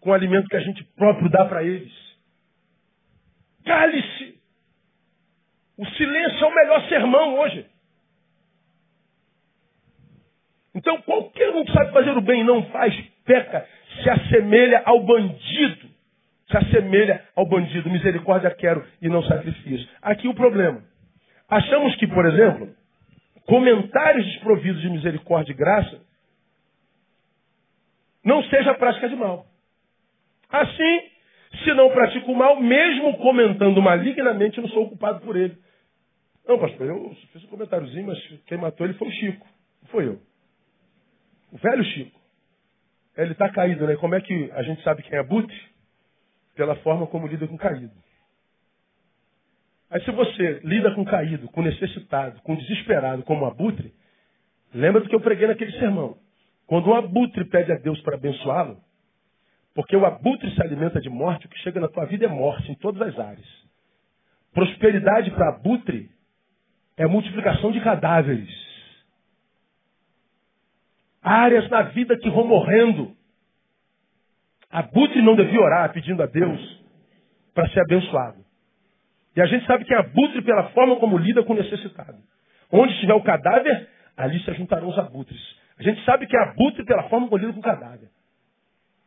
com 0.00 0.10
o 0.10 0.12
alimento 0.12 0.48
que 0.48 0.56
a 0.56 0.60
gente 0.60 0.84
próprio 0.96 1.28
dá 1.28 1.44
para 1.44 1.64
eles. 1.64 1.92
Cale-se! 3.64 4.38
O 5.76 5.86
silêncio 5.86 6.44
é 6.44 6.46
o 6.46 6.54
melhor 6.54 6.88
sermão 6.88 7.38
hoje. 7.40 7.66
Então, 10.74 11.02
qualquer 11.02 11.50
um 11.50 11.64
que 11.64 11.72
sabe 11.72 11.92
fazer 11.92 12.16
o 12.16 12.20
bem 12.20 12.40
e 12.40 12.44
não 12.44 12.64
faz, 12.66 12.94
peca, 13.24 13.66
se 14.02 14.08
assemelha 14.08 14.82
ao 14.84 15.02
bandido. 15.02 15.91
Se 16.52 16.56
assemelha 16.58 17.24
ao 17.34 17.46
bandido. 17.46 17.90
Misericórdia 17.90 18.50
quero 18.50 18.86
e 19.00 19.08
não 19.08 19.22
sacrifício. 19.24 19.88
Aqui 20.00 20.28
o 20.28 20.34
problema. 20.34 20.84
Achamos 21.48 21.96
que, 21.96 22.06
por 22.06 22.24
exemplo, 22.26 22.74
comentários 23.46 24.24
desprovidos 24.26 24.80
de 24.80 24.90
misericórdia 24.90 25.52
e 25.52 25.56
graça 25.56 26.00
não 28.24 28.42
seja 28.44 28.74
prática 28.74 29.08
de 29.08 29.16
mal. 29.16 29.46
Assim, 30.48 31.00
se 31.64 31.74
não 31.74 31.90
pratico 31.90 32.30
o 32.30 32.36
mal, 32.36 32.60
mesmo 32.60 33.16
comentando 33.16 33.80
malignamente, 33.80 34.58
eu 34.58 34.62
não 34.62 34.70
sou 34.70 34.88
culpado 34.88 35.20
por 35.20 35.36
ele. 35.36 35.56
Não, 36.46 36.58
pastor, 36.58 36.86
eu 36.86 37.16
fiz 37.32 37.44
um 37.44 37.48
comentáriozinho, 37.48 38.06
mas 38.06 38.18
quem 38.46 38.58
matou 38.58 38.86
ele 38.86 38.94
foi 38.94 39.08
o 39.08 39.12
Chico, 39.12 39.46
não 39.82 39.88
foi 39.88 40.06
eu. 40.06 40.20
O 41.50 41.58
velho 41.58 41.84
Chico. 41.84 42.20
Ele 43.16 43.32
está 43.32 43.48
caído, 43.50 43.86
né? 43.86 43.96
Como 43.96 44.14
é 44.14 44.20
que 44.20 44.50
a 44.52 44.62
gente 44.62 44.82
sabe 44.82 45.02
quem 45.02 45.16
é 45.16 45.20
abutre? 45.20 45.71
Pela 46.54 46.76
forma 46.76 47.06
como 47.06 47.26
lida 47.26 47.46
com 47.46 47.56
caído. 47.56 47.92
Aí 49.90 50.02
se 50.04 50.10
você 50.10 50.60
lida 50.64 50.94
com 50.94 51.04
caído, 51.04 51.48
com 51.48 51.62
necessitado, 51.62 52.40
com 52.42 52.56
desesperado, 52.56 53.22
como 53.24 53.44
abutre, 53.44 53.92
lembra 54.72 55.02
do 55.02 55.08
que 55.08 55.14
eu 55.14 55.20
preguei 55.20 55.46
naquele 55.46 55.72
sermão. 55.78 56.16
Quando 56.66 56.88
um 56.88 56.94
abutre 56.94 57.44
pede 57.44 57.72
a 57.72 57.76
Deus 57.76 58.00
para 58.00 58.16
abençoá-lo, 58.16 58.78
porque 59.74 59.96
o 59.96 60.06
abutre 60.06 60.50
se 60.54 60.62
alimenta 60.62 61.00
de 61.00 61.10
morte, 61.10 61.46
o 61.46 61.48
que 61.48 61.58
chega 61.58 61.80
na 61.80 61.88
tua 61.88 62.06
vida 62.06 62.26
é 62.26 62.28
morte 62.28 62.70
em 62.70 62.74
todas 62.76 63.00
as 63.02 63.18
áreas. 63.18 63.46
Prosperidade 64.52 65.30
para 65.30 65.48
abutre 65.48 66.10
é 66.96 67.06
multiplicação 67.06 67.72
de 67.72 67.80
cadáveres 67.80 68.62
áreas 71.22 71.68
na 71.70 71.82
vida 71.82 72.18
que 72.18 72.28
vão 72.28 72.46
morrendo. 72.46 73.16
Abutre 74.72 75.20
não 75.20 75.36
devia 75.36 75.60
orar 75.60 75.92
pedindo 75.92 76.22
a 76.22 76.26
Deus 76.26 76.82
para 77.54 77.68
ser 77.68 77.80
abençoado. 77.80 78.38
E 79.36 79.40
a 79.40 79.46
gente 79.46 79.66
sabe 79.66 79.84
que 79.84 79.94
é 79.94 79.98
abutre 79.98 80.42
pela 80.42 80.70
forma 80.70 80.96
como 80.96 81.18
lida 81.18 81.42
com 81.42 81.52
o 81.52 81.56
necessitado. 81.56 82.16
Onde 82.70 82.92
estiver 82.94 83.14
o 83.14 83.22
cadáver, 83.22 83.88
ali 84.16 84.40
se 84.40 84.54
juntarão 84.54 84.88
os 84.88 84.98
abutres. 84.98 85.40
A 85.78 85.82
gente 85.82 86.02
sabe 86.04 86.26
que 86.26 86.36
é 86.36 86.40
abutre 86.40 86.84
pela 86.84 87.04
forma 87.04 87.28
como 87.28 87.40
lida 87.40 87.52
com 87.52 87.60
o 87.60 87.62
cadáver. 87.62 88.08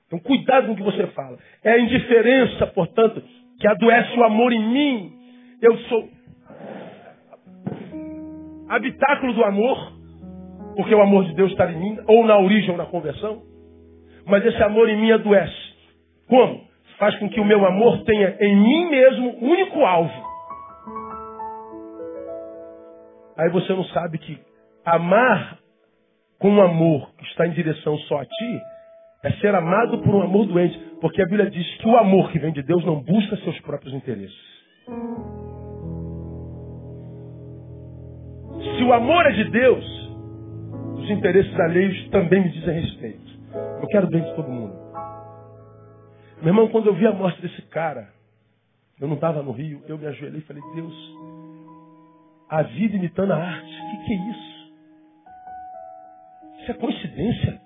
Então 0.06 0.20
cuidado 0.20 0.68
com 0.68 0.74
o 0.74 0.76
que 0.76 0.84
você 0.84 1.08
fala. 1.08 1.38
É 1.64 1.72
a 1.72 1.80
indiferença, 1.80 2.68
portanto, 2.68 3.24
que 3.60 3.68
adoece 3.68 4.18
o 4.18 4.24
amor 4.24 4.54
em 4.54 4.70
mim. 4.70 5.18
Eu 5.62 5.78
sou 5.80 6.10
habitáculo 8.70 9.34
do 9.34 9.44
amor 9.44 9.96
porque 10.76 10.94
o 10.94 11.02
amor 11.02 11.26
de 11.26 11.34
Deus 11.34 11.52
está 11.52 11.72
em 11.72 11.80
mim, 11.80 11.98
ou 12.06 12.26
na 12.26 12.38
origem 12.38 12.72
ou 12.72 12.78
na 12.78 12.86
conversão. 12.86 13.55
Mas 14.26 14.46
esse 14.46 14.62
amor 14.64 14.90
em 14.90 15.00
mim 15.02 15.12
adoece. 15.12 15.76
Como? 16.28 16.66
Faz 16.98 17.16
com 17.20 17.30
que 17.30 17.40
o 17.40 17.46
meu 17.46 17.66
amor 17.66 18.04
tenha 18.04 18.38
em 18.40 18.56
mim 18.56 18.90
mesmo 18.90 19.38
único 19.42 19.84
alvo. 19.86 20.26
Aí 23.38 23.50
você 23.50 23.74
não 23.74 23.84
sabe 23.86 24.18
que 24.18 24.40
amar 24.86 25.60
com 26.40 26.50
um 26.50 26.62
amor 26.62 27.12
que 27.18 27.26
está 27.26 27.46
em 27.46 27.52
direção 27.52 27.98
só 28.00 28.20
a 28.20 28.26
ti 28.26 28.62
é 29.24 29.32
ser 29.34 29.54
amado 29.54 30.00
por 30.00 30.16
um 30.16 30.22
amor 30.22 30.46
doente. 30.46 30.78
Porque 31.02 31.22
a 31.22 31.26
Bíblia 31.26 31.50
diz 31.50 31.68
que 31.78 31.88
o 31.88 31.98
amor 31.98 32.32
que 32.32 32.40
vem 32.40 32.54
de 32.54 32.64
Deus 32.64 32.84
não 32.86 33.02
busca 33.02 33.36
seus 33.38 33.60
próprios 33.62 33.94
interesses. 33.94 34.56
Se 38.78 38.84
o 38.84 38.94
amor 38.94 39.26
é 39.26 39.32
de 39.32 39.44
Deus, 39.52 39.86
os 40.98 41.10
interesses 41.10 41.60
alheios 41.60 42.10
também 42.10 42.42
me 42.42 42.50
dizem 42.50 42.82
respeito. 42.82 43.35
Eu 43.82 43.88
quero 43.88 44.08
bem 44.08 44.24
de 44.24 44.36
todo 44.36 44.50
mundo. 44.50 44.74
Meu 46.38 46.48
irmão, 46.48 46.68
quando 46.70 46.88
eu 46.88 46.96
vi 46.96 47.08
a 47.08 47.14
morte 47.14 47.42
desse 47.42 47.62
cara, 47.64 48.10
eu 49.00 49.08
não 49.08 49.16
estava 49.16 49.42
no 49.42 49.52
Rio, 49.52 49.82
eu 49.88 49.98
me 49.98 50.06
ajoelhei 50.06 50.40
e 50.40 50.44
falei, 50.44 50.64
Deus, 50.74 50.94
a 52.50 52.62
vida 52.64 52.96
imitando 52.96 53.32
a 53.32 53.38
arte, 53.38 53.66
o 53.66 53.90
que, 53.90 54.06
que 54.06 54.14
é 54.14 54.32
isso? 54.32 54.56
Isso 56.62 56.72
é 56.72 56.74
coincidência? 56.76 57.62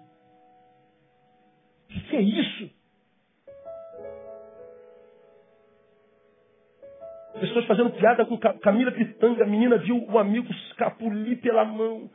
O 1.86 1.94
que, 1.94 2.00
que 2.02 2.16
é 2.16 2.22
isso? 2.22 2.72
Pessoas 7.40 7.66
fazendo 7.66 7.92
piada 7.92 8.26
com 8.26 8.38
Camila 8.38 8.92
Pitanga, 8.92 9.44
a 9.44 9.48
menina 9.48 9.78
viu 9.78 10.06
o 10.10 10.20
amigo 10.20 10.52
escapulir 10.52 11.40
pela 11.40 11.64
mão. 11.64 12.10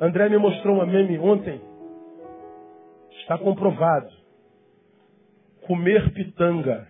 André 0.00 0.28
me 0.28 0.36
mostrou 0.38 0.76
uma 0.76 0.86
meme 0.86 1.18
ontem. 1.18 1.60
Está 3.24 3.38
comprovado. 3.38 4.10
Comer 5.66 6.12
pitanga. 6.12 6.86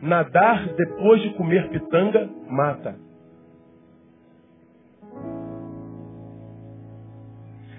Nadar 0.00 0.66
depois 0.74 1.20
de 1.20 1.34
comer 1.34 1.68
pitanga 1.68 2.26
mata. 2.48 2.98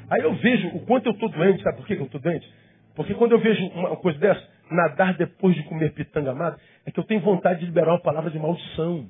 Aí 0.07 0.21
eu 0.21 0.35
vejo 0.35 0.67
o 0.67 0.85
quanto 0.85 1.07
eu 1.07 1.13
estou 1.13 1.29
doente, 1.29 1.63
sabe 1.63 1.77
por 1.77 1.87
que 1.87 1.93
eu 1.93 2.03
estou 2.03 2.21
doente? 2.21 2.47
Porque 2.95 3.15
quando 3.15 3.31
eu 3.31 3.39
vejo 3.39 3.65
uma 3.69 3.95
coisa 3.97 4.19
dessa, 4.19 4.47
nadar 4.69 5.17
depois 5.17 5.55
de 5.55 5.63
comer 5.63 5.93
pitanga 5.93 6.35
mata, 6.35 6.61
é 6.85 6.91
que 6.91 6.99
eu 6.99 7.03
tenho 7.03 7.21
vontade 7.21 7.61
de 7.61 7.65
liberar 7.65 7.93
uma 7.93 8.01
palavra 8.01 8.29
de 8.29 8.37
maldição. 8.37 9.09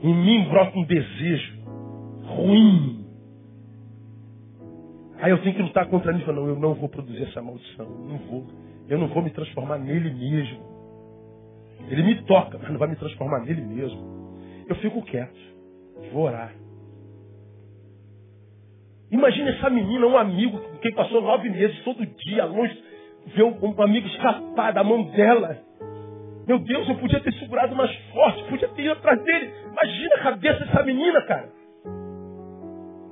Em 0.00 0.14
mim 0.14 0.48
brota 0.48 0.78
um 0.78 0.84
desejo 0.84 1.60
ruim 2.24 3.01
Aí 5.22 5.30
eu 5.30 5.40
tenho 5.40 5.54
que 5.54 5.62
lutar 5.62 5.86
contra 5.86 6.12
mim. 6.12 6.24
Não, 6.26 6.48
eu 6.48 6.56
não 6.56 6.74
vou 6.74 6.88
produzir 6.88 7.22
essa 7.22 7.40
maldição. 7.40 7.88
Não 7.88 8.18
vou. 8.28 8.44
Eu 8.88 8.98
não 8.98 9.06
vou 9.06 9.22
me 9.22 9.30
transformar 9.30 9.78
nele 9.78 10.12
mesmo. 10.12 10.60
Ele 11.88 12.02
me 12.02 12.22
toca, 12.24 12.58
mas 12.58 12.70
não 12.70 12.78
vai 12.78 12.88
me 12.88 12.96
transformar 12.96 13.38
nele 13.40 13.62
mesmo. 13.62 14.36
Eu 14.68 14.74
fico 14.76 15.00
quieto. 15.02 15.38
Vou 16.12 16.24
orar. 16.24 16.52
Imagina 19.12 19.50
essa 19.50 19.70
menina, 19.70 20.06
um 20.06 20.18
amigo 20.18 20.58
quem 20.80 20.92
passou 20.94 21.20
nove 21.20 21.48
meses, 21.50 21.78
todo 21.84 22.04
dia, 22.04 22.44
longe, 22.44 22.82
ver 23.36 23.44
um 23.44 23.82
amigo 23.82 24.06
escapar 24.08 24.72
da 24.72 24.82
mão 24.82 25.04
dela. 25.04 25.56
Meu 26.48 26.58
Deus, 26.58 26.88
eu 26.88 26.96
podia 26.96 27.20
ter 27.20 27.32
segurado 27.34 27.76
mais 27.76 27.94
forte, 28.12 28.42
podia 28.48 28.68
ter 28.68 28.82
ido 28.82 28.92
atrás 28.92 29.22
dele. 29.22 29.52
Imagina 29.70 30.14
a 30.16 30.22
cabeça 30.22 30.64
dessa 30.64 30.82
menina, 30.82 31.22
cara. 31.22 31.48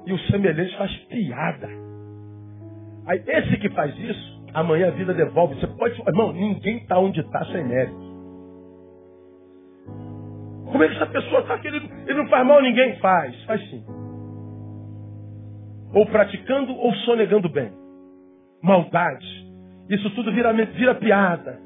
E 0.07 0.13
o 0.13 0.19
semelhante 0.31 0.77
faz 0.77 0.97
piada. 1.05 1.90
Aí 3.11 3.23
esse 3.27 3.57
que 3.59 3.69
faz 3.71 3.97
isso, 3.99 4.43
amanhã 4.55 4.89
a 4.89 4.93
vida 4.93 5.13
devolve. 5.13 5.55
Você 5.57 5.67
pode. 5.67 6.01
Irmão, 6.07 6.33
ninguém 6.33 6.79
está 6.79 6.99
onde 6.99 7.21
está 7.21 7.45
sem 7.47 7.65
mérito. 7.65 8.11
Como 10.71 10.85
é 10.85 10.89
que 10.89 10.95
essa 10.95 11.07
pessoa 11.07 11.41
está 11.41 11.59
querendo? 11.59 11.91
Ele 12.07 12.23
não 12.23 12.29
faz 12.29 12.47
mal 12.47 12.59
a 12.59 12.63
ninguém? 12.63 12.97
Faz, 12.99 13.45
faz 13.45 13.61
sim 13.69 13.85
ou 15.93 16.07
praticando 16.07 16.73
ou 16.77 16.93
sonegando 16.97 17.49
bem. 17.49 17.73
Maldade. 18.63 19.27
Isso 19.89 20.09
tudo 20.11 20.33
vira, 20.33 20.53
vira 20.53 20.95
piada. 20.95 21.59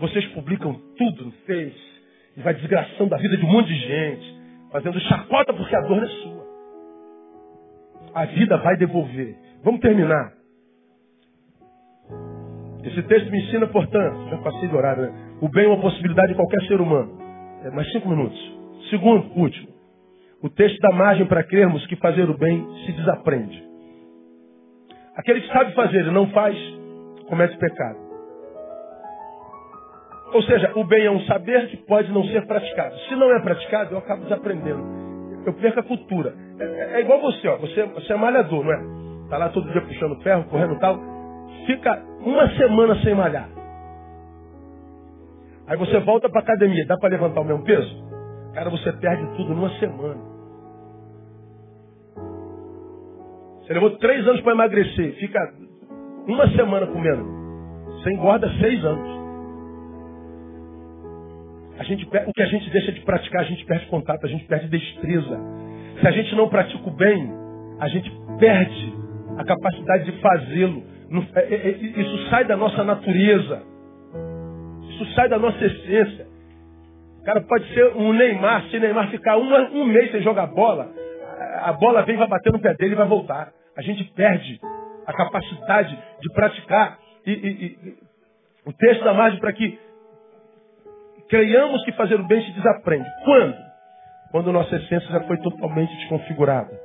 Vocês 0.00 0.26
publicam 0.28 0.74
tudo 0.96 1.26
no 1.26 1.32
Face 1.46 1.90
e 2.36 2.40
vai 2.40 2.54
desgraçando 2.54 3.14
a 3.14 3.18
vida 3.18 3.36
de 3.36 3.44
um 3.44 3.50
monte 3.50 3.68
de 3.68 3.74
gente, 3.74 4.40
fazendo 4.70 5.00
chacota 5.00 5.52
porque 5.52 5.74
a 5.74 5.80
dor 5.80 6.02
é 6.02 6.06
sua. 6.06 6.40
A 8.14 8.24
vida 8.26 8.56
vai 8.58 8.76
devolver. 8.76 9.36
Vamos 9.62 9.80
terminar. 9.80 10.32
Esse 12.84 13.02
texto 13.02 13.30
me 13.30 13.38
ensina, 13.42 13.66
portanto, 13.66 14.28
já 14.30 14.38
passei 14.38 14.68
do 14.68 14.76
horário, 14.76 15.02
né? 15.02 15.12
o 15.40 15.48
bem 15.48 15.64
é 15.64 15.68
uma 15.68 15.80
possibilidade 15.80 16.28
de 16.28 16.34
qualquer 16.34 16.62
ser 16.66 16.80
humano. 16.80 17.18
É 17.64 17.70
mais 17.70 17.90
cinco 17.92 18.08
minutos. 18.08 18.38
Segundo, 18.88 19.30
último. 19.38 19.68
O 20.42 20.48
texto 20.48 20.78
dá 20.80 20.96
margem 20.96 21.26
para 21.26 21.42
crermos 21.44 21.86
que 21.86 21.96
fazer 21.96 22.28
o 22.30 22.36
bem 22.36 22.66
se 22.86 22.92
desaprende. 22.92 23.62
Aquele 25.14 25.42
que 25.42 25.52
sabe 25.52 25.74
fazer 25.74 26.06
e 26.06 26.10
não 26.10 26.28
faz, 26.30 26.56
comete 27.28 27.58
pecado. 27.58 27.98
Ou 30.32 30.42
seja, 30.44 30.72
o 30.76 30.84
bem 30.84 31.04
é 31.04 31.10
um 31.10 31.20
saber 31.22 31.68
que 31.68 31.76
pode 31.78 32.10
não 32.12 32.24
ser 32.24 32.46
praticado. 32.46 32.96
Se 33.08 33.16
não 33.16 33.30
é 33.34 33.40
praticado, 33.40 33.94
eu 33.94 33.98
acabo 33.98 34.22
desaprendendo. 34.22 34.82
Eu 35.44 35.52
perco 35.54 35.80
a 35.80 35.82
cultura. 35.82 36.34
É, 36.58 36.64
é, 36.64 36.92
é 36.94 37.00
igual 37.00 37.20
você, 37.20 37.48
ó. 37.48 37.56
Você, 37.58 37.82
você 37.84 38.12
é 38.12 38.16
malhador, 38.16 38.64
não 38.64 38.72
é? 38.72 39.28
Tá 39.28 39.38
lá 39.38 39.48
todo 39.48 39.70
dia 39.70 39.80
puxando 39.82 40.22
ferro, 40.22 40.44
correndo 40.44 40.78
tal. 40.78 40.98
Fica 41.66 42.02
uma 42.20 42.48
semana 42.56 42.94
sem 43.02 43.14
malhar. 43.14 43.48
Aí 45.66 45.76
você 45.76 46.00
volta 46.00 46.28
para 46.28 46.40
academia, 46.40 46.84
dá 46.86 46.96
para 46.96 47.10
levantar 47.10 47.40
o 47.40 47.44
mesmo 47.44 47.62
peso? 47.64 48.04
Cara, 48.54 48.68
você 48.70 48.92
perde 48.94 49.24
tudo 49.36 49.54
numa 49.54 49.70
semana. 49.78 50.20
Você 53.60 53.74
levou 53.74 53.90
três 53.98 54.26
anos 54.26 54.40
para 54.40 54.52
emagrecer, 54.52 55.14
fica 55.14 55.38
uma 56.26 56.48
semana 56.56 56.86
comendo. 56.88 57.24
Você 57.86 58.10
engorda 58.12 58.48
seis 58.60 58.84
anos. 58.84 59.20
A 61.78 61.84
gente, 61.84 62.04
o 62.04 62.32
que 62.32 62.42
a 62.42 62.46
gente 62.46 62.68
deixa 62.70 62.92
de 62.92 63.00
praticar, 63.02 63.42
a 63.42 63.44
gente 63.44 63.64
perde 63.64 63.86
contato, 63.86 64.24
a 64.24 64.28
gente 64.28 64.44
perde 64.46 64.68
destreza. 64.68 65.38
Se 66.00 66.06
a 66.06 66.10
gente 66.10 66.34
não 66.34 66.48
pratica 66.48 66.88
o 66.88 66.90
bem, 66.90 67.32
a 67.78 67.88
gente 67.88 68.10
perde 68.38 68.94
a 69.38 69.44
capacidade 69.44 70.04
de 70.04 70.20
fazê-lo. 70.20 70.82
É, 71.34 71.40
é, 71.40 71.54
é, 71.54 71.70
isso 71.70 72.30
sai 72.30 72.44
da 72.44 72.56
nossa 72.56 72.84
natureza. 72.84 73.62
Isso 74.90 75.14
sai 75.14 75.28
da 75.28 75.38
nossa 75.38 75.64
essência. 75.64 76.26
O 77.20 77.24
cara 77.24 77.40
pode 77.42 77.72
ser 77.74 77.96
um 77.96 78.12
Neymar, 78.12 78.64
se 78.70 78.78
Neymar 78.78 79.10
ficar 79.10 79.36
um 79.36 79.84
mês 79.84 80.10
sem 80.10 80.22
jogar 80.22 80.46
bola, 80.46 80.90
a 81.62 81.72
bola 81.72 82.02
vem, 82.02 82.16
vai 82.16 82.26
bater 82.26 82.52
no 82.52 82.60
pé 82.60 82.74
dele 82.74 82.92
e 82.92 82.96
vai 82.96 83.06
voltar 83.06 83.52
a 83.80 83.82
gente 83.82 84.04
perde 84.12 84.60
a 85.06 85.12
capacidade 85.12 85.98
de 86.20 86.32
praticar. 86.34 86.98
E, 87.26 87.32
e, 87.32 87.64
e 87.64 87.94
o 88.66 88.72
texto 88.74 89.02
dá 89.04 89.14
margem 89.14 89.40
para 89.40 89.52
que 89.52 89.78
creiamos 91.28 91.82
que 91.84 91.92
fazer 91.92 92.16
o 92.16 92.26
bem 92.26 92.44
se 92.44 92.52
desaprende. 92.52 93.08
Quando? 93.24 93.56
Quando 94.30 94.52
nossa 94.52 94.76
essência 94.76 95.08
já 95.10 95.20
foi 95.22 95.38
totalmente 95.38 95.96
desconfigurada. 95.96 96.78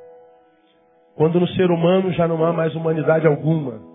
Quando 1.15 1.39
no 1.39 1.47
ser 1.49 1.69
humano 1.69 2.11
já 2.13 2.27
não 2.27 2.43
há 2.45 2.53
mais 2.53 2.73
humanidade 2.75 3.27
alguma. 3.27 3.94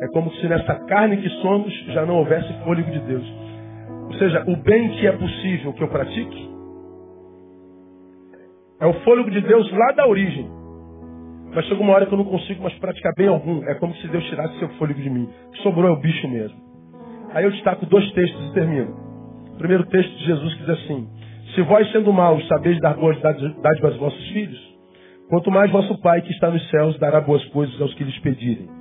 É 0.00 0.08
como 0.08 0.30
se 0.34 0.46
nessa 0.46 0.74
carne 0.86 1.16
que 1.16 1.28
somos 1.42 1.72
já 1.88 2.06
não 2.06 2.16
houvesse 2.16 2.52
fôlego 2.64 2.90
de 2.90 3.00
Deus. 3.00 3.26
Ou 4.06 4.14
seja, 4.14 4.44
o 4.46 4.56
bem 4.56 4.90
que 4.90 5.06
é 5.06 5.12
possível 5.12 5.72
que 5.72 5.82
eu 5.82 5.88
pratique 5.88 6.48
é 8.80 8.86
o 8.86 8.92
fôlego 9.00 9.30
de 9.30 9.40
Deus 9.40 9.70
lá 9.72 9.92
da 9.92 10.06
origem. 10.06 10.48
Mas 11.52 11.64
chega 11.66 11.82
uma 11.82 11.94
hora 11.94 12.06
que 12.06 12.12
eu 12.12 12.18
não 12.18 12.24
consigo 12.24 12.62
mais 12.62 12.74
praticar 12.78 13.12
bem 13.16 13.26
algum. 13.26 13.64
É 13.64 13.74
como 13.74 13.94
se 13.96 14.06
Deus 14.08 14.24
tirasse 14.24 14.58
seu 14.58 14.68
fôlego 14.70 15.00
de 15.00 15.10
mim. 15.10 15.28
O 15.48 15.50
que 15.50 15.62
sobrou 15.62 15.88
é 15.88 15.92
o 15.92 16.00
bicho 16.00 16.28
mesmo. 16.28 16.56
Aí 17.34 17.44
eu 17.44 17.50
destaco 17.50 17.84
dois 17.86 18.08
textos 18.12 18.50
e 18.50 18.54
termino. 18.54 18.94
O 19.54 19.58
primeiro 19.58 19.84
texto 19.86 20.10
de 20.16 20.24
Jesus 20.24 20.54
que 20.54 20.60
diz 20.60 20.70
assim: 20.70 21.08
Se 21.54 21.62
vós, 21.62 21.90
sendo 21.90 22.12
maus, 22.12 22.46
sabeis 22.46 22.78
dar 22.80 22.94
boas 22.94 23.20
dádivas 23.20 23.82
aos 23.82 23.96
vossos 23.96 24.28
filhos, 24.28 24.58
quanto 25.28 25.50
mais 25.50 25.70
vosso 25.72 26.00
Pai 26.00 26.20
que 26.22 26.30
está 26.30 26.50
nos 26.50 26.70
céus 26.70 26.98
dará 26.98 27.20
boas 27.20 27.44
coisas 27.46 27.80
aos 27.80 27.92
que 27.94 28.04
lhes 28.04 28.18
pedirem. 28.20 28.77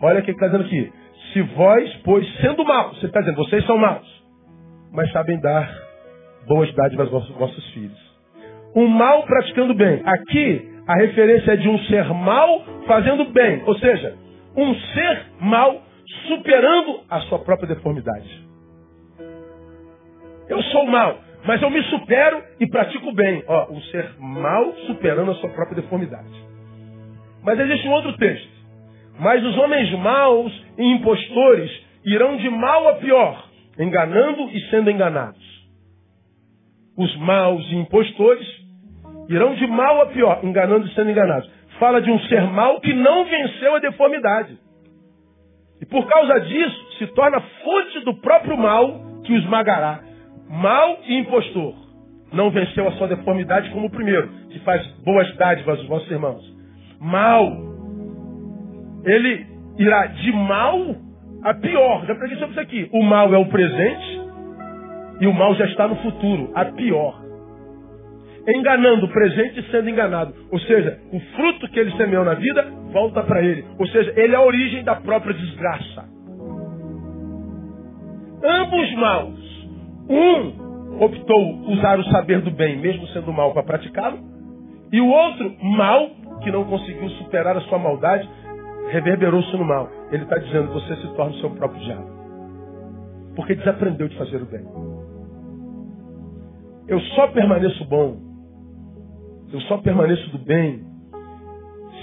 Olha 0.00 0.20
o 0.20 0.22
que 0.22 0.30
ele 0.30 0.36
está 0.36 0.46
dizendo 0.46 0.64
aqui. 0.64 0.92
Se 1.32 1.42
vós, 1.42 1.94
pois, 2.04 2.26
sendo 2.40 2.64
maus, 2.64 2.98
você 2.98 3.06
está 3.06 3.20
dizendo, 3.20 3.36
vocês 3.36 3.64
são 3.66 3.76
maus, 3.78 4.06
mas 4.92 5.10
sabem 5.12 5.40
dar 5.40 5.70
boas 6.46 6.72
dádivas 6.74 7.12
aos 7.12 7.28
vossos 7.30 7.64
filhos. 7.72 8.06
Um 8.74 8.86
mal 8.86 9.22
praticando 9.24 9.74
bem. 9.74 10.02
Aqui 10.04 10.76
a 10.86 10.94
referência 10.96 11.52
é 11.52 11.56
de 11.56 11.68
um 11.68 11.78
ser 11.80 12.04
mal 12.12 12.64
fazendo 12.86 13.24
bem. 13.26 13.62
Ou 13.66 13.74
seja, 13.78 14.14
um 14.56 14.74
ser 14.74 15.26
mal 15.40 15.82
superando 16.28 17.00
a 17.10 17.20
sua 17.22 17.38
própria 17.40 17.68
deformidade. 17.68 18.46
Eu 20.48 20.62
sou 20.64 20.86
mal, 20.86 21.18
mas 21.44 21.60
eu 21.60 21.70
me 21.70 21.82
supero 21.84 22.42
e 22.60 22.68
pratico 22.68 23.12
bem. 23.12 23.42
Ó, 23.48 23.72
um 23.72 23.80
ser 23.82 24.14
mal 24.18 24.72
superando 24.86 25.32
a 25.32 25.34
sua 25.34 25.50
própria 25.50 25.82
deformidade. 25.82 26.46
Mas 27.42 27.58
existe 27.58 27.88
um 27.88 27.92
outro 27.92 28.16
texto. 28.16 28.55
Mas 29.18 29.44
os 29.44 29.56
homens 29.58 29.90
maus 29.98 30.52
e 30.78 30.84
impostores 30.92 31.70
irão 32.04 32.36
de 32.36 32.48
mal 32.50 32.88
a 32.88 32.94
pior, 32.94 33.48
enganando 33.78 34.50
e 34.50 34.60
sendo 34.70 34.90
enganados. 34.90 35.44
Os 36.96 37.16
maus 37.18 37.64
e 37.70 37.76
impostores 37.76 38.66
Irão 39.28 39.54
de 39.54 39.66
mal 39.66 40.02
a 40.02 40.06
pior, 40.06 40.40
enganando 40.42 40.86
e 40.86 40.94
sendo 40.94 41.10
enganados. 41.10 41.50
Fala 41.78 42.00
de 42.00 42.10
um 42.10 42.18
ser 42.20 42.42
mau 42.52 42.80
que 42.80 42.92
não 42.92 43.24
venceu 43.24 43.74
a 43.74 43.80
deformidade. 43.80 44.56
E 45.80 45.86
por 45.86 46.06
causa 46.06 46.40
disso, 46.40 46.98
se 46.98 47.06
torna 47.08 47.40
fonte 47.40 48.00
do 48.00 48.14
próprio 48.14 48.56
mal 48.56 49.00
que 49.24 49.32
os 49.32 49.42
esmagará. 49.42 50.00
Mal 50.48 50.98
e 51.06 51.18
impostor. 51.18 51.74
Não 52.32 52.50
venceu 52.50 52.88
a 52.88 52.92
sua 52.92 53.08
deformidade 53.08 53.70
como 53.70 53.86
o 53.86 53.90
primeiro, 53.90 54.28
que 54.50 54.58
faz 54.60 54.86
boas 55.04 55.34
dádivas 55.36 55.80
aos 55.80 55.88
vossos 55.88 56.10
irmãos. 56.10 56.42
Mal. 57.00 57.65
Ele 59.06 59.46
irá 59.78 60.06
de 60.06 60.32
mal 60.32 60.96
a 61.42 61.54
pior. 61.54 62.04
Já 62.06 62.14
preguei 62.14 62.36
sobre 62.38 62.52
isso 62.52 62.60
aqui. 62.60 62.90
O 62.92 63.02
mal 63.02 63.32
é 63.32 63.38
o 63.38 63.46
presente 63.46 64.20
e 65.20 65.26
o 65.26 65.32
mal 65.32 65.54
já 65.54 65.64
está 65.66 65.88
no 65.88 65.96
futuro, 65.96 66.50
a 66.54 66.66
pior 66.66 67.26
enganando 68.48 69.06
o 69.06 69.08
presente 69.08 69.60
e 69.60 69.70
sendo 69.70 69.90
enganado. 69.90 70.34
Ou 70.50 70.58
seja, 70.60 71.00
o 71.12 71.20
fruto 71.34 71.68
que 71.68 71.80
ele 71.80 71.90
semeou 71.96 72.24
na 72.24 72.34
vida 72.34 72.64
volta 72.92 73.22
para 73.22 73.42
ele. 73.42 73.64
Ou 73.78 73.86
seja, 73.88 74.12
ele 74.16 74.34
é 74.34 74.36
a 74.36 74.42
origem 74.42 74.84
da 74.84 74.94
própria 74.96 75.34
desgraça. 75.34 76.04
Ambos 78.44 78.94
maus. 78.94 79.66
Um 80.08 81.04
optou 81.04 81.72
usar 81.72 81.98
o 81.98 82.04
saber 82.04 82.40
do 82.40 82.50
bem, 82.50 82.78
mesmo 82.78 83.06
sendo 83.08 83.32
mal, 83.32 83.52
para 83.52 83.64
praticá-lo. 83.64 84.18
E 84.92 85.00
o 85.00 85.08
outro, 85.08 85.52
mal, 85.62 86.10
que 86.42 86.50
não 86.50 86.64
conseguiu 86.64 87.08
superar 87.10 87.56
a 87.56 87.60
sua 87.62 87.78
maldade, 87.78 88.28
reverberou-se 88.90 89.56
no 89.56 89.64
mal. 89.64 89.88
Ele 90.10 90.24
está 90.24 90.38
dizendo, 90.38 90.72
você 90.72 90.96
se 90.96 91.14
torna 91.14 91.32
o 91.36 91.40
seu 91.40 91.50
próprio 91.50 91.80
diabo. 91.82 92.10
Porque 93.34 93.54
desaprendeu 93.54 94.08
de 94.08 94.16
fazer 94.16 94.42
o 94.42 94.46
bem. 94.46 94.66
Eu 96.88 97.00
só 97.00 97.28
permaneço 97.28 97.84
bom 97.86 98.26
eu 99.52 99.60
só 99.62 99.78
permaneço 99.78 100.28
do 100.30 100.38
bem 100.38 100.84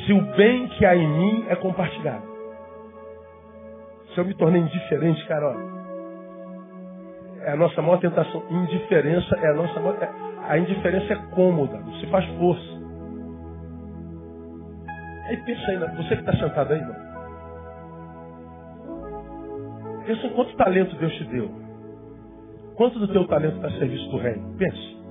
se 0.06 0.14
o 0.14 0.22
bem 0.36 0.68
que 0.70 0.86
há 0.86 0.96
em 0.96 1.08
mim 1.08 1.46
é 1.50 1.56
compartilhado. 1.56 2.24
Se 4.14 4.20
eu 4.20 4.26
me 4.26 4.34
tornei 4.36 4.62
indiferente, 4.62 5.26
cara, 5.28 5.50
olha, 5.50 5.66
é 7.42 7.52
a 7.52 7.56
nossa 7.56 7.82
maior 7.82 8.00
tentação. 8.00 8.44
Indiferença 8.50 9.36
é 9.38 9.48
a 9.50 9.54
nossa 9.54 9.80
maior. 9.80 10.02
É, 10.02 10.10
a 10.48 10.58
indiferença 10.58 11.14
é 11.14 11.16
cômoda, 11.36 11.78
não 11.78 11.94
se 11.96 12.08
faz 12.08 12.26
força. 12.38 12.73
Aí 15.24 15.38
pensa 15.38 15.72
aí, 15.72 15.78
você 15.78 16.16
que 16.16 16.30
está 16.30 16.34
sentado 16.34 16.74
aí, 16.74 16.80
irmão. 16.80 17.14
Pensa 20.06 20.28
em 20.28 20.34
quanto 20.34 20.58
talento 20.58 20.96
Deus 20.98 21.14
te 21.14 21.24
deu. 21.26 21.50
Quanto 22.76 23.00
do 23.00 23.08
teu 23.08 23.26
talento 23.28 23.56
está 23.56 23.68
a 23.68 23.80
serviço 23.80 24.10
do 24.10 24.18
reino? 24.18 24.58
Pensa. 24.58 25.04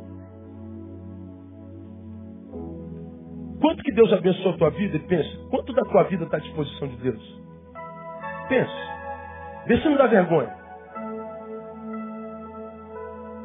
Quanto 3.61 3.83
que 3.85 3.93
Deus 3.93 4.13
abençoa 4.13 4.55
a 4.55 4.59
tua 4.59 4.71
vida? 4.71 4.99
Pensa. 5.09 5.39
Quanto 5.49 5.73
da 5.73 5.83
tua 5.83 6.03
vida 6.05 6.25
está 6.25 6.37
à 6.37 6.41
disposição 6.41 6.89
de 6.89 6.97
Deus? 6.97 7.43
Pensa. 8.49 8.93
Vê 9.67 9.79
se 9.79 9.89
não 9.89 9.97
dá 9.97 10.09
vergonha. 10.09 10.55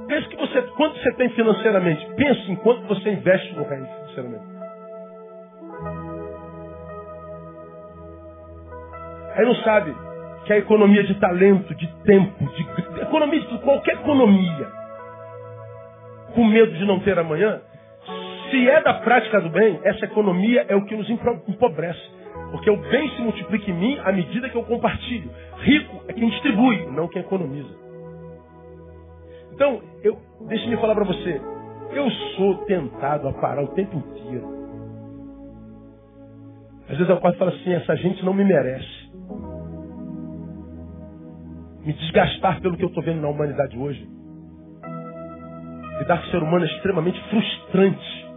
Pensa 0.07 0.27
que 0.29 0.35
você, 0.35 0.61
quanto 0.75 0.97
você 0.97 1.13
tem 1.13 1.29
financeiramente. 1.29 2.05
Pensa 2.15 2.51
em 2.51 2.55
quanto 2.55 2.87
você 2.87 3.11
investe 3.11 3.53
no 3.55 3.63
reino 3.63 3.85
financeiramente. 3.85 4.56
Aí 9.37 9.45
não 9.45 9.55
sabe 9.57 9.95
que 10.45 10.53
a 10.53 10.57
economia 10.57 11.03
de 11.03 11.13
talento, 11.19 11.75
de 11.75 11.87
tempo, 12.03 12.43
de 12.43 13.01
economia 13.03 13.39
de 13.39 13.57
qualquer 13.59 13.93
economia, 13.93 14.67
com 16.33 16.43
medo 16.43 16.73
de 16.73 16.85
não 16.85 16.99
ter 17.01 17.19
amanhã, 17.19 17.61
se 18.49 18.67
é 18.67 18.81
da 18.81 18.95
prática 18.95 19.39
do 19.39 19.49
bem, 19.49 19.79
essa 19.83 20.05
economia 20.05 20.65
é 20.67 20.75
o 20.75 20.85
que 20.85 20.95
nos 20.95 21.07
empobrece. 21.09 22.17
Porque 22.49 22.69
o 22.69 22.77
bem 22.77 23.09
se 23.11 23.21
multiplica 23.21 23.69
em 23.69 23.73
mim 23.73 23.99
à 24.03 24.11
medida 24.11 24.49
que 24.49 24.55
eu 24.55 24.63
compartilho. 24.63 25.29
Rico 25.57 26.03
é 26.07 26.13
quem 26.13 26.29
distribui, 26.29 26.87
não 26.87 27.07
quem 27.07 27.21
economiza. 27.21 27.75
Então, 29.53 29.81
eu, 30.03 30.17
deixe-me 30.47 30.77
falar 30.77 30.95
para 30.95 31.03
você. 31.03 31.39
Eu 31.91 32.09
sou 32.09 32.55
tentado 32.65 33.27
a 33.27 33.33
parar 33.33 33.63
o 33.63 33.67
tempo 33.69 33.97
inteiro. 33.97 34.57
Às 36.89 36.97
vezes 36.97 37.09
eu 37.09 37.17
quase 37.17 37.37
falo 37.37 37.51
assim, 37.51 37.73
essa 37.73 37.95
gente 37.97 38.23
não 38.23 38.33
me 38.33 38.45
merece 38.45 39.06
me 41.87 41.93
desgastar 41.93 42.59
pelo 42.59 42.75
que 42.75 42.83
eu 42.83 42.89
estou 42.89 43.01
vendo 43.01 43.21
na 43.21 43.29
humanidade 43.29 43.77
hoje. 43.77 44.05
Lidar 45.99 46.19
com 46.19 46.27
o 46.27 46.31
ser 46.31 46.43
humano 46.43 46.65
é 46.65 46.67
extremamente 46.67 47.17
frustrante. 47.29 48.27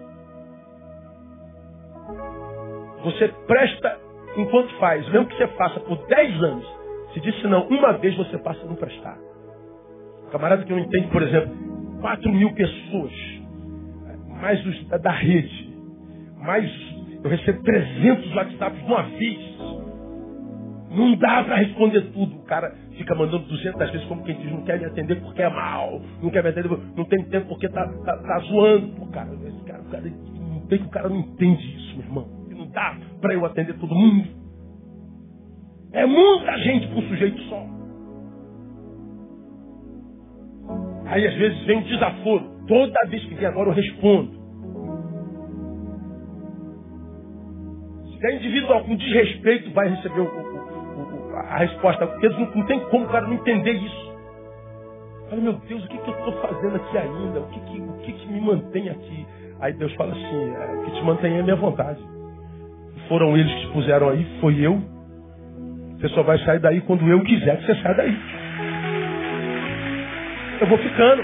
Você 3.03 3.27
presta 3.49 3.99
enquanto 4.37 4.73
faz, 4.79 5.05
mesmo 5.09 5.27
que 5.27 5.37
você 5.37 5.49
faça 5.49 5.81
por 5.81 5.97
10 6.07 6.43
anos. 6.45 6.81
Se 7.13 7.21
disse 7.21 7.45
não, 7.49 7.67
uma 7.67 7.95
vez 7.95 8.17
você 8.17 8.39
passa 8.39 8.63
a 8.63 8.67
não 8.67 8.77
prestar. 8.77 9.19
camarada 10.31 10.63
que 10.63 10.71
não 10.71 10.79
entende, 10.79 11.09
por 11.09 11.21
exemplo, 11.21 11.53
4 12.01 12.31
mil 12.31 12.55
pessoas, 12.55 13.13
mais 14.41 14.65
os 14.65 14.89
da 15.03 15.11
rede, 15.11 15.75
mais 16.37 16.71
eu 17.25 17.29
recebo 17.29 17.65
300 17.65 18.33
WhatsApps 18.33 18.79
de 18.79 18.87
uma 18.87 19.03
vez. 19.03 19.80
Não 20.91 21.15
dá 21.17 21.45
para 21.45 21.57
responder 21.57 22.01
tudo. 22.13 22.37
O 22.37 22.45
cara 22.45 22.75
fica 22.97 23.15
mandando 23.15 23.47
200 23.47 23.91
vezes 23.91 24.07
como 24.09 24.25
quem 24.25 24.37
diz, 24.37 24.51
não 24.51 24.65
quer 24.65 24.79
me 24.79 24.87
atender 24.87 25.21
porque 25.21 25.41
é 25.41 25.49
mal, 25.49 26.01
não 26.21 26.31
quer 26.31 26.43
me 26.43 26.51
atender, 26.51 26.71
não 26.97 27.05
tem 27.05 27.25
tempo 27.27 27.49
porque 27.49 27.69
tá, 27.69 27.87
tá, 28.05 28.17
tá 28.17 28.39
zoando. 28.41 29.03
O 29.03 29.11
cara, 29.11 29.31
esse 29.47 29.65
cara, 29.65 29.83
o 29.83 29.91
cara, 29.91 30.05
não 30.05 30.67
tem 30.67 30.79
que 30.79 30.85
o 30.85 30.91
cara 30.91 31.09
não 31.09 31.21
entende 31.21 31.77
isso, 31.77 31.97
meu 31.97 32.07
irmão. 32.07 32.29
Não 32.51 32.67
dá 32.69 32.99
para 33.21 33.35
eu 33.35 33.45
atender 33.47 33.75
todo 33.79 33.95
mundo. 33.95 34.29
É 35.93 36.05
muita 36.07 36.59
gente 36.59 36.89
para 36.89 37.03
sujeito 37.03 37.41
só. 37.45 37.67
Aí 41.07 41.27
às 41.27 41.35
vezes 41.35 41.65
vem 41.65 41.79
um 41.79 41.83
desaforo. 41.83 42.51
Toda 42.69 43.09
vez 43.09 43.25
que 43.25 43.35
vem 43.35 43.47
agora 43.47 43.71
eu 43.71 43.75
respondo. 43.75 44.41
Se 48.21 48.27
é 48.27 48.37
indivíduo 48.37 48.85
com 48.85 48.97
desrespeito, 48.97 49.73
vai 49.73 49.89
receber 49.89 50.21
o, 50.21 50.50
a 51.51 51.59
resposta. 51.59 52.07
Porque 52.07 52.29
não, 52.29 52.51
não 52.55 52.67
tem 52.67 52.81
como 52.87 53.05
o 53.05 53.09
cara 53.09 53.27
não 53.27 53.35
entender 53.35 53.73
isso. 53.73 54.11
Fala, 55.29 55.43
meu 55.43 55.53
Deus, 55.53 55.85
o 55.85 55.89
que, 55.89 55.99
que 55.99 56.09
eu 56.09 56.15
estou 56.15 56.33
fazendo 56.41 56.77
aqui 56.77 56.99
ainda? 56.99 57.41
O, 57.41 57.47
que, 57.49 57.61
que, 57.61 57.81
o 57.81 57.93
que, 57.99 58.13
que 58.13 58.33
me 58.33 58.41
mantém 58.41 58.89
aqui? 58.89 59.27
Aí 59.61 59.73
Deus 59.75 59.93
fala 59.95 60.13
assim, 60.13 60.55
é, 60.55 60.75
o 60.75 60.85
que 60.85 60.91
te 60.93 61.05
mantém 61.05 61.37
é 61.37 61.41
a 61.41 61.43
minha 61.43 61.57
vontade. 61.57 62.01
Foram 63.09 63.37
eles 63.37 63.53
que 63.53 63.61
te 63.61 63.73
puseram 63.73 64.09
aí, 64.09 64.27
foi 64.41 64.59
eu. 64.59 64.81
Você 65.99 66.09
só 66.09 66.23
vai 66.23 66.39
sair 66.39 66.61
daí 66.61 66.81
quando 66.81 67.07
eu 67.07 67.23
quiser 67.23 67.59
que 67.59 67.67
você 67.67 67.75
saia 67.83 67.95
daí. 67.95 68.19
Eu 70.61 70.67
vou 70.67 70.79
ficando. 70.79 71.23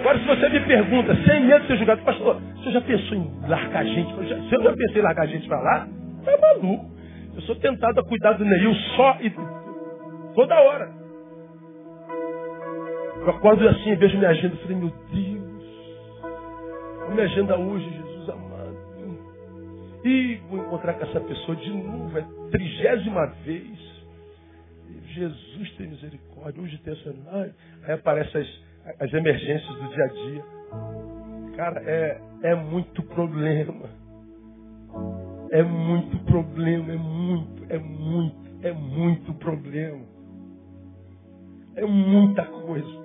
Agora, 0.00 0.18
se 0.18 0.26
você 0.26 0.48
me 0.48 0.60
pergunta, 0.60 1.16
sem 1.24 1.44
medo 1.44 1.60
de 1.60 1.66
ser 1.68 1.76
julgado, 1.76 2.02
pastor, 2.02 2.40
você 2.56 2.70
já 2.72 2.80
pensou 2.80 3.16
em 3.16 3.30
largar 3.46 3.82
a 3.82 3.84
gente? 3.84 4.12
Se 4.48 4.54
eu 4.54 4.62
já 4.62 4.72
pensei 4.72 5.00
em 5.00 5.04
largar 5.04 5.22
a 5.22 5.26
gente 5.26 5.46
para 5.46 5.60
lá, 5.60 5.88
é 6.26 6.36
maluco. 6.36 6.91
Eu 7.34 7.42
sou 7.42 7.56
tentado 7.56 8.00
a 8.00 8.04
cuidar 8.04 8.32
do 8.32 8.44
Neil 8.44 8.74
só 8.96 9.18
e 9.20 9.30
toda 10.34 10.60
hora. 10.60 10.92
Eu 13.20 13.30
acordo 13.30 13.66
assim, 13.68 13.94
vejo 13.96 14.18
minha 14.18 14.30
agenda 14.30 14.54
e 14.54 14.58
falei, 14.58 14.76
meu 14.76 14.92
Deus, 15.12 16.24
a 17.06 17.10
minha 17.10 17.24
agenda 17.24 17.56
hoje, 17.56 17.88
Jesus 17.88 18.28
amado. 18.28 18.76
E 20.04 20.36
vou 20.50 20.58
encontrar 20.58 20.94
com 20.94 21.04
essa 21.04 21.20
pessoa 21.20 21.56
de 21.56 21.70
novo, 21.70 22.18
é 22.18 22.24
trigésima 22.50 23.26
vez. 23.44 23.92
Jesus 25.14 25.70
tem 25.76 25.88
misericórdia. 25.88 26.62
Hoje 26.62 26.78
tem 26.78 26.92
essa. 26.92 27.14
Aí 27.84 27.92
aparecem 27.92 28.40
as, 28.40 29.00
as 29.00 29.12
emergências 29.12 29.74
do 29.76 29.88
dia 29.88 30.04
a 30.04 30.08
dia. 30.08 30.44
Cara, 31.56 31.82
é, 31.84 32.20
é 32.42 32.54
muito 32.54 33.02
problema. 33.02 34.01
É 35.52 35.62
muito 35.62 36.16
problema, 36.24 36.92
é 36.92 36.96
muito, 36.96 37.62
é 37.68 37.78
muito, 37.78 38.66
é 38.66 38.72
muito 38.72 39.34
problema. 39.34 40.00
É 41.76 41.84
muita 41.84 42.42
coisa. 42.42 43.02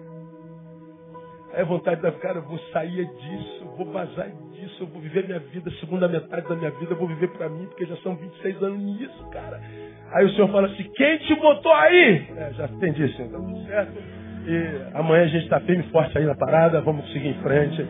Aí 1.54 1.62
a 1.62 1.66
vontade 1.66 2.02
da 2.02 2.12
cara, 2.14 2.38
eu 2.38 2.44
vou 2.44 2.58
sair 2.72 3.06
disso, 3.06 3.64
eu 3.64 3.76
vou 3.76 3.92
vazar 3.92 4.30
disso, 4.54 4.84
eu 4.84 4.88
vou 4.88 5.02
viver 5.02 5.26
minha 5.26 5.40
vida, 5.40 5.70
segunda 5.80 6.08
metade 6.08 6.48
da 6.48 6.56
minha 6.56 6.72
vida, 6.72 6.94
eu 6.94 6.98
vou 6.98 7.10
viver 7.10 7.30
para 7.32 7.50
mim, 7.50 7.66
porque 7.66 7.86
já 7.86 7.98
são 7.98 8.16
26 8.16 8.64
anos 8.64 8.80
nisso, 8.80 9.30
cara. 9.30 9.60
Aí 10.14 10.26
o 10.26 10.30
senhor 10.30 10.50
fala 10.50 10.68
assim, 10.68 10.84
quem 10.96 11.18
te 11.18 11.36
botou 11.36 11.74
aí? 11.74 12.28
É, 12.38 12.54
já 12.54 12.66
entendi, 12.66 13.14
senhor, 13.14 13.30
tá 13.30 13.38
tudo 13.40 13.66
certo. 13.66 13.94
E 14.46 14.98
amanhã 14.98 15.24
a 15.24 15.28
gente 15.28 15.44
está 15.44 15.60
firme 15.60 15.84
e 15.84 15.92
forte 15.92 16.18
aí 16.18 16.26
na 16.26 16.36
parada, 16.36 16.80
vamos 16.80 17.12
seguir 17.12 17.28
em 17.28 17.42
frente, 17.42 17.86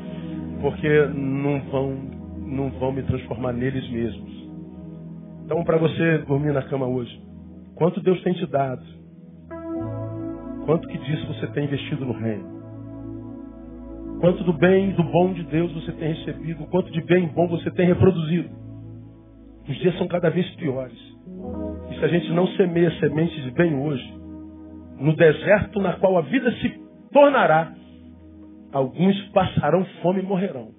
porque 0.62 1.06
não 1.14 1.60
vão, 1.70 1.92
não 2.40 2.70
vão 2.72 2.92
me 2.92 3.04
transformar 3.04 3.54
neles 3.54 3.88
mesmos. 3.92 4.47
Então, 5.48 5.64
para 5.64 5.78
você 5.78 6.18
dormir 6.28 6.52
na 6.52 6.62
cama 6.62 6.86
hoje, 6.86 7.22
quanto 7.76 8.02
Deus 8.02 8.22
tem 8.22 8.34
te 8.34 8.46
dado? 8.48 8.84
Quanto 10.66 10.86
que 10.90 10.98
disso 10.98 11.26
você 11.26 11.48
tem 11.48 11.64
investido 11.64 12.06
no 12.06 12.12
reino? 12.12 12.58
Quanto 14.20 14.44
do 14.44 14.52
bem, 14.52 14.92
do 14.92 15.04
bom 15.04 15.32
de 15.32 15.44
Deus 15.44 15.72
você 15.72 15.94
tem 15.94 16.14
recebido? 16.16 16.66
Quanto 16.66 16.92
de 16.92 17.00
bem 17.00 17.30
bom 17.30 17.48
você 17.48 17.72
tem 17.72 17.88
reproduzido? 17.88 18.50
Os 19.70 19.78
dias 19.78 19.98
são 19.98 20.06
cada 20.10 20.30
vez 20.30 20.46
piores. 20.56 21.00
E 21.92 21.98
se 21.98 22.04
a 22.04 22.10
gente 22.10 22.30
não 22.34 22.46
semeia 22.48 22.92
sementes 23.00 23.42
de 23.42 23.52
bem 23.52 23.74
hoje, 23.74 24.14
no 25.00 25.16
deserto 25.16 25.80
na 25.80 25.94
qual 25.94 26.18
a 26.18 26.22
vida 26.24 26.52
se 26.58 26.78
tornará, 27.14 27.72
alguns 28.74 29.18
passarão 29.30 29.86
fome 30.02 30.20
e 30.20 30.26
morrerão. 30.26 30.72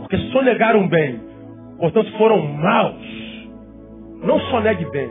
Porque 0.00 0.16
sonegaram 0.32 0.88
bem, 0.88 1.20
portanto 1.78 2.10
foram 2.18 2.44
maus. 2.44 3.21
Não 4.22 4.38
só 4.40 4.60
negue 4.60 4.84
bem. 4.90 5.10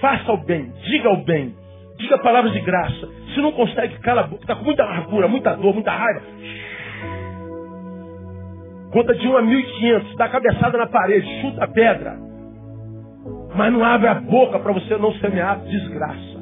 Faça 0.00 0.32
o 0.32 0.36
bem, 0.36 0.72
diga 0.84 1.10
o 1.10 1.24
bem, 1.24 1.54
diga 1.98 2.18
palavras 2.18 2.52
de 2.52 2.60
graça. 2.60 3.08
Se 3.34 3.40
não 3.40 3.52
consegue, 3.52 3.98
cala 4.00 4.22
a 4.22 4.26
boca, 4.26 4.42
está 4.42 4.54
com 4.54 4.64
muita 4.64 4.84
amargura, 4.84 5.28
muita 5.28 5.54
dor, 5.56 5.74
muita 5.74 5.90
raiva. 5.90 6.22
Conta 8.92 9.14
de 9.14 9.28
1 9.28 9.36
a 9.36 9.42
1.500, 9.42 10.16
dá 10.16 10.28
cabeçada 10.28 10.78
na 10.78 10.86
parede, 10.86 11.40
chuta 11.40 11.64
a 11.64 11.68
pedra. 11.68 12.16
Mas 13.54 13.72
não 13.72 13.84
abre 13.84 14.08
a 14.08 14.14
boca 14.14 14.58
para 14.58 14.72
você 14.72 14.96
não 14.96 15.12
semear 15.14 15.58
desgraça. 15.60 16.36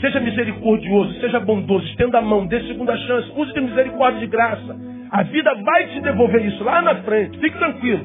Seja 0.00 0.20
misericordioso, 0.20 1.20
seja 1.20 1.40
bondoso, 1.40 1.84
estenda 1.86 2.18
a 2.18 2.22
mão, 2.22 2.46
dê 2.46 2.60
segunda 2.62 2.96
chance, 2.96 3.32
use 3.34 3.52
de 3.54 3.60
misericórdia 3.62 4.18
e 4.18 4.20
de 4.20 4.26
graça. 4.26 4.76
A 5.10 5.22
vida 5.22 5.54
vai 5.64 5.86
te 5.88 6.00
devolver 6.00 6.44
isso 6.44 6.62
lá 6.62 6.82
na 6.82 6.96
frente, 6.96 7.38
fique 7.38 7.58
tranquilo. 7.58 8.04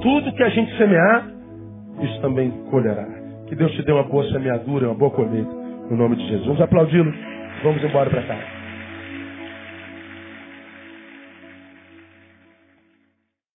Tudo 0.00 0.32
que 0.32 0.42
a 0.42 0.48
gente 0.48 0.76
semear, 0.76 1.33
isso 2.00 2.20
também 2.20 2.50
colherá. 2.70 3.06
Que 3.46 3.54
Deus 3.54 3.72
te 3.72 3.82
dê 3.82 3.92
uma 3.92 4.04
boa 4.04 4.24
semeadura, 4.30 4.88
uma 4.88 4.94
boa 4.94 5.10
colheita. 5.10 5.50
No 5.90 5.96
nome 5.96 6.16
de 6.16 6.26
Jesus. 6.26 6.46
Vamos 6.46 6.60
aplaudi-lo. 6.62 7.12
Vamos 7.62 7.84
embora 7.84 8.10
para 8.10 8.22
casa. 8.22 8.53